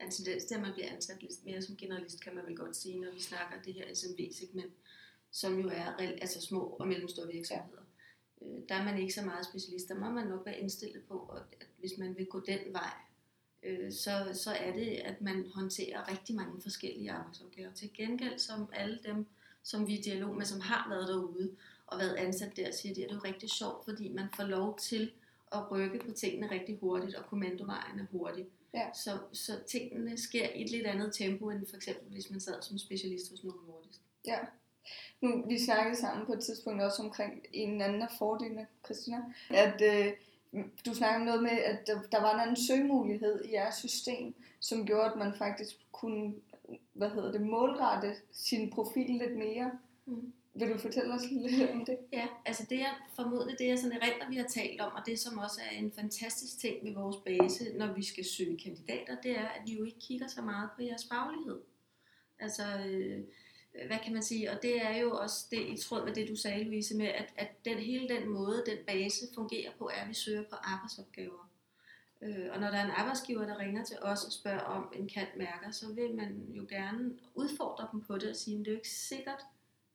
Er 0.00 0.04
en 0.04 0.10
tendens 0.10 0.44
til, 0.44 0.54
at 0.54 0.60
man 0.60 0.72
bliver 0.72 0.92
ansat 0.92 1.22
lidt 1.22 1.44
mere 1.44 1.62
som 1.62 1.76
generalist, 1.76 2.24
kan 2.24 2.34
man 2.34 2.46
vel 2.46 2.56
godt 2.56 2.76
sige, 2.76 3.00
når 3.00 3.12
vi 3.14 3.20
snakker 3.20 3.62
det 3.64 3.74
her 3.74 3.94
SMV-segment, 3.94 4.72
som 5.30 5.58
jo 5.60 5.68
er 5.68 5.96
altså 5.96 6.40
små 6.40 6.60
og 6.60 6.88
mellemstore 6.88 7.32
virksomheder. 7.32 7.82
Ja. 8.40 8.46
Der 8.68 8.74
er 8.74 8.84
man 8.84 8.98
ikke 8.98 9.14
så 9.14 9.24
meget 9.24 9.46
specialist. 9.46 9.88
Der 9.88 9.94
må 9.94 10.10
man 10.10 10.26
nok 10.26 10.46
være 10.46 10.58
indstillet 10.58 11.02
på, 11.08 11.34
at 11.36 11.66
hvis 11.78 11.92
man 11.98 12.16
vil 12.16 12.26
gå 12.26 12.40
den 12.40 12.72
vej, 12.72 12.92
øh, 13.62 13.92
så, 13.92 14.30
så 14.32 14.50
er 14.50 14.72
det, 14.72 14.86
at 14.86 15.20
man 15.20 15.46
håndterer 15.54 16.10
rigtig 16.10 16.36
mange 16.36 16.62
forskellige 16.62 17.12
arbejdsopgaver. 17.12 17.72
Til 17.72 17.90
gengæld, 17.94 18.38
som 18.38 18.68
alle 18.72 18.98
dem, 19.04 19.26
som 19.62 19.86
vi 19.86 19.94
er 19.94 19.98
i 19.98 20.02
dialog 20.02 20.36
med, 20.36 20.46
som 20.46 20.60
har 20.60 20.88
været 20.88 21.08
derude 21.08 21.56
og 21.86 21.98
været 21.98 22.14
ansat 22.14 22.56
der, 22.56 22.72
siger 22.72 22.94
de, 22.94 23.04
at 23.04 23.10
det 23.10 23.16
er 23.16 23.18
jo 23.18 23.34
rigtig 23.34 23.50
sjovt, 23.50 23.84
fordi 23.84 24.08
man 24.08 24.26
får 24.36 24.44
lov 24.44 24.78
til 24.78 25.12
at 25.52 25.70
rykke 25.70 25.98
på 25.98 26.12
tingene 26.12 26.50
rigtig 26.50 26.78
hurtigt, 26.80 27.14
og 27.14 27.26
kommandovejen 27.26 28.00
er 28.00 28.06
hurtig. 28.10 28.46
Ja. 28.74 28.90
Så, 28.94 29.18
så 29.32 29.52
tingene 29.66 30.18
sker 30.18 30.48
i 30.48 30.62
et 30.62 30.70
lidt 30.70 30.86
andet 30.86 31.14
tempo, 31.14 31.50
end 31.50 31.66
for 31.66 31.76
eksempel, 31.76 32.12
hvis 32.12 32.30
man 32.30 32.40
sad 32.40 32.62
som 32.62 32.78
specialist 32.78 33.30
hos 33.30 33.44
Novo 33.44 33.58
Nordisk. 33.66 34.00
Ja. 34.26 34.38
Nu, 35.20 35.44
vi 35.48 35.58
snakkede 35.58 35.96
sammen 35.96 36.26
på 36.26 36.32
et 36.32 36.44
tidspunkt 36.44 36.82
også 36.82 37.02
omkring 37.02 37.42
en 37.52 37.80
anden 37.80 38.02
af 38.02 38.08
fordelene, 38.18 38.66
Christina, 38.84 39.16
at 39.50 39.82
øh, 39.82 40.12
du 40.86 40.94
snakkede 40.94 41.20
om 41.20 41.26
noget 41.26 41.42
med, 41.42 41.50
at 41.64 41.86
der, 41.86 42.02
der 42.12 42.20
var 42.20 42.34
en 42.34 42.40
anden 42.40 42.56
søgemulighed 42.56 43.44
i 43.44 43.52
jeres 43.52 43.74
system, 43.74 44.34
som 44.60 44.86
gjorde, 44.86 45.10
at 45.10 45.18
man 45.18 45.34
faktisk 45.34 45.76
kunne, 45.92 46.34
hvad 46.92 47.10
hedder 47.10 47.32
det, 47.32 47.40
målrette 47.40 48.14
sin 48.32 48.70
profil 48.70 49.10
lidt 49.10 49.36
mere. 49.36 49.70
Mm. 50.06 50.32
Vil 50.54 50.70
du 50.70 50.78
fortælle 50.78 51.14
os 51.14 51.22
lidt 51.30 51.70
om 51.70 51.84
det? 51.84 51.98
Ja, 52.12 52.26
altså 52.46 52.66
det 52.70 52.80
er 52.80 53.08
formodentlig 53.14 53.58
det, 53.58 53.70
er 53.70 53.76
sådan 53.76 53.92
erindrer, 54.02 54.28
vi 54.28 54.36
har 54.36 54.48
talt 54.48 54.80
om, 54.80 54.92
og 54.92 55.02
det 55.06 55.18
som 55.18 55.38
også 55.38 55.60
er 55.70 55.76
en 55.76 55.92
fantastisk 55.92 56.58
ting 56.58 56.84
ved 56.84 56.94
vores 56.94 57.16
base, 57.16 57.64
når 57.78 57.92
vi 57.92 58.04
skal 58.04 58.24
søge 58.24 58.58
kandidater, 58.58 59.16
det 59.22 59.38
er, 59.38 59.48
at 59.48 59.62
vi 59.66 59.72
jo 59.72 59.84
ikke 59.84 60.00
kigger 60.00 60.28
så 60.28 60.42
meget 60.42 60.70
på 60.76 60.82
jeres 60.82 61.06
faglighed. 61.08 61.60
Altså, 62.38 62.62
øh, 62.86 63.20
hvad 63.86 63.98
kan 64.04 64.12
man 64.12 64.22
sige, 64.22 64.50
og 64.50 64.62
det 64.62 64.84
er 64.84 64.96
jo 64.96 65.16
også 65.16 65.46
det 65.50 65.68
i 65.68 65.76
tråd 65.76 66.04
med 66.04 66.14
det, 66.14 66.28
du 66.28 66.36
sagde, 66.36 66.64
Louise, 66.64 66.96
med, 66.96 67.06
at, 67.06 67.32
at 67.36 67.64
den, 67.64 67.78
hele 67.78 68.08
den 68.08 68.28
måde, 68.28 68.64
den 68.66 68.78
base 68.86 69.26
fungerer 69.34 69.70
på, 69.78 69.88
er, 69.88 70.02
at 70.02 70.08
vi 70.08 70.14
søger 70.14 70.42
på 70.42 70.56
arbejdsopgaver. 70.56 71.50
Øh, 72.22 72.46
og 72.52 72.60
når 72.60 72.66
der 72.66 72.76
er 72.76 72.84
en 72.84 72.90
arbejdsgiver, 72.90 73.46
der 73.46 73.58
ringer 73.58 73.84
til 73.84 73.96
os 74.02 74.24
og 74.24 74.32
spørger 74.32 74.60
om 74.60 74.92
en 74.96 75.08
kant 75.08 75.36
mærker, 75.36 75.70
så 75.70 75.92
vil 75.92 76.14
man 76.14 76.46
jo 76.48 76.66
gerne 76.68 77.18
udfordre 77.34 77.88
dem 77.92 78.00
på 78.00 78.18
det 78.18 78.30
og 78.30 78.36
sige, 78.36 78.54
at 78.54 78.58
det 78.58 78.66
er 78.66 78.72
jo 78.72 78.76
ikke 78.78 78.88
sikkert, 78.88 79.42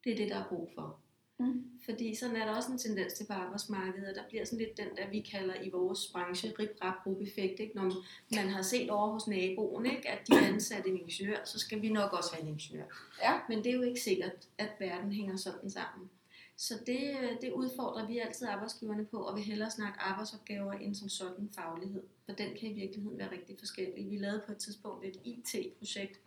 det 0.03 0.11
er 0.11 0.15
det, 0.15 0.29
der 0.29 0.35
er 0.37 0.47
brug 0.49 0.71
for. 0.75 0.99
Mm. 1.39 1.63
Fordi 1.85 2.15
sådan 2.15 2.35
er 2.35 2.45
der 2.45 2.55
også 2.55 2.71
en 2.71 2.77
tendens 2.77 3.13
til 3.13 3.25
på 3.25 3.33
arbejdsmarkedet, 3.33 4.07
at 4.07 4.15
der 4.15 4.27
bliver 4.29 4.45
sådan 4.45 4.59
lidt 4.59 4.77
den, 4.77 4.87
der 4.97 5.09
vi 5.09 5.19
kalder 5.19 5.61
i 5.61 5.69
vores 5.69 6.11
branche 6.13 6.53
rip 6.59 6.77
rap 6.83 7.21
effekt 7.21 7.59
ikke? 7.59 7.75
Når 7.75 7.91
man 8.35 8.49
har 8.49 8.61
set 8.61 8.89
over 8.89 9.07
hos 9.07 9.27
naboen, 9.27 9.85
ikke? 9.85 10.09
at 10.09 10.27
de 10.27 10.35
har 10.35 10.47
ansat 10.47 10.85
en 10.85 10.99
ingeniør, 10.99 11.45
så 11.45 11.59
skal 11.59 11.81
vi 11.81 11.89
nok 11.89 12.13
også 12.13 12.33
have 12.33 12.43
en 12.43 12.53
ingeniør. 12.53 12.85
Ja. 13.23 13.39
Men 13.49 13.57
det 13.57 13.67
er 13.67 13.75
jo 13.75 13.81
ikke 13.81 14.01
sikkert, 14.01 14.47
at 14.57 14.69
verden 14.79 15.11
hænger 15.11 15.35
sådan 15.35 15.69
sammen. 15.69 16.09
Så 16.57 16.73
det, 16.85 17.17
det 17.41 17.51
udfordrer 17.51 18.07
vi 18.07 18.19
altid 18.19 18.47
arbejdsgiverne 18.47 19.05
på, 19.05 19.17
og 19.17 19.35
vil 19.35 19.43
hellere 19.43 19.71
snakke 19.71 19.99
arbejdsopgaver 19.99 20.73
end 20.73 20.95
som 20.95 21.09
sådan 21.09 21.49
faglighed. 21.55 22.03
For 22.25 22.31
den 22.31 22.49
kan 22.59 22.69
i 22.69 22.73
virkeligheden 22.73 23.17
være 23.17 23.31
rigtig 23.31 23.55
forskellig. 23.59 24.11
Vi 24.11 24.17
lavede 24.17 24.43
på 24.45 24.51
et 24.51 24.57
tidspunkt 24.57 25.05
et 25.05 25.19
IT-projekt, 25.23 26.19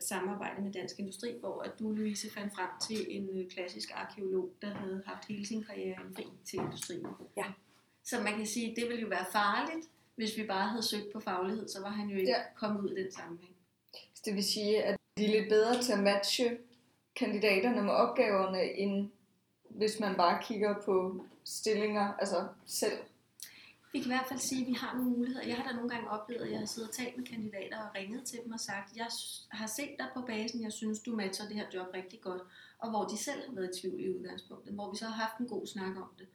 samarbejde 0.00 0.62
med 0.62 0.72
Dansk 0.72 0.98
Industri, 0.98 1.36
hvor 1.40 1.62
at 1.62 1.78
du, 1.78 1.92
Louise, 1.92 2.30
fandt 2.30 2.54
frem 2.54 2.68
til 2.88 3.16
en 3.16 3.28
øh, 3.38 3.50
klassisk 3.50 3.90
arkeolog, 3.94 4.50
der 4.62 4.74
havde 4.74 5.02
haft 5.06 5.28
hele 5.28 5.46
sin 5.46 5.64
karriere 5.64 5.96
inden 6.00 6.14
for 6.14 6.22
IT-industrien. 6.22 7.06
Ja. 7.36 7.44
Så 8.04 8.20
man 8.20 8.36
kan 8.36 8.46
sige, 8.46 8.70
at 8.70 8.76
det 8.76 8.88
vil 8.88 9.00
jo 9.00 9.08
være 9.08 9.26
farligt, 9.32 9.86
Hvis 10.14 10.36
vi 10.36 10.46
bare 10.46 10.68
havde 10.68 10.82
søgt 10.82 11.12
på 11.12 11.20
faglighed, 11.20 11.68
så 11.68 11.80
var 11.80 11.88
han 11.88 12.08
jo 12.08 12.16
ikke 12.16 12.30
ja. 12.30 12.42
kommet 12.54 12.80
ud 12.80 12.90
i 12.90 13.02
den 13.02 13.12
sammenhæng. 13.12 13.54
Så 14.14 14.22
det 14.24 14.34
vil 14.34 14.44
sige, 14.44 14.82
at 14.82 14.98
de 15.18 15.24
er 15.24 15.40
lidt 15.40 15.48
bedre 15.48 15.82
til 15.82 15.92
at 15.92 15.98
matche 15.98 16.58
kandidaterne 17.16 17.82
med 17.82 17.92
opgaverne, 17.92 18.62
end 18.62 19.10
hvis 19.68 20.00
man 20.00 20.14
bare 20.14 20.42
kigger 20.42 20.74
på 20.84 21.24
stillinger, 21.44 22.12
altså 22.18 22.48
selv. 22.66 22.98
Vi 23.94 23.98
kan 24.00 24.10
i 24.10 24.14
hvert 24.14 24.28
fald 24.28 24.40
sige, 24.40 24.60
at 24.62 24.68
vi 24.68 24.72
har 24.72 24.94
nogle 24.96 25.10
muligheder. 25.10 25.46
Jeg 25.46 25.56
har 25.56 25.68
da 25.68 25.74
nogle 25.76 25.90
gange 25.90 26.10
oplevet, 26.10 26.42
at 26.42 26.50
jeg 26.50 26.58
har 26.58 26.66
siddet 26.66 26.88
og 26.90 26.94
talt 26.96 27.16
med 27.16 27.26
kandidater 27.26 27.78
og 27.78 27.94
ringet 27.94 28.24
til 28.24 28.38
dem 28.44 28.52
og 28.52 28.60
sagt, 28.60 28.96
jeg 28.96 29.08
har 29.48 29.66
set 29.66 29.94
dig 29.98 30.08
på 30.14 30.20
basen, 30.20 30.62
jeg 30.62 30.72
synes, 30.72 30.98
du 31.00 31.16
matcher 31.16 31.46
det 31.48 31.56
her 31.56 31.66
job 31.74 31.86
rigtig 31.94 32.20
godt. 32.20 32.42
Og 32.78 32.90
hvor 32.90 33.04
de 33.04 33.18
selv 33.18 33.40
har 33.46 33.54
været 33.54 33.76
i 33.76 33.80
tvivl 33.80 34.00
i 34.04 34.14
udgangspunktet, 34.14 34.74
hvor 34.74 34.90
vi 34.90 34.96
så 34.96 35.04
har 35.04 35.14
haft 35.24 35.38
en 35.40 35.48
god 35.48 35.66
snak 35.66 35.96
om 35.96 36.08
det. 36.18 36.26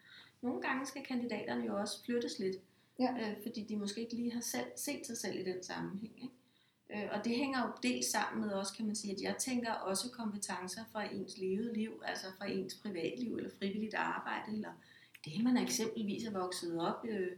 Nogle 0.42 0.62
gange 0.62 0.86
skal 0.86 1.04
kandidaterne 1.06 1.66
jo 1.66 1.80
også 1.80 2.06
flyttes 2.06 2.40
lidt, 2.40 2.58
Ja. 3.00 3.12
øh, 3.22 3.36
fordi 3.42 3.64
de 3.70 3.78
måske 3.78 4.02
ikke 4.02 4.16
lige 4.16 4.34
har 4.34 4.42
selv, 4.42 4.72
set 4.76 5.08
sig 5.08 5.18
selv 5.18 5.40
i 5.40 5.44
den 5.44 5.64
sammenhæng. 5.64 6.14
Ikke? 6.24 7.06
Øh, 7.06 7.10
og 7.12 7.26
det 7.26 7.36
hænger 7.36 7.62
jo 7.68 7.72
dels 7.84 8.12
sammen 8.12 8.42
med 8.46 8.52
også, 8.54 8.74
kan 8.74 8.86
man 8.86 8.96
sige, 8.96 9.14
at 9.16 9.22
jeg 9.22 9.36
tænker 9.38 9.72
også 9.72 10.10
kompetencer 10.12 10.82
fra 10.92 11.14
ens 11.14 11.38
levede 11.38 11.74
liv, 11.74 12.02
altså 12.06 12.28
fra 12.38 12.48
ens 12.50 12.76
privatliv 12.76 13.36
eller 13.36 13.50
frivilligt 13.60 13.94
arbejde, 13.94 14.52
eller 14.54 14.72
det 15.26 15.44
man 15.44 15.58
eksempelvis 15.58 16.24
er 16.24 16.32
vokset 16.32 16.82
op 16.82 17.06
øh, 17.10 17.32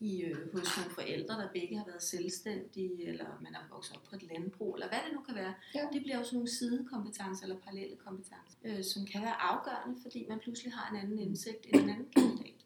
i, 0.00 0.22
øh, 0.22 0.52
hos 0.52 0.76
nogle 0.76 0.90
forældre, 0.94 1.34
der 1.34 1.48
begge 1.52 1.76
har 1.76 1.84
været 1.84 2.02
selvstændige, 2.02 3.08
eller 3.08 3.26
man 3.40 3.54
er 3.54 3.74
vokset 3.74 3.96
op 3.96 4.02
på 4.10 4.16
et 4.16 4.22
landbrug, 4.22 4.74
eller 4.74 4.88
hvad 4.88 4.98
det 5.06 5.12
nu 5.14 5.20
kan 5.20 5.34
være. 5.34 5.54
Ja. 5.74 5.86
Det 5.92 6.02
bliver 6.02 6.22
sådan 6.22 6.36
nogle 6.36 6.50
sidekompetencer 6.50 7.42
eller 7.42 7.56
parallelle 7.56 7.96
kompetencer, 7.96 8.58
øh, 8.64 8.84
som 8.84 9.06
kan 9.06 9.22
være 9.22 9.40
afgørende, 9.40 10.02
fordi 10.02 10.26
man 10.28 10.38
pludselig 10.38 10.72
har 10.72 10.94
en 10.94 11.00
anden 11.02 11.18
indsigt 11.18 11.66
end 11.68 11.82
en 11.82 11.90
anden 11.90 12.08
kandidat. 12.16 12.60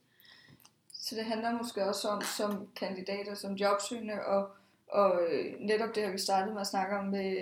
Så 0.92 1.14
det 1.16 1.24
handler 1.24 1.52
måske 1.52 1.84
også 1.84 2.08
om, 2.08 2.22
som 2.36 2.68
kandidater, 2.76 3.34
som 3.34 3.54
jobsøgende, 3.54 4.24
og, 4.26 4.50
og 4.88 5.22
øh, 5.28 5.60
netop 5.60 5.94
det 5.94 6.02
her, 6.02 6.12
vi 6.12 6.18
startede 6.18 6.52
med 6.52 6.60
at 6.60 6.66
snakke 6.66 6.96
om, 6.96 7.04
med, 7.06 7.32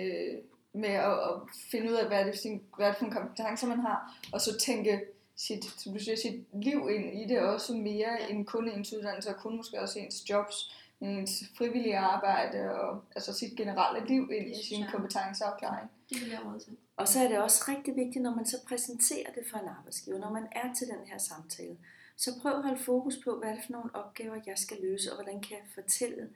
med 0.73 0.89
at, 0.89 1.13
at 1.13 1.35
finde 1.71 1.91
ud 1.91 1.95
af, 1.95 2.07
hvad 2.07 2.19
er, 2.19 2.31
det 2.31 2.61
hvad 2.75 2.87
er 2.87 2.91
det 2.91 2.97
for 2.97 3.05
en 3.05 3.11
kompetencer, 3.11 3.67
man 3.67 3.79
har, 3.79 4.17
og 4.33 4.41
så 4.41 4.57
tænke 4.57 5.01
sit, 5.35 5.65
som 5.65 5.93
du 5.93 5.99
siger, 5.99 6.15
sit 6.15 6.45
liv 6.53 6.89
ind 6.89 7.21
i 7.21 7.33
det 7.33 7.39
også 7.39 7.73
mere 7.73 8.31
end 8.31 8.45
kun 8.45 8.69
ens 8.69 8.93
uddannelse, 8.93 9.29
og 9.29 9.35
kun 9.35 9.55
måske 9.55 9.81
også 9.81 9.99
ens 9.99 10.29
jobs, 10.29 10.75
ens 11.01 11.43
frivillige 11.57 11.97
arbejde, 11.97 12.71
og 12.71 13.03
altså 13.15 13.33
sit 13.33 13.57
generelle 13.57 14.07
liv 14.07 14.29
ind 14.31 14.55
i 14.55 14.63
sin 14.63 14.81
jeg. 14.81 14.89
kompetenceafklaring. 14.91 15.91
Det 16.09 16.21
vil 16.21 16.29
jeg 16.29 16.45
råde 16.45 16.59
til. 16.59 16.77
Og 16.97 17.07
så 17.07 17.19
er 17.19 17.27
det 17.27 17.37
også 17.39 17.63
rigtig 17.67 17.95
vigtigt, 17.95 18.23
når 18.23 18.35
man 18.35 18.45
så 18.45 18.57
præsenterer 18.67 19.31
det 19.35 19.43
for 19.51 19.57
en 19.57 19.67
arbejdsgiver, 19.67 20.19
når 20.19 20.31
man 20.31 20.47
er 20.51 20.73
til 20.73 20.87
den 20.87 21.07
her 21.07 21.17
samtale, 21.17 21.77
så 22.17 22.31
prøv 22.41 22.51
at 22.51 22.63
holde 22.63 22.83
fokus 22.83 23.17
på, 23.23 23.39
hvad 23.39 23.49
er 23.49 23.55
det 23.55 23.63
for 23.65 23.71
nogle 23.71 23.95
opgaver, 23.95 24.39
jeg 24.45 24.57
skal 24.57 24.77
løse, 24.81 25.11
og 25.11 25.15
hvordan 25.15 25.41
kan 25.41 25.57
jeg 25.57 25.65
fortælle 25.73 26.29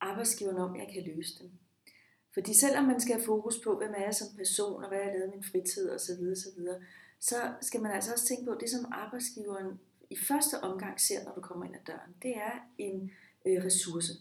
arbejdsgiveren 0.00 0.58
om, 0.58 0.76
jeg 0.76 0.88
kan 0.94 1.02
løse 1.16 1.38
dem. 1.38 1.50
Fordi 2.34 2.58
selvom 2.58 2.84
man 2.84 3.00
skal 3.00 3.14
have 3.14 3.24
fokus 3.24 3.58
på, 3.64 3.78
hvem 3.78 3.94
er 3.96 4.02
jeg 4.02 4.14
som 4.14 4.36
person, 4.36 4.82
og 4.82 4.88
hvad 4.88 4.98
jeg 4.98 5.12
lavet 5.12 5.26
i 5.26 5.34
min 5.36 5.44
fritid 5.44 5.90
osv., 5.90 6.22
osv., 6.32 6.60
så 7.22 7.36
skal 7.60 7.80
man 7.82 7.92
altså 7.92 8.12
også 8.12 8.26
tænke 8.26 8.44
på, 8.44 8.50
at 8.50 8.60
det 8.60 8.70
som 8.70 8.92
arbejdsgiveren 8.92 9.80
i 10.10 10.16
første 10.16 10.54
omgang 10.62 11.00
ser, 11.00 11.24
når 11.24 11.32
du 11.34 11.40
kommer 11.40 11.64
ind 11.66 11.74
ad 11.74 11.80
døren, 11.86 12.14
det 12.22 12.36
er 12.36 12.52
en 12.78 13.10
øh, 13.46 13.64
ressource, 13.64 14.12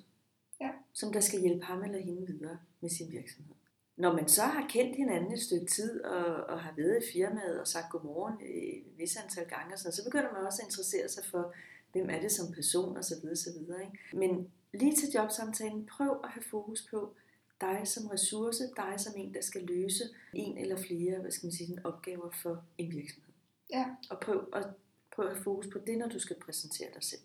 Ja. 0.62 0.70
som 0.94 1.14
der 1.14 1.20
skal 1.20 1.40
hjælpe 1.42 1.66
ham 1.66 1.84
eller 1.84 2.00
hende 2.00 2.28
videre 2.28 2.58
med 2.82 2.90
sin 2.90 3.12
virksomhed. 3.12 3.56
Når 3.98 4.14
man 4.14 4.28
så 4.28 4.42
har 4.42 4.68
kendt 4.70 4.96
hinanden 4.96 5.32
et 5.32 5.42
stykke 5.42 5.66
tid, 5.66 6.04
og, 6.04 6.26
og 6.44 6.60
har 6.60 6.74
været 6.78 7.04
i 7.04 7.12
firmaet 7.14 7.60
og 7.60 7.68
sagt 7.68 7.92
godmorgen 7.92 8.36
et 8.42 8.84
vis 8.98 9.16
antal 9.16 9.46
gange, 9.48 9.74
og 9.74 9.80
sådan, 9.80 9.92
så 9.92 10.04
begynder 10.04 10.34
man 10.34 10.46
også 10.46 10.62
at 10.62 10.66
interessere 10.68 11.10
sig 11.10 11.24
for, 11.26 11.54
hvem 11.92 12.10
er 12.10 12.20
det 12.22 12.32
som 12.32 12.54
person 12.54 12.98
osv. 12.98 13.16
videre, 13.60 13.82
Ikke? 13.82 13.98
Men 14.14 14.52
lige 14.74 14.96
til 14.96 15.10
jobsamtalen, 15.16 15.86
prøv 15.86 16.20
at 16.24 16.30
have 16.30 16.44
fokus 16.44 16.88
på 16.92 17.14
dig 17.62 17.82
som 17.88 18.08
ressource, 18.08 18.64
dig 18.76 18.94
som 18.98 19.14
en, 19.18 19.34
der 19.34 19.42
skal 19.42 19.62
løse 19.64 20.04
en 20.34 20.58
eller 20.58 20.78
flere 20.78 21.20
hvad 21.20 21.32
skal 21.32 21.48
man 21.48 21.54
sige, 21.54 21.80
opgaver 21.84 22.32
for 22.42 22.64
en 22.78 22.92
virksomhed. 22.92 23.32
Ja. 23.70 23.86
Og 24.10 24.20
prøv 24.20 24.50
at, 24.54 24.68
prøv 25.16 25.28
at 25.28 25.38
fokus 25.38 25.68
på 25.68 25.80
det, 25.88 25.98
når 25.98 26.08
du 26.08 26.20
skal 26.20 26.36
præsentere 26.46 26.90
dig 26.94 27.04
selv. 27.04 27.22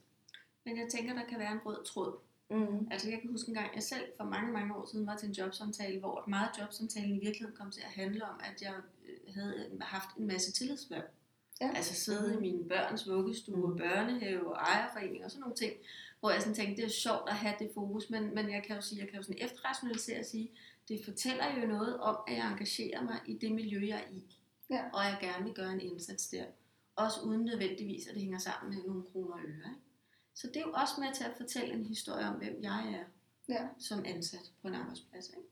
Men 0.64 0.79
jeg 0.79 0.88
tænker, 0.90 1.14
der 1.14 1.25
kan 1.29 1.38
være 1.38 1.53
en 1.53 1.59
rød 1.66 1.85
tråd. 1.85 2.16
Mm. 2.51 2.88
Altså 2.90 3.11
jeg 3.11 3.20
kan 3.20 3.31
huske 3.31 3.49
en 3.49 3.55
gang, 3.55 3.75
jeg 3.75 3.83
selv 3.83 4.03
for 4.16 4.25
mange, 4.25 4.53
mange 4.53 4.75
år 4.77 4.87
siden 4.92 5.07
var 5.07 5.16
til 5.16 5.29
en 5.29 5.35
jobsamtale, 5.35 6.01
hvor 6.01 6.25
meget 6.29 6.49
jobsamtalen 6.61 7.11
i 7.11 7.20
virkeligheden 7.20 7.57
kom 7.57 7.70
til 7.70 7.81
at 7.81 7.90
handle 8.03 8.25
om, 8.25 8.40
at 8.44 8.62
jeg 8.62 8.75
øh, 9.09 9.35
havde 9.35 9.70
haft 9.81 10.16
en 10.18 10.27
masse 10.27 10.53
tillidshverv. 10.53 11.03
Ja. 11.61 11.70
Altså 11.75 11.94
sidde 11.94 12.35
i 12.35 12.40
mine 12.40 12.64
børns 12.68 13.09
vuggestue, 13.09 13.68
Mhm. 13.68 13.79
børnehave 13.79 14.53
ejerforening 14.55 15.25
og 15.25 15.31
sådan 15.31 15.40
nogle 15.40 15.57
ting, 15.57 15.72
hvor 16.27 16.33
jeg 16.33 16.43
sådan 16.43 16.55
tænkte, 16.55 16.77
det 16.83 16.85
er 16.89 16.93
sjovt 16.93 17.29
at 17.29 17.35
have 17.35 17.55
det 17.59 17.71
fokus, 17.75 18.11
men, 18.11 18.35
men 18.35 18.51
jeg 18.51 18.62
kan 18.67 18.77
jo 18.77 18.83
sige, 18.83 19.01
jeg 19.01 19.09
kan 19.09 19.17
jo 19.17 19.23
sådan 19.23 19.43
efterrationalisere 19.45 20.19
og 20.19 20.25
sige, 20.25 20.51
det 20.89 21.05
fortæller 21.05 21.61
jo 21.61 21.67
noget 21.67 22.01
om, 22.01 22.17
at 22.29 22.37
jeg 22.37 22.47
engagerer 22.53 23.03
mig 23.03 23.21
i 23.27 23.35
det 23.39 23.53
miljø, 23.53 23.87
jeg 23.89 23.97
er 24.09 24.12
i, 24.15 24.23
Ja. 24.71 24.83
og 24.93 25.05
jeg 25.05 25.19
gerne 25.21 25.45
vil 25.45 25.55
gøre 25.55 25.73
en 25.73 25.81
indsats 25.81 26.29
der. 26.29 26.45
Også 26.97 27.21
uden 27.21 27.45
nødvendigvis, 27.45 28.07
at 28.07 28.15
det 28.15 28.23
hænger 28.23 28.39
sammen 28.39 28.75
med 28.75 28.85
nogle 28.85 29.03
kroner 29.12 29.33
og 29.33 29.41
øre. 29.41 29.55
Ikke? 29.71 29.81
Så 30.35 30.47
det 30.47 30.57
er 30.57 30.61
jo 30.67 30.73
også 30.73 30.95
med 30.99 31.15
til 31.15 31.25
at 31.25 31.35
fortælle 31.37 31.75
en 31.75 31.85
historie 31.85 32.27
om, 32.27 32.35
hvem 32.35 32.59
jeg 32.62 32.95
er 32.95 33.05
Ja. 33.55 33.67
som 33.79 34.05
ansat 34.05 34.51
på 34.62 34.69
en 34.69 34.75
arbejdsplads. 34.75 35.29
Ikke? 35.29 35.49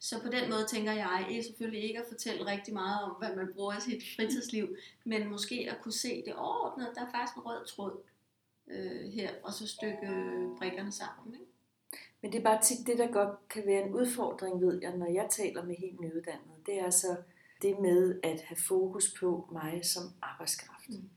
Så 0.00 0.22
på 0.22 0.28
den 0.28 0.50
måde 0.50 0.66
tænker 0.66 0.92
jeg, 0.92 1.26
er 1.30 1.42
selvfølgelig 1.42 1.82
ikke 1.82 1.98
at 2.00 2.06
fortælle 2.08 2.46
rigtig 2.46 2.74
meget 2.74 3.02
om, 3.04 3.10
hvad 3.10 3.36
man 3.36 3.52
bruger 3.54 3.76
i 3.76 3.80
sit 3.80 4.02
fritidsliv, 4.16 4.76
men 5.04 5.28
måske 5.28 5.66
at 5.70 5.80
kunne 5.82 5.92
se 5.92 6.22
det 6.26 6.34
overordnet. 6.34 6.88
Der 6.94 7.00
er 7.06 7.10
faktisk 7.10 7.36
en 7.36 7.42
rød 7.42 7.66
tråd 7.66 8.02
øh, 8.72 9.12
her, 9.12 9.30
og 9.42 9.52
så 9.52 9.68
stykke 9.68 10.08
brikkerne 10.58 10.92
sammen. 10.92 11.34
Ikke? 11.34 11.46
Men 12.22 12.32
det 12.32 12.38
er 12.38 12.42
bare 12.42 12.62
tit 12.62 12.86
det, 12.86 12.98
der 12.98 13.12
godt 13.12 13.48
kan 13.48 13.62
være 13.66 13.86
en 13.86 13.94
udfordring, 13.94 14.60
ved 14.60 14.80
jeg, 14.82 14.96
når 14.96 15.06
jeg 15.06 15.26
taler 15.30 15.64
med 15.64 15.76
helt 15.76 16.00
nyuddannede. 16.00 16.58
Det 16.66 16.78
er 16.78 16.90
så 16.90 17.16
det 17.62 17.78
med 17.78 18.20
at 18.22 18.40
have 18.40 18.56
fokus 18.56 19.14
på 19.20 19.48
mig 19.52 19.80
som 19.84 20.02
arbejdskraft. 20.22 20.88
Mm. 20.88 21.08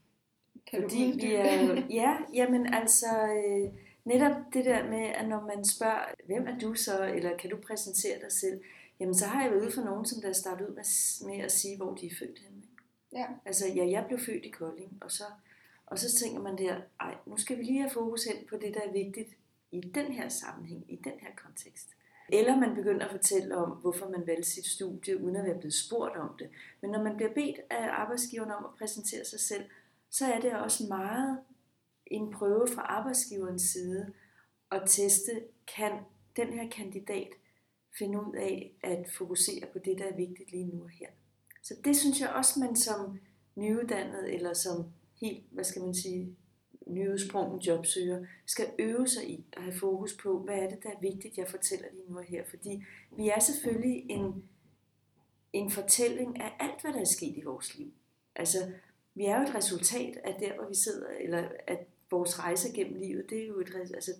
Kan 0.68 0.82
Fordi 0.82 1.12
du 1.12 1.18
vi 1.18 1.34
er, 1.36 1.82
ja, 2.02 2.18
jamen 2.34 2.74
altså, 2.74 3.08
øh, 3.08 3.74
netop 4.06 4.36
det 4.54 4.66
der 4.66 4.90
med, 4.90 5.06
at 5.08 5.28
når 5.28 5.42
man 5.42 5.66
spørger, 5.66 6.06
hvem 6.26 6.48
er 6.48 6.60
du 6.60 6.74
så, 6.74 7.06
eller 7.06 7.38
kan 7.38 7.50
du 7.50 7.58
præsentere 7.68 8.20
dig 8.22 8.32
selv, 8.32 8.62
jamen 9.00 9.16
så 9.16 9.26
har 9.26 9.44
jeg 9.44 9.52
været 9.52 9.64
ude 9.64 9.72
for 9.72 9.82
nogen, 9.82 10.06
som 10.06 10.22
der 10.22 10.34
startet 10.34 10.68
ud 10.68 10.76
med, 10.76 10.84
med 11.28 11.46
at 11.46 11.52
sige, 11.52 11.78
hvor 11.78 11.94
de 11.94 12.06
er 12.06 12.16
født 12.20 12.40
henne. 12.40 12.62
Ja. 13.14 13.26
Altså, 13.46 13.68
ja, 13.68 13.90
jeg 13.90 14.06
blev 14.08 14.20
født 14.20 14.46
i 14.46 14.50
Kolding, 14.50 14.98
og 15.02 15.12
så, 15.12 15.24
og 15.88 16.00
så 16.00 16.16
tænker 16.16 16.42
man 16.42 16.58
der, 16.58 16.82
ej, 17.00 17.16
nu 17.26 17.38
skal 17.38 17.58
vi 17.58 17.64
lige 17.64 17.80
have 17.80 17.92
fokus 17.92 18.24
hen 18.24 18.36
på 18.50 18.58
det, 18.58 18.74
der 18.74 18.82
er 18.82 18.92
vigtigt 18.92 19.30
i 19.72 19.82
den 19.82 20.06
her 20.06 20.30
sammenhæng, 20.30 20.86
i 20.94 20.96
den 20.96 21.14
her 21.20 21.30
kontekst. 21.36 21.90
Eller 22.30 22.60
man 22.60 22.76
begynder 22.76 23.06
at 23.06 23.12
fortælle 23.12 23.58
om, 23.58 23.70
hvorfor 23.70 24.10
man 24.10 24.28
valgte 24.28 24.50
sit 24.50 24.66
studie, 24.66 25.24
uden 25.24 25.36
at 25.36 25.46
være 25.46 25.60
blevet 25.60 25.74
spurgt 25.74 26.18
om 26.18 26.36
det. 26.40 26.50
Men 26.82 26.92
når 26.92 27.04
man 27.04 27.16
bliver 27.16 27.34
bedt 27.34 27.60
af 27.70 27.88
arbejdsgiveren 27.92 28.52
om 28.52 28.66
at 28.66 28.72
præsentere 28.78 29.26
sig 29.26 29.40
selv, 29.40 29.64
så 30.10 30.26
er 30.26 30.40
det 30.40 30.54
også 30.54 30.84
meget 30.88 31.40
en 32.06 32.32
prøve 32.32 32.68
fra 32.68 32.82
arbejdsgiverens 32.82 33.62
side 33.62 34.14
at 34.72 34.82
teste, 34.86 35.44
kan 35.76 35.92
den 36.36 36.48
her 36.48 36.70
kandidat 36.70 37.30
finde 37.98 38.20
ud 38.22 38.34
af 38.36 38.76
at 38.84 39.10
fokusere 39.18 39.66
på 39.74 39.80
det, 39.80 39.98
der 39.98 40.06
er 40.06 40.16
vigtigt 40.16 40.52
lige 40.52 40.66
nu 40.66 40.84
og 40.84 40.90
her. 40.90 41.08
Så 41.64 41.76
det 41.86 41.98
synes 41.98 42.22
jeg 42.22 42.30
også, 42.30 42.60
man 42.60 42.76
som 42.76 43.20
nyuddannet 43.56 44.34
eller 44.34 44.54
som 44.54 44.86
helt, 45.26 45.44
hvad 45.52 45.64
skal 45.64 45.82
man 45.82 45.94
sige, 45.94 46.36
nyudsprungen 46.88 47.60
jobsøger, 47.60 48.26
skal 48.46 48.66
øve 48.80 49.08
sig 49.08 49.30
i 49.30 49.46
at 49.54 49.64
have 49.64 49.76
fokus 49.76 50.18
på, 50.18 50.40
hvad 50.40 50.56
er 50.56 50.70
det, 50.70 50.84
der 50.84 50.90
er 50.90 51.00
vigtigt, 51.02 51.38
jeg 51.38 51.48
fortæller 51.48 51.88
lige 51.94 52.10
nu 52.10 52.18
og 52.18 52.24
her. 52.24 52.44
Fordi 52.50 52.84
vi 53.18 53.30
er 53.30 53.40
selvfølgelig 53.40 54.06
en, 54.10 54.44
en 55.54 55.72
fortælling 55.72 56.42
af 56.42 56.54
alt, 56.60 56.82
hvad 56.82 56.94
der 56.94 57.00
er 57.00 57.06
sket 57.06 57.38
i 57.38 57.42
vores 57.42 57.78
liv. 57.78 57.92
Altså, 58.36 58.72
vi 59.16 59.26
er 59.26 59.38
jo 59.38 59.44
et 59.44 59.56
resultat 59.56 60.18
af 60.24 60.36
der, 60.40 60.56
hvor 60.56 60.68
vi 60.68 60.76
sidder, 60.76 61.08
eller 61.20 61.50
at 61.68 61.80
vores 62.12 62.40
rejse 62.40 62.74
gennem 62.74 63.00
livet, 63.00 63.30
det 63.30 63.44
er 63.44 63.48
jo 63.48 63.60
et, 63.60 63.76
altså, 63.94 64.12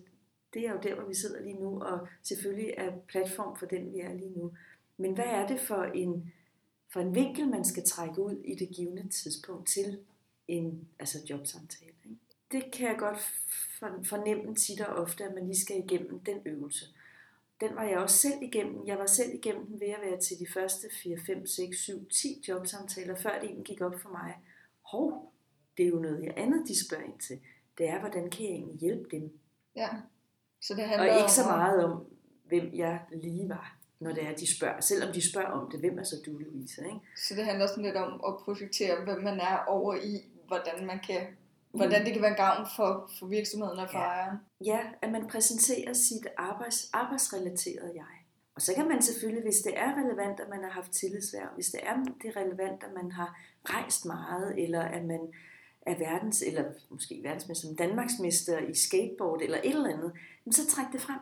det 0.54 0.66
er 0.66 0.72
jo 0.72 0.78
der, 0.82 0.94
hvor 0.94 1.04
vi 1.04 1.14
sidder 1.14 1.42
lige 1.42 1.60
nu, 1.60 1.80
og 1.82 2.08
selvfølgelig 2.22 2.74
er 2.76 2.92
platform 3.08 3.56
for 3.56 3.66
den, 3.66 3.92
vi 3.92 4.00
er 4.00 4.14
lige 4.14 4.38
nu. 4.38 4.52
Men 4.96 5.14
hvad 5.14 5.24
er 5.24 5.46
det 5.46 5.60
for 5.60 5.82
en, 5.82 6.32
for 6.92 7.00
en 7.00 7.14
vinkel, 7.14 7.48
man 7.48 7.64
skal 7.64 7.84
trække 7.84 8.22
ud 8.22 8.36
i 8.44 8.54
det 8.54 8.68
givende 8.68 9.08
tidspunkt 9.08 9.68
til 9.68 9.98
en 10.48 10.88
altså 10.98 11.18
jobsamtale? 11.30 11.92
Ikke? 12.04 12.16
Det 12.52 12.72
kan 12.72 12.88
jeg 12.88 12.96
godt 12.98 13.18
for- 13.78 14.04
fornemme 14.04 14.54
tit 14.54 14.80
og 14.80 14.96
ofte, 14.96 15.24
at 15.24 15.34
man 15.34 15.46
lige 15.46 15.60
skal 15.60 15.78
igennem 15.84 16.20
den 16.20 16.38
øvelse. 16.46 16.84
Den 17.60 17.74
var 17.74 17.82
jeg 17.84 17.98
også 17.98 18.16
selv 18.16 18.42
igennem. 18.42 18.86
Jeg 18.86 18.98
var 18.98 19.06
selv 19.06 19.34
igennem 19.34 19.66
den 19.66 19.80
ved 19.80 19.86
at 19.88 20.00
være 20.10 20.20
til 20.20 20.38
de 20.38 20.46
første 20.54 20.86
4, 21.02 21.18
5, 21.26 21.46
6, 21.46 21.78
7, 21.78 22.08
10 22.10 22.44
jobsamtaler, 22.48 23.16
før 23.16 23.30
det 23.40 23.44
egentlig 23.44 23.64
gik 23.64 23.80
op 23.80 24.00
for 24.00 24.08
mig. 24.10 24.34
Hov, 24.82 25.32
det 25.76 25.84
er 25.84 25.88
jo 25.88 25.98
noget 25.98 26.32
andet, 26.36 26.68
de 26.68 26.86
spørger 26.86 27.04
ind 27.04 27.18
til. 27.18 27.40
Det 27.78 27.88
er, 27.88 28.00
hvordan 28.00 28.30
kan 28.30 28.44
jeg 28.44 28.52
egentlig 28.52 28.76
hjælpe 28.78 29.08
dem? 29.10 29.38
Ja. 29.76 29.88
Så 30.60 30.74
det 30.74 30.82
Og 30.82 30.88
handler 30.88 31.16
ikke 31.18 31.32
så 31.32 31.42
meget 31.44 31.84
om, 31.84 32.04
hvem 32.44 32.74
jeg 32.74 33.00
lige 33.12 33.48
var, 33.48 33.78
når 34.00 34.12
det 34.12 34.24
er, 34.24 34.34
de 34.36 34.56
spørger. 34.56 34.80
Selvom 34.80 35.12
de 35.12 35.30
spørger 35.30 35.48
om 35.48 35.70
det, 35.70 35.80
hvem 35.80 35.98
er 35.98 36.02
så 36.02 36.16
du, 36.26 36.38
Louise? 36.38 36.84
Ikke? 36.84 36.98
Så 37.16 37.34
det 37.34 37.44
handler 37.44 37.66
sådan 37.66 37.84
lidt 37.84 37.96
om 37.96 38.20
at 38.28 38.36
projektere, 38.44 39.04
hvem 39.04 39.22
man 39.22 39.40
er 39.40 39.58
over 39.66 39.94
i, 39.94 40.24
hvordan 40.48 40.86
man 40.86 40.98
kan 41.06 41.20
hvordan 41.70 42.04
det 42.04 42.12
kan 42.12 42.22
være 42.22 42.34
gavn 42.34 42.66
for, 42.76 43.10
for 43.18 43.26
virksomheden 43.26 43.78
og 43.78 43.90
for 43.90 43.98
Ja. 43.98 44.04
ejeren. 44.04 44.38
Ja, 44.64 44.80
at 45.02 45.12
man 45.12 45.26
præsenterer 45.28 45.92
sit 45.92 46.26
arbejds, 46.36 46.90
arbejdsrelaterede 46.92 47.92
jeg. 47.94 48.14
Og 48.54 48.62
så 48.62 48.74
kan 48.74 48.88
man 48.88 49.02
selvfølgelig, 49.02 49.42
hvis 49.42 49.56
det 49.56 49.78
er 49.78 49.94
relevant, 50.04 50.40
at 50.40 50.48
man 50.48 50.62
har 50.62 50.70
haft 50.70 50.92
tillidshverv, 50.92 51.48
hvis 51.54 51.66
det 51.66 51.80
er 51.82 51.96
det 52.22 52.36
er 52.36 52.40
relevant, 52.40 52.82
at 52.82 52.92
man 52.94 53.12
har 53.12 53.40
rejst 53.64 54.04
meget, 54.06 54.62
eller 54.64 54.82
at 54.82 55.04
man 55.04 55.20
er 55.86 55.98
verdens, 55.98 56.42
eller 56.42 56.64
måske 56.90 57.20
verdensmester, 57.22 57.68
som 57.68 57.76
Danmarksmester 57.76 58.58
i 58.58 58.74
skateboard, 58.74 59.42
eller 59.42 59.58
et 59.58 59.74
eller 59.74 59.92
andet, 59.96 60.12
så 60.50 60.66
træk 60.66 60.86
det 60.92 61.00
frem. 61.00 61.18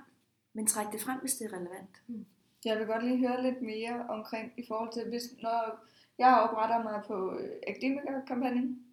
Men 0.55 0.67
træk 0.67 0.87
det 0.93 1.01
frem, 1.01 1.19
hvis 1.21 1.35
det 1.35 1.45
er 1.53 1.57
relevant. 1.57 2.03
Jeg 2.65 2.79
vil 2.79 2.87
godt 2.87 3.05
lige 3.05 3.29
høre 3.29 3.43
lidt 3.43 3.63
mere 3.63 4.07
omkring 4.09 4.53
i 4.57 4.65
forhold 4.69 4.93
til, 4.93 5.09
hvis, 5.09 5.23
når 5.43 5.87
jeg 6.19 6.35
opretter 6.41 6.83
mig 6.83 7.03
på 7.07 7.39
øh, 7.39 7.51
akademikerkampagnen, 7.69 8.84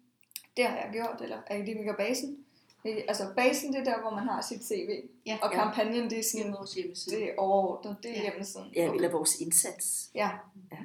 det 0.56 0.64
har 0.64 0.76
jeg 0.76 0.90
gjort, 0.92 1.20
eller 1.22 1.38
akademikerbasen. 1.50 2.44
Øh, 2.84 2.96
Altså 3.08 3.32
basen, 3.36 3.72
det 3.72 3.80
er 3.80 3.84
der, 3.84 4.00
hvor 4.00 4.10
man 4.10 4.24
har 4.28 4.40
sit 4.42 4.64
CV, 4.64 4.90
Ja, 5.26 5.38
og 5.42 5.50
kampagnen, 5.52 5.94
det 5.94 6.04
er 6.04 6.08
det 6.08 6.18
er 6.18 6.22
sådan, 6.22 6.52
vores 6.52 6.74
hjemmeside. 6.74 7.16
det 7.16 7.24
er 7.30 7.34
overordnet, 7.36 7.96
det 8.02 8.10
er 8.10 8.14
Ja. 8.14 8.22
hjemmesiden. 8.22 8.72
Ja, 8.76 8.92
eller 8.94 9.10
vores 9.10 9.40
indsats. 9.40 10.10
Ja. 10.14 10.30
Ja. 10.72 10.76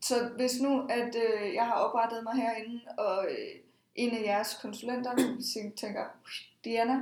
Så 0.00 0.28
hvis 0.36 0.60
nu, 0.60 0.86
at 0.90 1.16
øh, 1.16 1.54
jeg 1.54 1.66
har 1.66 1.72
oprettet 1.74 2.24
mig 2.24 2.34
herinde, 2.34 2.80
og 2.98 3.24
øh, 3.30 3.60
en 3.94 4.10
af 4.16 4.22
jeres 4.22 4.58
konsulenter 4.62 5.16
tænker- 5.54 5.76
tænker, 5.76 6.04
Diana, 6.64 7.00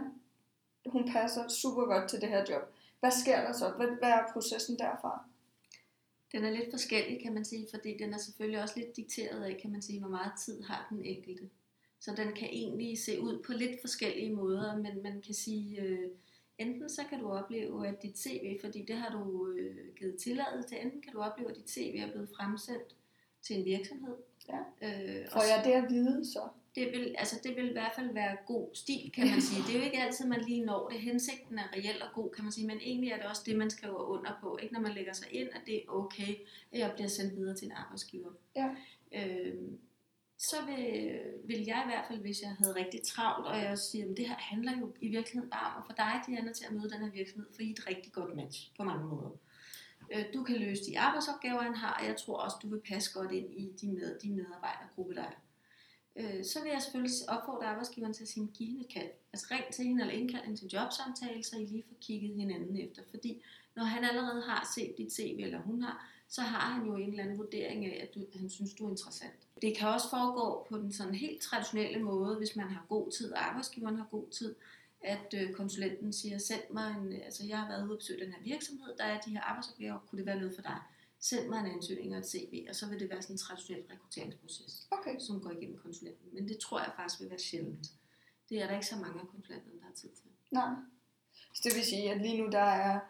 hun 0.87 1.13
passer 1.13 1.49
super 1.49 1.85
godt 1.85 2.11
til 2.11 2.21
det 2.21 2.29
her 2.29 2.45
job. 2.51 2.63
Hvad 3.01 3.11
sker 3.11 3.41
der 3.41 3.53
så? 3.53 3.69
Hvad, 3.77 3.87
hvad 3.87 4.11
er 4.11 4.23
processen 4.33 4.79
derfra? 4.79 5.25
Den 6.33 6.45
er 6.45 6.51
lidt 6.51 6.71
forskellig, 6.71 7.23
kan 7.23 7.35
man 7.35 7.45
sige, 7.45 7.67
fordi 7.75 7.99
den 7.99 8.15
er 8.15 8.19
selvfølgelig 8.19 8.63
også 8.63 8.75
lidt 8.77 8.97
dikteret 8.97 9.45
af, 9.45 9.59
kan 9.63 9.71
man 9.73 9.83
sige, 9.83 10.01
hvor 10.01 10.09
meget 10.09 10.33
tid 10.45 10.63
har 10.63 10.87
den 10.91 11.05
enkelte. 11.05 11.43
Så 12.01 12.15
den 12.17 12.33
kan 12.33 12.49
egentlig 12.53 12.99
se 12.99 13.21
ud 13.21 13.43
på 13.47 13.53
lidt 13.53 13.81
forskellige 13.81 14.35
måder, 14.35 14.77
men 14.77 15.03
man 15.03 15.21
kan 15.21 15.35
sige, 15.35 15.81
øh, 15.81 16.11
enten 16.59 16.89
så 16.89 17.03
kan 17.11 17.21
du 17.21 17.31
opleve, 17.31 17.89
at 17.89 18.03
dit 18.03 18.19
CV, 18.19 18.61
fordi 18.61 18.85
det 18.85 18.97
har 18.97 19.11
du 19.19 19.49
øh, 19.51 19.95
givet 19.99 20.17
tilladelse 20.17 20.69
til, 20.69 20.79
enten 20.83 21.03
kan 21.03 21.13
du 21.13 21.21
opleve, 21.21 21.51
at 21.51 21.57
dit 21.57 21.71
CV 21.71 21.95
er 21.99 22.11
blevet 22.11 22.29
fremsendt 22.37 22.97
til 23.43 23.59
en 23.59 23.65
virksomhed. 23.65 24.15
Ja. 24.49 24.59
Øh, 24.59 25.27
og 25.27 25.33
Får 25.33 25.43
jeg 25.43 25.65
det 25.65 25.73
at 25.73 25.91
vide 25.91 26.25
så? 26.33 26.49
det 26.79 26.93
vil, 26.93 27.15
altså 27.19 27.41
det 27.45 27.57
vil 27.57 27.69
i 27.69 27.73
hvert 27.73 27.93
fald 27.97 28.13
være 28.13 28.37
god 28.47 28.69
stil, 28.75 29.13
kan 29.15 29.27
man 29.31 29.41
sige. 29.43 29.63
Det 29.67 29.75
er 29.75 29.79
jo 29.79 29.85
ikke 29.85 30.03
altid, 30.03 30.27
man 30.27 30.41
lige 30.41 30.65
når 30.65 30.89
det. 30.89 31.01
Hensigten 31.01 31.59
er 31.59 31.73
reelt 31.77 32.03
og 32.03 32.09
god, 32.15 32.31
kan 32.31 32.45
man 32.45 32.53
sige, 32.53 32.67
men 32.67 32.79
egentlig 32.81 33.11
er 33.11 33.17
det 33.17 33.27
også 33.27 33.43
det, 33.47 33.57
man 33.57 33.71
skriver 33.71 34.01
under 34.01 34.39
på. 34.41 34.59
Ikke 34.63 34.75
når 34.75 34.81
man 34.81 34.93
lægger 34.93 35.13
sig 35.13 35.29
ind, 35.33 35.49
at 35.49 35.61
det 35.67 35.77
er 35.77 35.83
okay, 35.89 36.35
at 36.73 36.79
jeg 36.79 36.93
bliver 36.95 37.09
sendt 37.09 37.37
videre 37.37 37.57
til 37.57 37.67
en 37.67 37.73
arbejdsgiver. 37.73 38.31
Ja. 38.57 38.69
Øhm, 39.13 39.79
så 40.39 40.57
vil, 40.67 41.21
vil 41.45 41.65
jeg 41.67 41.83
i 41.85 41.89
hvert 41.89 42.05
fald, 42.09 42.21
hvis 42.21 42.43
jeg 42.43 42.57
havde 42.59 42.75
rigtig 42.75 43.01
travlt, 43.03 43.47
og 43.47 43.59
jeg 43.59 43.79
siger, 43.79 44.11
at 44.11 44.17
det 44.17 44.29
her 44.29 44.37
handler 44.39 44.79
jo 44.79 44.95
i 45.01 45.09
virkeligheden 45.09 45.51
bare 45.51 45.75
om 45.75 45.83
at 45.83 45.87
få 45.87 45.93
dig, 45.97 46.23
Diana, 46.27 46.53
til 46.53 46.65
at 46.65 46.73
møde 46.73 46.91
den 46.91 47.05
her 47.05 47.11
virksomhed, 47.11 47.49
for 47.55 47.63
I 47.63 47.69
er 47.69 47.73
et 47.73 47.87
rigtig 47.87 48.13
godt 48.13 48.37
match 48.37 48.73
på 48.77 48.85
mange 48.85 49.07
måder. 49.07 49.31
Øh, 50.13 50.25
du 50.35 50.43
kan 50.43 50.57
løse 50.57 50.83
de 50.85 50.99
arbejdsopgaver, 50.99 51.63
han 51.63 51.75
har, 51.75 51.95
og 52.01 52.07
jeg 52.07 52.17
tror 52.17 52.37
også, 52.37 52.57
du 52.63 52.69
vil 52.69 52.81
passe 52.81 53.13
godt 53.19 53.33
ind 53.33 53.51
i 53.55 53.73
de, 53.81 53.89
med, 53.89 54.19
de 54.19 54.31
medarbejdergruppe, 54.31 55.15
der 55.15 55.23
er. 55.23 55.37
Øh, 56.17 56.45
så 56.45 56.63
vil 56.63 56.71
jeg 56.71 56.83
selvfølgelig 56.83 57.15
opfordre 57.29 57.67
arbejdsgiveren 57.67 58.15
til 58.15 58.23
at 58.23 58.29
sige, 58.29 58.47
giv 58.55 58.67
hende 58.67 58.81
et 58.81 58.93
kald. 58.93 59.11
Altså 59.33 59.47
ring 59.51 59.65
til 59.73 59.85
hende 59.85 60.01
eller 60.01 60.15
indkald 60.15 60.45
hende 60.45 60.61
til 60.61 60.69
jobsamtale, 60.69 61.45
så 61.45 61.57
I 61.57 61.65
lige 61.65 61.85
får 61.89 61.97
kigget 62.01 62.35
hinanden 62.35 62.77
efter. 62.77 63.03
Fordi 63.11 63.43
når 63.77 63.85
han 63.85 64.05
allerede 64.05 64.43
har 64.43 64.71
set 64.75 64.95
dit 64.99 65.13
CV, 65.13 65.39
eller 65.41 65.61
hun 65.61 65.83
har, 65.83 66.09
så 66.29 66.43
har 66.43 66.73
han 66.75 66.87
jo 66.87 66.97
en 66.97 67.11
eller 67.11 67.23
anden 67.23 67.39
vurdering 67.39 67.87
af, 67.87 68.09
at 68.09 68.15
du, 68.15 68.27
han 68.39 68.51
synes, 68.51 68.75
du 68.75 68.87
er 68.87 68.91
interessant. 68.91 69.35
Det 69.63 69.77
kan 69.77 69.89
også 69.89 70.11
foregå 70.11 70.67
på 70.69 70.79
den 70.79 70.93
sådan 70.93 71.15
helt 71.15 71.43
traditionelle 71.43 72.03
måde, 72.03 72.37
hvis 72.37 72.57
man 72.57 72.69
har 72.69 72.87
god 72.89 73.11
tid, 73.11 73.33
og 73.33 73.49
arbejdsgiveren 73.49 73.97
har 73.97 74.07
god 74.11 74.31
tid, 74.31 74.55
at 75.01 75.35
øh, 75.35 75.53
konsulenten 75.53 76.13
siger, 76.13 76.39
send 76.39 76.63
mig 76.71 76.97
en, 76.99 77.13
altså 77.13 77.47
jeg 77.47 77.59
har 77.59 77.69
været 77.69 77.85
ude 77.85 77.93
og 77.93 77.99
besøge 77.99 78.25
den 78.25 78.33
her 78.33 78.43
virksomhed, 78.43 78.97
der 78.99 79.05
er 79.05 79.21
de 79.21 79.31
her 79.31 79.41
arbejdsopgaver, 79.41 79.99
kunne 79.99 80.19
det 80.19 80.27
være 80.27 80.37
noget 80.37 80.55
for 80.55 80.63
dig? 80.63 80.79
Send 81.21 81.49
mig 81.49 81.61
en 81.61 81.67
ansøgning 81.67 82.13
og 82.13 82.19
et 82.19 82.27
CV, 82.29 82.67
og 82.69 82.77
så 82.77 82.89
vil 82.89 83.01
det 83.01 83.11
være 83.11 83.23
sådan 83.23 83.35
en 83.35 83.39
traditionel 83.39 83.85
rekrutteringsproces 83.93 84.89
Okay. 84.91 85.19
som 85.19 85.41
går 85.41 85.51
igennem 85.51 85.79
konsulenten. 85.79 86.29
Men 86.33 86.49
det 86.49 86.59
tror 86.59 86.81
jeg 86.81 86.93
faktisk 86.97 87.21
vil 87.21 87.31
være 87.31 87.39
sjældent. 87.39 87.87
Det 88.49 88.63
er 88.63 88.67
der 88.67 88.75
ikke 88.75 88.87
så 88.87 88.97
mange 88.97 89.21
af 89.21 89.29
konsulenterne, 89.29 89.79
der 89.81 89.87
har 89.87 89.95
tid 89.95 90.09
til. 90.09 90.31
Nej. 90.51 90.75
Så 91.55 91.61
det 91.65 91.75
vil 91.75 91.85
sige, 91.85 92.13
at 92.13 92.21
lige 92.21 92.43
nu 92.43 92.49
der 92.51 92.59
er, 92.59 93.01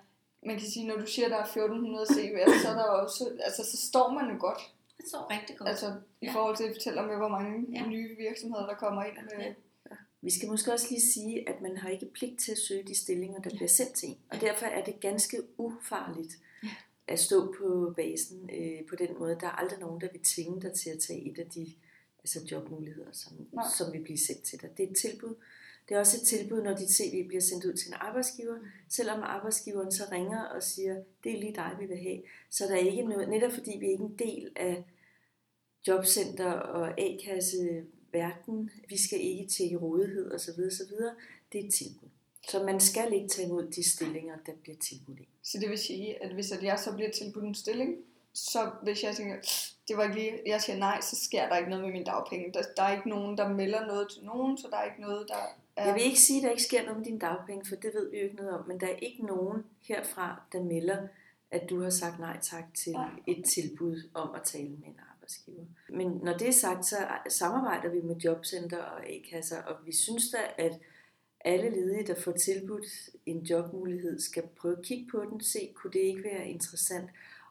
man 0.47 0.59
kan 0.59 0.69
sige, 0.71 0.87
når 0.87 0.97
du 0.97 1.07
siger, 1.07 1.29
der 1.29 1.37
er 1.37 1.45
1400 1.45 2.05
CV'er, 2.07 2.63
så 2.63 2.69
er 2.69 2.75
der 2.75 2.83
også, 2.85 3.31
altså 3.45 3.65
så 3.71 3.87
står 3.87 4.13
man 4.13 4.31
jo 4.35 4.41
godt. 4.41 4.59
Det 4.99 5.09
står 5.09 5.31
rigtig 5.31 5.57
godt. 5.59 5.69
Altså 5.69 5.95
i 6.21 6.27
Ja. 6.27 6.33
forhold 6.35 6.57
til 6.57 6.65
at 6.65 6.75
fortælle 6.75 7.01
om, 7.01 7.17
hvor 7.19 7.29
mange 7.29 7.67
Ja. 7.73 7.87
nye 7.87 8.17
virksomheder, 8.17 8.67
der 8.67 8.75
kommer 8.75 9.05
ind 9.05 9.15
med. 9.37 9.45
Ja. 9.45 9.97
Vi 10.23 10.31
skal 10.31 10.49
måske 10.49 10.73
også 10.73 10.87
lige 10.91 11.01
sige, 11.13 11.49
at 11.49 11.61
man 11.61 11.77
har 11.77 11.89
ikke 11.89 12.07
pligt 12.15 12.41
til 12.41 12.53
at 12.53 12.59
søge 12.59 12.83
de 12.83 12.95
stillinger, 12.95 13.41
der 13.41 13.51
bliver 13.51 13.69
sendt 13.69 13.93
til 13.95 14.09
en. 14.09 14.17
Og 14.31 14.41
derfor 14.41 14.67
er 14.67 14.85
det 14.85 15.01
ganske 15.01 15.43
ufarligt 15.59 16.33
Ja. 16.63 16.69
at 17.09 17.19
stå 17.21 17.55
på 17.59 17.93
basen 17.97 18.51
øh, 18.53 18.87
på 18.89 18.97
den 18.97 19.09
måde. 19.19 19.37
Der 19.41 19.47
er 19.47 19.51
aldrig 19.51 19.79
nogen, 19.79 20.01
der 20.01 20.09
vil 20.13 20.21
tvinge 20.25 20.61
dig 20.63 20.73
til 20.73 20.91
at 20.91 20.99
tage 20.99 21.31
et 21.33 21.39
af 21.39 21.47
de 21.47 21.73
altså 22.19 22.41
jobmuligheder, 22.51 23.13
som, 23.13 23.33
Nej. 23.53 23.65
som 23.79 23.93
vil 23.93 24.01
blive 24.01 24.19
sendt 24.19 24.43
til 24.43 24.61
dig. 24.63 24.71
Det 24.77 24.87
er 24.87 24.91
et 24.91 24.97
tilbud. 24.97 25.35
Det 25.89 25.95
er 25.95 25.99
også 25.99 26.17
et 26.17 26.27
tilbud, 26.27 26.63
når 26.63 26.77
dit 26.77 26.91
CV 26.91 27.29
bliver 27.29 27.41
sendt 27.41 27.65
ud 27.65 27.73
til 27.73 27.89
en 27.89 27.95
arbejdsgiver. 28.01 28.59
Selvom 28.89 29.21
arbejdsgiveren 29.23 29.93
så 29.93 30.05
ringer 30.13 30.45
og 30.45 30.63
siger, 30.63 30.97
det 31.25 31.33
er 31.33 31.39
lige 31.39 31.55
dig, 31.55 31.77
vi 31.81 31.87
vil 31.87 31.99
have. 31.99 32.23
Så 32.51 32.65
der 32.65 32.75
er 32.75 32.91
ikke 32.91 33.03
noget, 33.03 33.29
netop 33.29 33.53
fordi 33.53 33.77
vi 33.81 33.87
er 33.87 33.91
ikke 33.91 34.05
en 34.05 34.19
del 34.19 34.53
af 34.57 34.85
jobcenter 35.87 36.53
og 36.53 37.01
A-kasse 37.01 37.85
verden. 38.13 38.71
Vi 38.89 38.97
skal 38.99 39.21
ikke 39.21 39.47
tjekke 39.47 39.77
rådighed 39.77 40.33
osv. 40.33 40.51
osv. 40.51 40.93
Det 41.53 41.61
er 41.61 41.65
et 41.65 41.75
tilbud. 41.75 42.09
Så 42.49 42.63
man 42.63 42.81
skal 42.81 43.13
ikke 43.13 43.29
tage 43.29 43.47
imod 43.49 43.69
de 43.69 43.91
stillinger, 43.91 44.37
der 44.47 44.53
bliver 44.63 44.77
tilbudt. 44.77 45.19
Så 45.43 45.59
det 45.59 45.71
vil 45.71 45.79
sige, 45.79 46.23
at 46.23 46.35
hvis 46.35 46.53
jeg 46.63 46.79
så 46.79 46.95
bliver 46.95 47.11
tilbudt 47.11 47.45
en 47.45 47.55
stilling, 47.55 47.97
så 48.33 48.71
hvis 48.83 49.05
jeg 49.05 49.17
tænker, 49.17 49.37
det 49.89 49.97
var 49.97 50.03
ikke 50.03 50.15
lige, 50.15 50.33
jeg 50.47 50.63
siger 50.63 50.79
nej, 50.79 51.01
så 51.01 51.17
sker 51.17 51.49
der 51.49 51.57
ikke 51.57 51.71
noget 51.71 51.85
med 51.85 51.93
min 51.93 52.05
dagpenge. 52.05 52.53
Der, 52.53 52.63
der 52.77 52.83
er 52.83 52.97
ikke 52.97 53.09
nogen, 53.09 53.39
der 53.39 53.49
melder 53.49 53.87
noget 53.87 54.11
til 54.11 54.25
nogen, 54.25 54.59
så 54.59 54.69
der 54.71 54.77
er 54.77 54.85
ikke 54.85 55.01
noget, 55.01 55.29
der 55.29 55.43
jeg 55.87 55.95
vil 55.95 56.03
ikke 56.03 56.21
sige, 56.21 56.39
at 56.39 56.43
der 56.45 56.51
ikke 56.51 56.63
sker 56.63 56.83
noget 56.83 56.97
med 56.97 57.05
dine 57.05 57.19
dagpenge, 57.19 57.65
for 57.69 57.77
det 57.77 57.95
ved 57.95 58.11
vi 58.11 58.17
jo 58.19 58.25
ikke 58.25 58.37
noget 58.37 58.53
om. 58.53 58.69
Men 58.69 58.81
der 58.81 58.87
er 58.87 58.97
ikke 58.97 59.27
nogen 59.27 59.65
herfra, 59.83 60.43
der 60.53 60.63
melder, 60.63 61.09
at 61.51 61.71
du 61.71 61.83
har 61.83 61.91
sagt 61.91 62.19
nej 62.19 62.39
tak 62.43 62.65
til 62.75 62.97
et 63.27 63.45
tilbud 63.45 64.03
om 64.15 64.35
at 64.35 64.43
tale 64.45 64.69
med 64.69 64.87
en 64.87 65.01
arbejdsgiver. 65.13 65.65
Men 65.89 66.09
når 66.09 66.37
det 66.37 66.49
er 66.49 66.53
sagt, 66.53 66.87
så 66.87 66.97
samarbejder 67.29 67.89
vi 67.89 68.01
med 68.01 68.17
jobcenter 68.17 68.83
og 68.83 69.07
A-kasser, 69.07 69.63
og 69.63 69.77
vi 69.87 69.93
synes 69.93 70.31
da, 70.31 70.65
at 70.65 70.79
alle 71.41 71.71
ledige, 71.71 72.07
der 72.07 72.21
får 72.21 72.33
tilbudt 72.33 72.87
en 73.27 73.39
jobmulighed, 73.39 74.21
skal 74.21 74.43
prøve 74.57 74.79
at 74.79 74.85
kigge 74.85 75.11
på 75.11 75.25
den, 75.31 75.41
se, 75.41 75.73
kunne 75.75 75.93
det 75.93 76.01
ikke 76.01 76.25
være 76.25 76.49
interessant. 76.49 77.11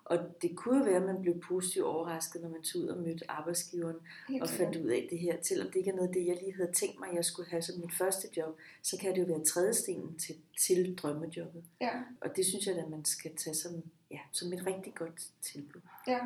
Og 0.09 0.17
det 0.41 0.55
kunne 0.55 0.77
jo 0.77 0.83
være, 0.83 0.95
at 0.95 1.03
man 1.03 1.21
blev 1.21 1.39
positivt 1.39 1.85
overrasket, 1.85 2.41
når 2.41 2.49
man 2.49 2.63
tog 2.63 2.81
ud 2.81 2.87
og 2.87 2.97
mødte 2.97 3.31
arbejdsgiveren, 3.31 3.95
Helt 4.29 4.43
og 4.43 4.49
fandt 4.49 4.75
ud 4.75 4.87
af 4.89 5.07
det 5.09 5.19
her. 5.19 5.35
Selvom 5.41 5.67
det 5.67 5.75
ikke 5.75 5.91
er 5.91 5.95
noget 5.95 6.07
af 6.07 6.13
det, 6.13 6.25
jeg 6.25 6.37
lige 6.41 6.55
havde 6.55 6.71
tænkt 6.71 6.99
mig, 6.99 7.09
jeg 7.13 7.25
skulle 7.25 7.49
have 7.49 7.61
som 7.61 7.79
mit 7.79 7.93
første 7.93 8.27
job, 8.37 8.57
så 8.81 8.97
kan 9.01 9.15
det 9.15 9.21
jo 9.21 9.25
være 9.25 9.43
trædestenen 9.43 10.19
til, 10.19 10.35
til 10.59 10.95
drømmejobbet. 10.95 11.63
Ja, 11.81 11.91
Og 12.21 12.35
det 12.35 12.45
synes 12.45 12.67
jeg, 12.67 12.77
at 12.77 12.89
man 12.89 13.05
skal 13.05 13.35
tage 13.35 13.53
som, 13.53 13.71
ja, 14.11 14.19
som 14.31 14.53
et 14.53 14.67
rigtig 14.67 14.93
godt 14.95 15.21
tilbud. 15.41 15.81
ja. 16.07 16.19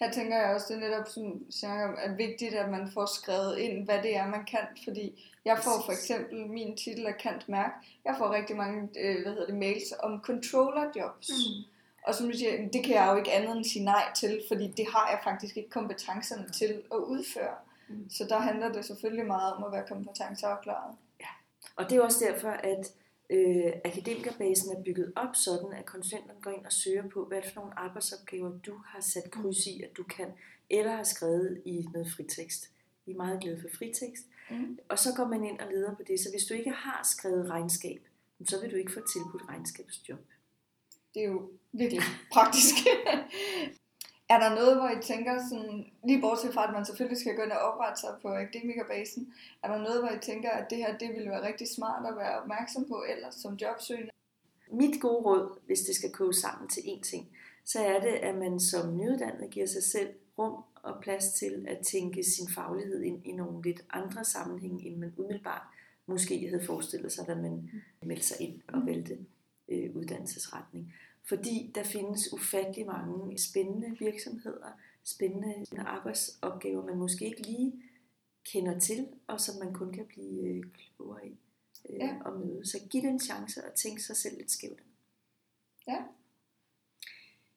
Her 0.00 0.12
tænker 0.12 0.36
jeg 0.36 0.54
også, 0.54 0.66
det 0.68 0.76
er 0.76 0.88
netop, 0.88 1.08
som 1.08 1.50
snakker 1.50 1.88
om, 1.88 1.94
at 1.98 2.18
vigtigt, 2.18 2.54
at 2.54 2.70
man 2.70 2.90
får 2.94 3.06
skrevet 3.06 3.58
ind, 3.58 3.84
hvad 3.84 4.02
det 4.02 4.16
er, 4.16 4.26
man 4.26 4.44
kan. 4.44 4.66
Fordi 4.84 5.30
jeg 5.44 5.58
får 5.64 5.82
for 5.84 5.92
eksempel, 5.92 6.46
min 6.46 6.76
titel 6.76 7.06
er 7.06 7.12
Kant 7.12 7.48
Mærk, 7.48 7.72
jeg 8.04 8.14
får 8.18 8.32
rigtig 8.34 8.56
mange 8.56 8.88
øh, 8.98 9.22
hvad 9.22 9.32
hedder 9.32 9.46
det, 9.46 9.54
mails 9.54 9.92
om 10.02 10.20
controller-jobs. 10.20 11.28
Mm. 11.30 11.64
Og 12.06 12.14
som 12.14 12.30
du 12.30 12.38
siger, 12.38 12.68
det 12.72 12.84
kan 12.84 12.94
jeg 12.94 13.08
jo 13.12 13.16
ikke 13.16 13.32
andet 13.32 13.56
end 13.56 13.64
sige 13.64 13.84
nej 13.84 14.04
til, 14.16 14.42
fordi 14.48 14.68
det 14.76 14.86
har 14.86 15.08
jeg 15.10 15.20
faktisk 15.24 15.56
ikke 15.56 15.70
kompetencerne 15.70 16.48
til 16.48 16.82
at 16.92 16.96
udføre. 16.96 17.54
Mm. 17.88 18.10
Så 18.10 18.26
der 18.28 18.38
handler 18.38 18.72
det 18.72 18.84
selvfølgelig 18.84 19.26
meget 19.26 19.52
om 19.52 19.64
at 19.64 19.72
være 19.72 19.84
kompetenceafklaret. 19.88 20.96
Og 21.76 21.90
det 21.90 21.98
er 21.98 22.02
også 22.02 22.24
derfor, 22.24 22.48
at 22.48 22.92
øh, 23.30 23.72
akademikerbasen 23.84 24.76
er 24.76 24.82
bygget 24.82 25.12
op 25.16 25.36
sådan, 25.36 25.72
at 25.72 25.84
konsulenterne 25.84 26.40
går 26.42 26.50
ind 26.50 26.66
og 26.66 26.72
søger 26.72 27.08
på, 27.08 27.24
hvad 27.24 27.42
for 27.42 27.60
nogle 27.60 27.78
arbejdsopgaver, 27.78 28.58
du 28.66 28.74
har 28.86 29.00
sat 29.00 29.30
kryds 29.30 29.66
i, 29.66 29.82
at 29.82 29.96
du 29.96 30.02
kan, 30.02 30.26
eller 30.70 30.96
har 30.96 31.04
skrevet 31.04 31.62
i 31.64 31.86
noget 31.92 32.12
fritekst. 32.16 32.70
Vi 33.06 33.12
er 33.12 33.16
meget 33.16 33.40
glade 33.40 33.60
for 33.60 33.76
fritekst. 33.78 34.24
Mm. 34.50 34.78
Og 34.88 34.98
så 34.98 35.08
går 35.16 35.24
man 35.24 35.44
ind 35.44 35.60
og 35.60 35.72
leder 35.72 35.94
på 35.94 36.02
det. 36.06 36.20
Så 36.20 36.30
hvis 36.30 36.44
du 36.44 36.54
ikke 36.54 36.70
har 36.70 37.00
skrevet 37.04 37.50
regnskab, 37.50 38.00
så 38.48 38.60
vil 38.60 38.70
du 38.70 38.76
ikke 38.76 38.92
få 38.92 39.00
tilbudt 39.12 39.42
regnskabsjob. 39.48 40.18
Det 41.14 41.22
er 41.22 41.26
jo 41.26 41.50
virkelig 41.72 42.02
praktisk. 42.32 42.74
er 44.32 44.38
der 44.38 44.54
noget, 44.54 44.76
hvor 44.76 44.88
I 44.88 45.02
tænker 45.02 45.34
sådan, 45.50 45.86
lige 46.04 46.20
bortset 46.20 46.54
fra, 46.54 46.68
at 46.68 46.72
man 46.72 46.84
selvfølgelig 46.84 47.20
skal 47.20 47.36
gå 47.36 47.42
ind 47.42 47.52
og 47.52 47.58
oprette 47.58 48.00
sig 48.00 48.14
på 48.22 48.28
akademikerbasen, 48.28 49.34
er 49.62 49.68
der 49.72 49.78
noget, 49.78 50.00
hvor 50.00 50.10
I 50.10 50.18
tænker, 50.18 50.50
at 50.50 50.70
det 50.70 50.78
her, 50.78 50.98
det 50.98 51.08
ville 51.08 51.30
være 51.30 51.46
rigtig 51.46 51.68
smart 51.76 52.06
at 52.06 52.16
være 52.16 52.40
opmærksom 52.40 52.84
på 52.88 53.04
ellers 53.08 53.34
som 53.34 53.54
jobsøgende? 53.54 54.10
Mit 54.70 55.00
gode 55.00 55.22
råd, 55.22 55.58
hvis 55.66 55.80
det 55.80 55.94
skal 55.96 56.12
koge 56.12 56.34
sammen 56.34 56.68
til 56.68 56.80
én 56.80 57.00
ting, 57.00 57.28
så 57.64 57.78
er 57.80 58.00
det, 58.00 58.14
at 58.28 58.34
man 58.34 58.60
som 58.60 58.96
nyuddannet 58.96 59.50
giver 59.50 59.66
sig 59.66 59.82
selv 59.82 60.10
rum 60.38 60.64
og 60.82 61.02
plads 61.02 61.32
til 61.32 61.66
at 61.68 61.78
tænke 61.86 62.24
sin 62.24 62.48
faglighed 62.54 63.02
ind 63.02 63.26
i 63.26 63.32
nogle 63.32 63.62
lidt 63.62 63.84
andre 63.90 64.24
sammenhænge, 64.24 64.86
end 64.86 64.96
man 64.96 65.14
umiddelbart 65.16 65.62
måske 66.06 66.48
havde 66.48 66.66
forestillet 66.66 67.12
sig, 67.12 67.26
da 67.26 67.34
man 67.34 67.70
meldte 68.02 68.26
sig 68.26 68.36
ind 68.40 68.60
og 68.68 68.86
valgte 68.86 69.18
øh, 69.72 69.96
uddannelsesretning. 69.96 70.94
Fordi 71.24 71.72
der 71.74 71.82
findes 71.82 72.32
ufattelig 72.32 72.86
mange 72.86 73.38
spændende 73.38 73.98
virksomheder, 73.98 74.68
spændende 75.04 75.66
arbejdsopgaver, 75.78 76.86
man 76.86 76.96
måske 76.96 77.24
ikke 77.24 77.42
lige 77.42 77.82
kender 78.44 78.78
til, 78.78 79.08
og 79.26 79.40
som 79.40 79.64
man 79.64 79.74
kun 79.74 79.92
kan 79.92 80.06
blive 80.06 80.42
øh, 80.42 80.64
klogere 80.96 81.26
i 81.26 81.36
øh, 81.90 81.98
ja. 81.98 82.16
og 82.24 82.40
møde. 82.40 82.66
Så 82.66 82.78
giv 82.90 83.02
det 83.02 83.10
en 83.10 83.20
chance 83.20 83.64
og 83.64 83.74
tænk 83.74 84.00
sig 84.00 84.16
selv 84.16 84.36
lidt 84.36 84.50
skævt. 84.50 84.82
Ja. 85.86 86.02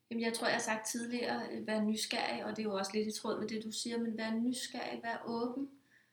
Jamen, 0.10 0.24
jeg 0.24 0.34
tror, 0.34 0.48
jeg 0.48 0.56
har 0.56 0.62
sagt 0.62 0.88
tidligere, 0.88 1.52
øh, 1.52 1.68
vær 1.68 1.82
nysgerrig, 1.82 2.46
og 2.46 2.52
det 2.52 2.60
er 2.60 2.64
jo 2.64 2.76
også 2.76 2.92
lidt 2.94 3.08
i 3.08 3.20
tråd 3.20 3.40
med 3.40 3.48
det, 3.48 3.64
du 3.64 3.72
siger, 3.72 3.98
men 3.98 4.18
vær 4.18 4.32
nysgerrig, 4.32 5.00
vær 5.04 5.24
åben. 5.26 5.70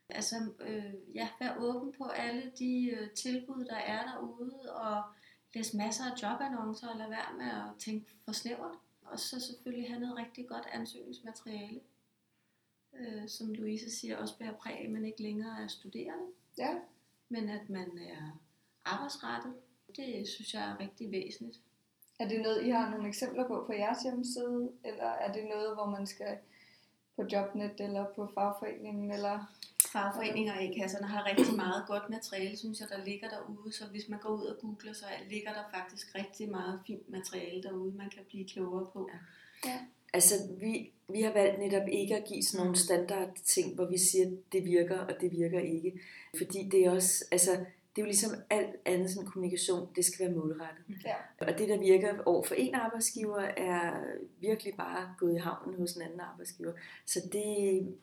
Altså, 0.08 0.36
øh, 0.60 0.94
ja, 1.14 1.28
vær 1.40 1.56
åben 1.58 1.92
på 1.98 2.04
alle 2.04 2.52
de 2.58 2.90
øh, 2.90 3.10
tilbud, 3.10 3.64
der 3.64 3.76
er 3.76 4.06
derude, 4.06 4.74
og 4.74 5.02
læs 5.54 5.74
masser 5.74 6.04
af 6.04 6.22
jobannoncer, 6.22 6.88
og 6.88 6.96
lad 6.96 7.08
være 7.08 7.36
med 7.38 7.46
at 7.46 7.78
tænke 7.78 8.06
for 8.24 8.32
snævert. 8.32 8.74
Og 9.02 9.18
så 9.20 9.40
selvfølgelig 9.40 9.88
have 9.88 10.00
noget 10.00 10.16
rigtig 10.16 10.48
godt 10.48 10.66
ansøgningsmateriale, 10.72 11.80
øh, 12.94 13.28
som 13.28 13.54
Louise 13.54 13.90
siger, 13.90 14.16
også 14.16 14.38
bærer 14.38 14.52
præg 14.56 14.78
af, 14.78 14.84
at 14.84 14.90
man 14.90 15.04
ikke 15.04 15.22
længere 15.22 15.62
er 15.62 15.68
studerende, 15.68 16.24
Ja. 16.58 16.74
men 17.28 17.48
at 17.48 17.70
man 17.70 17.98
er 17.98 18.40
arbejdsrettet. 18.84 19.54
Det 19.96 20.28
synes 20.28 20.54
jeg 20.54 20.70
er 20.70 20.80
rigtig 20.80 21.10
væsentligt. 21.10 21.60
Er 22.18 22.28
det 22.28 22.40
noget, 22.40 22.64
I 22.66 22.70
har 22.70 22.90
nogle 22.90 23.08
eksempler 23.08 23.48
på 23.48 23.64
på 23.66 23.72
jeres 23.72 24.02
hjemmeside, 24.02 24.72
eller 24.84 25.04
er 25.04 25.32
det 25.32 25.44
noget, 25.44 25.74
hvor 25.74 25.86
man 25.86 26.06
skal 26.06 26.38
på 27.16 27.22
Jobnet 27.32 27.80
eller 27.80 28.06
på 28.16 28.30
fagforeningen, 28.34 29.10
eller 29.12 29.54
Fagforeninger 29.92 30.52
og 30.52 30.62
A-kasserne 30.62 31.06
har 31.06 31.30
rigtig 31.30 31.56
meget 31.56 31.84
godt 31.86 32.10
materiale, 32.10 32.56
synes 32.56 32.80
jeg, 32.80 32.88
der 32.88 33.04
ligger 33.04 33.28
derude. 33.28 33.72
Så 33.72 33.84
hvis 33.86 34.08
man 34.08 34.18
går 34.18 34.28
ud 34.28 34.44
og 34.44 34.56
googler, 34.60 34.92
så 34.92 35.04
ligger 35.30 35.52
der 35.52 35.64
faktisk 35.74 36.14
rigtig 36.14 36.50
meget 36.50 36.80
fint 36.86 37.10
materiale 37.10 37.62
derude, 37.62 37.92
man 37.96 38.10
kan 38.10 38.22
blive 38.28 38.48
klogere 38.48 38.86
på. 38.92 39.10
Ja. 39.64 39.78
Altså, 40.12 40.34
vi, 40.60 40.92
vi 41.08 41.20
har 41.22 41.32
valgt 41.32 41.58
netop 41.58 41.88
ikke 41.88 42.16
at 42.16 42.24
give 42.24 42.42
sådan 42.42 42.64
nogle 42.64 42.78
standard 42.78 43.34
ting, 43.44 43.74
hvor 43.74 43.86
vi 43.90 43.98
siger, 43.98 44.26
at 44.26 44.52
det 44.52 44.64
virker, 44.64 44.98
og 44.98 45.14
det 45.20 45.32
virker 45.32 45.60
ikke. 45.60 46.00
Fordi 46.36 46.68
det 46.72 46.86
er 46.86 46.90
også, 46.90 47.24
altså, 47.30 47.50
det 47.96 48.02
er 48.02 48.02
jo 48.02 48.04
ligesom 48.04 48.30
alt 48.50 48.76
andet 48.84 49.10
sådan 49.10 49.28
kommunikation, 49.28 49.88
det 49.96 50.04
skal 50.04 50.26
være 50.26 50.36
målrettet. 50.36 50.84
Ja. 51.04 51.14
Og 51.40 51.58
det, 51.58 51.68
der 51.68 51.78
virker 51.78 52.22
over 52.26 52.42
for 52.42 52.54
en 52.54 52.74
arbejdsgiver, 52.74 53.40
er 53.40 54.04
virkelig 54.40 54.74
bare 54.76 55.14
gået 55.18 55.34
i 55.34 55.38
havnen 55.38 55.74
hos 55.78 55.92
en 55.92 56.02
anden 56.02 56.20
arbejdsgiver. 56.20 56.72
Så 57.06 57.20
det, 57.32 57.96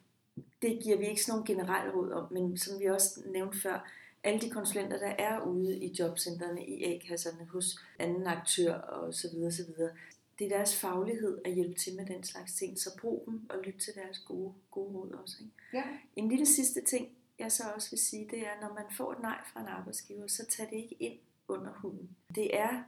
det 0.62 0.80
giver 0.84 0.98
vi 0.98 1.08
ikke 1.08 1.24
sådan 1.24 1.32
nogle 1.32 1.48
generelle 1.48 1.94
råd 1.94 2.12
om, 2.12 2.34
men 2.34 2.58
som 2.58 2.80
vi 2.80 2.86
også 2.86 3.22
nævnte 3.26 3.62
før, 3.62 3.92
alle 4.24 4.42
de 4.42 4.50
konsulenter, 4.50 5.00
der 5.00 5.16
er 5.20 5.42
ude 5.42 5.78
i 5.78 5.96
jobcentrene, 6.00 6.68
i 6.68 6.84
A-kasserne, 6.84 7.46
hos 7.46 7.80
anden 8.00 8.28
aktør 8.28 8.74
og 8.74 9.14
så 9.14 9.30
videre, 9.34 9.52
så 9.52 9.64
videre, 9.66 9.92
det 10.40 10.46
er 10.46 10.58
deres 10.58 10.76
faglighed 10.76 11.42
at 11.46 11.54
hjælpe 11.54 11.80
til 11.80 11.96
med 11.96 12.06
den 12.06 12.24
slags 12.24 12.54
ting, 12.54 12.80
så 12.80 12.98
brug 13.02 13.24
dem 13.26 13.42
og 13.50 13.58
lyt 13.64 13.76
til 13.82 13.96
deres 13.96 14.20
gode, 14.20 14.54
gode 14.72 14.94
råd 14.94 15.12
også. 15.12 15.38
Ikke? 15.40 15.54
Ja. 15.74 15.84
En 16.16 16.30
lille 16.30 16.46
sidste 16.46 16.82
ting, 16.82 17.10
jeg 17.40 17.52
så 17.52 17.64
også 17.76 17.90
vil 17.90 18.00
sige, 18.00 18.28
det 18.32 18.40
er, 18.40 18.62
når 18.62 18.74
man 18.74 18.86
får 18.98 19.12
et 19.12 19.22
nej 19.22 19.38
fra 19.54 19.62
en 19.62 19.68
arbejdsgiver, 19.68 20.28
så 20.28 20.46
tag 20.46 20.68
det 20.70 20.78
ikke 20.78 20.96
ind 21.00 21.20
under 21.48 21.72
huden. 21.72 22.10
Det 22.36 22.60
er 22.60 22.84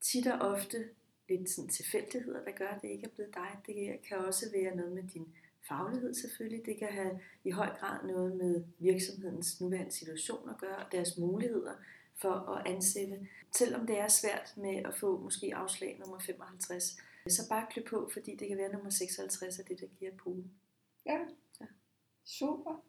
tit 0.00 0.26
og 0.26 0.38
ofte 0.38 0.88
lidt 1.28 1.50
sådan 1.50 1.68
tilfældigheder, 1.68 2.44
der 2.44 2.52
gør, 2.52 2.68
at 2.68 2.82
det 2.82 2.88
ikke 2.88 3.04
er 3.04 3.10
blevet 3.10 3.34
dig. 3.34 3.58
Det 3.66 4.02
kan 4.08 4.16
også 4.16 4.50
være 4.52 4.76
noget 4.76 4.92
med 4.92 5.02
din 5.02 5.26
faglighed 5.68 6.14
selvfølgelig. 6.14 6.66
Det 6.66 6.78
kan 6.78 6.88
have 6.88 7.20
i 7.44 7.50
høj 7.50 7.68
grad 7.80 8.06
noget 8.06 8.36
med 8.36 8.64
virksomhedens 8.78 9.60
nuværende 9.60 9.92
situation 9.92 10.48
at 10.48 10.58
gøre, 10.58 10.76
og 10.76 10.92
deres 10.92 11.18
muligheder 11.18 11.72
for 12.16 12.30
at 12.30 12.66
ansætte. 12.66 13.28
Selvom 13.52 13.86
det 13.86 13.98
er 13.98 14.08
svært 14.08 14.54
med 14.56 14.82
at 14.84 14.94
få 14.94 15.20
måske 15.20 15.54
afslag 15.54 15.96
nummer 15.98 16.18
55, 16.18 16.96
så 17.28 17.48
bare 17.48 17.66
klø 17.70 17.82
på, 17.82 18.10
fordi 18.12 18.36
det 18.36 18.48
kan 18.48 18.58
være 18.58 18.72
nummer 18.72 18.90
56 18.90 19.58
af 19.58 19.64
det, 19.64 19.80
der 19.80 19.86
giver 19.98 20.10
poolen. 20.22 20.50
Ja. 21.06 21.18
Ja. 21.60 21.66
Super. 22.24 22.84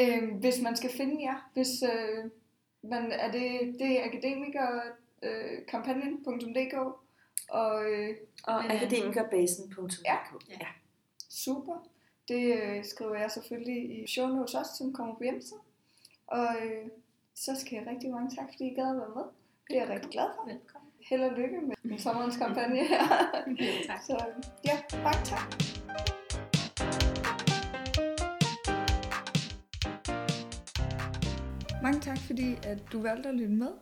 Øh, 0.00 0.34
hvis 0.34 0.62
man 0.62 0.76
skal 0.76 0.90
finde 0.90 1.24
jer, 1.24 1.50
hvis 1.54 1.82
øh, 1.82 2.24
man, 2.82 3.12
er 3.12 3.32
det, 3.32 3.74
det 3.78 4.00
er 4.00 4.04
akademikerkampagnen.dk 4.04 6.74
og 7.50 7.90
øh, 7.90 8.16
Og 8.44 8.64
øh, 8.64 8.74
akademikerbasen.dk. 8.74 10.04
Ja. 10.04 10.18
ja. 10.50 10.66
Super. 11.30 11.88
Det 12.28 12.62
øh, 12.62 12.84
skriver 12.84 13.14
jeg 13.14 13.30
selvfølgelig 13.30 14.02
i 14.02 14.06
show 14.06 14.28
notes 14.28 14.54
også, 14.54 14.70
som 14.78 14.92
kommer 14.92 15.14
på 15.14 15.22
hjemmesiden. 15.22 15.62
Og 16.26 16.46
øh, 16.62 16.86
så 17.34 17.56
skal 17.60 17.76
jeg 17.76 17.86
rigtig 17.86 18.10
mange 18.10 18.36
tak, 18.36 18.48
fordi 18.52 18.64
I 18.64 18.74
gad 18.74 18.90
at 18.90 18.96
være 18.96 19.14
med. 19.14 19.24
Det 19.68 19.76
er 19.76 19.80
jeg 19.80 19.88
rigtig 19.94 20.10
glad 20.10 20.26
for. 20.36 20.44
Velkommen. 20.52 20.90
Held 21.08 21.22
og 21.22 21.32
lykke 21.32 21.56
med 21.82 21.98
sommerens 21.98 22.36
kampagne 22.36 22.76
her. 22.88 22.98
tak. 23.86 24.02
Så 24.06 24.24
ja, 24.64 24.80
mange 25.02 25.24
tak. 25.24 25.48
Mange 31.82 32.00
tak, 32.00 32.18
fordi 32.18 32.54
at 32.62 32.78
du 32.92 33.02
valgte 33.02 33.28
at 33.28 33.34
lytte 33.34 33.54
med. 33.54 33.72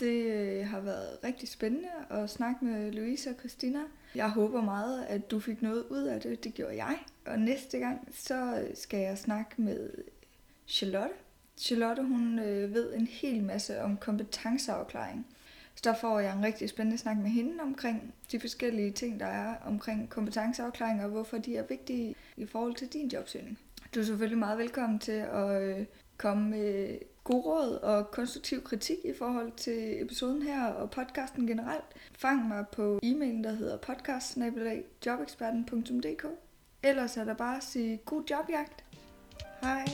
Det 0.00 0.24
øh, 0.24 0.66
har 0.66 0.80
været 0.80 1.18
rigtig 1.24 1.48
spændende 1.48 1.88
at 2.10 2.30
snakke 2.30 2.64
med 2.64 2.92
Louise 2.92 3.30
og 3.30 3.36
Christina. 3.38 3.80
Jeg 4.14 4.30
håber 4.30 4.62
meget, 4.62 5.04
at 5.04 5.30
du 5.30 5.40
fik 5.40 5.62
noget 5.62 5.84
ud 5.90 6.02
af 6.02 6.20
det. 6.20 6.44
Det 6.44 6.54
gjorde 6.54 6.76
jeg. 6.76 6.98
Og 7.26 7.38
næste 7.38 7.78
gang, 7.78 8.08
så 8.14 8.66
skal 8.74 9.00
jeg 9.00 9.18
snakke 9.18 9.62
med 9.62 9.90
Charlotte. 10.66 11.14
Charlotte, 11.56 12.02
hun 12.02 12.38
øh, 12.38 12.74
ved 12.74 12.94
en 12.94 13.06
hel 13.06 13.42
masse 13.42 13.82
om 13.82 13.96
kompetenceafklaring. 13.96 15.26
Så 15.74 15.80
der 15.84 15.94
får 15.94 16.20
jeg 16.20 16.36
en 16.36 16.44
rigtig 16.44 16.68
spændende 16.68 16.98
snak 16.98 17.16
med 17.16 17.30
hende 17.30 17.62
omkring 17.62 18.14
de 18.32 18.40
forskellige 18.40 18.92
ting, 18.92 19.20
der 19.20 19.26
er 19.26 19.54
omkring 19.64 20.08
kompetenceafklaring, 20.08 21.04
og 21.04 21.10
hvorfor 21.10 21.38
de 21.38 21.56
er 21.56 21.62
vigtige 21.62 22.14
i 22.36 22.46
forhold 22.46 22.74
til 22.74 22.88
din 22.88 23.08
jobsøgning. 23.08 23.58
Du 23.94 24.00
er 24.00 24.04
selvfølgelig 24.04 24.38
meget 24.38 24.58
velkommen 24.58 24.98
til 24.98 25.12
at 25.12 25.62
øh, 25.62 25.86
komme 26.16 26.50
med 26.50 26.98
god 27.30 27.44
råd 27.44 27.78
og 27.82 28.10
konstruktiv 28.10 28.62
kritik 28.62 28.98
i 29.04 29.12
forhold 29.18 29.52
til 29.56 30.02
episoden 30.02 30.42
her 30.42 30.66
og 30.66 30.90
podcasten 30.90 31.46
generelt. 31.46 31.84
Fang 32.18 32.48
mig 32.48 32.64
på 32.72 32.98
e-mailen, 33.04 33.44
der 33.44 33.52
hedder 33.52 33.76
podcast 33.76 34.36
Ellers 36.82 37.16
er 37.16 37.24
der 37.24 37.34
bare 37.34 37.56
at 37.56 37.62
sige 37.62 37.96
god 37.96 38.22
jobjagt. 38.30 38.84
Hej. 39.62 39.84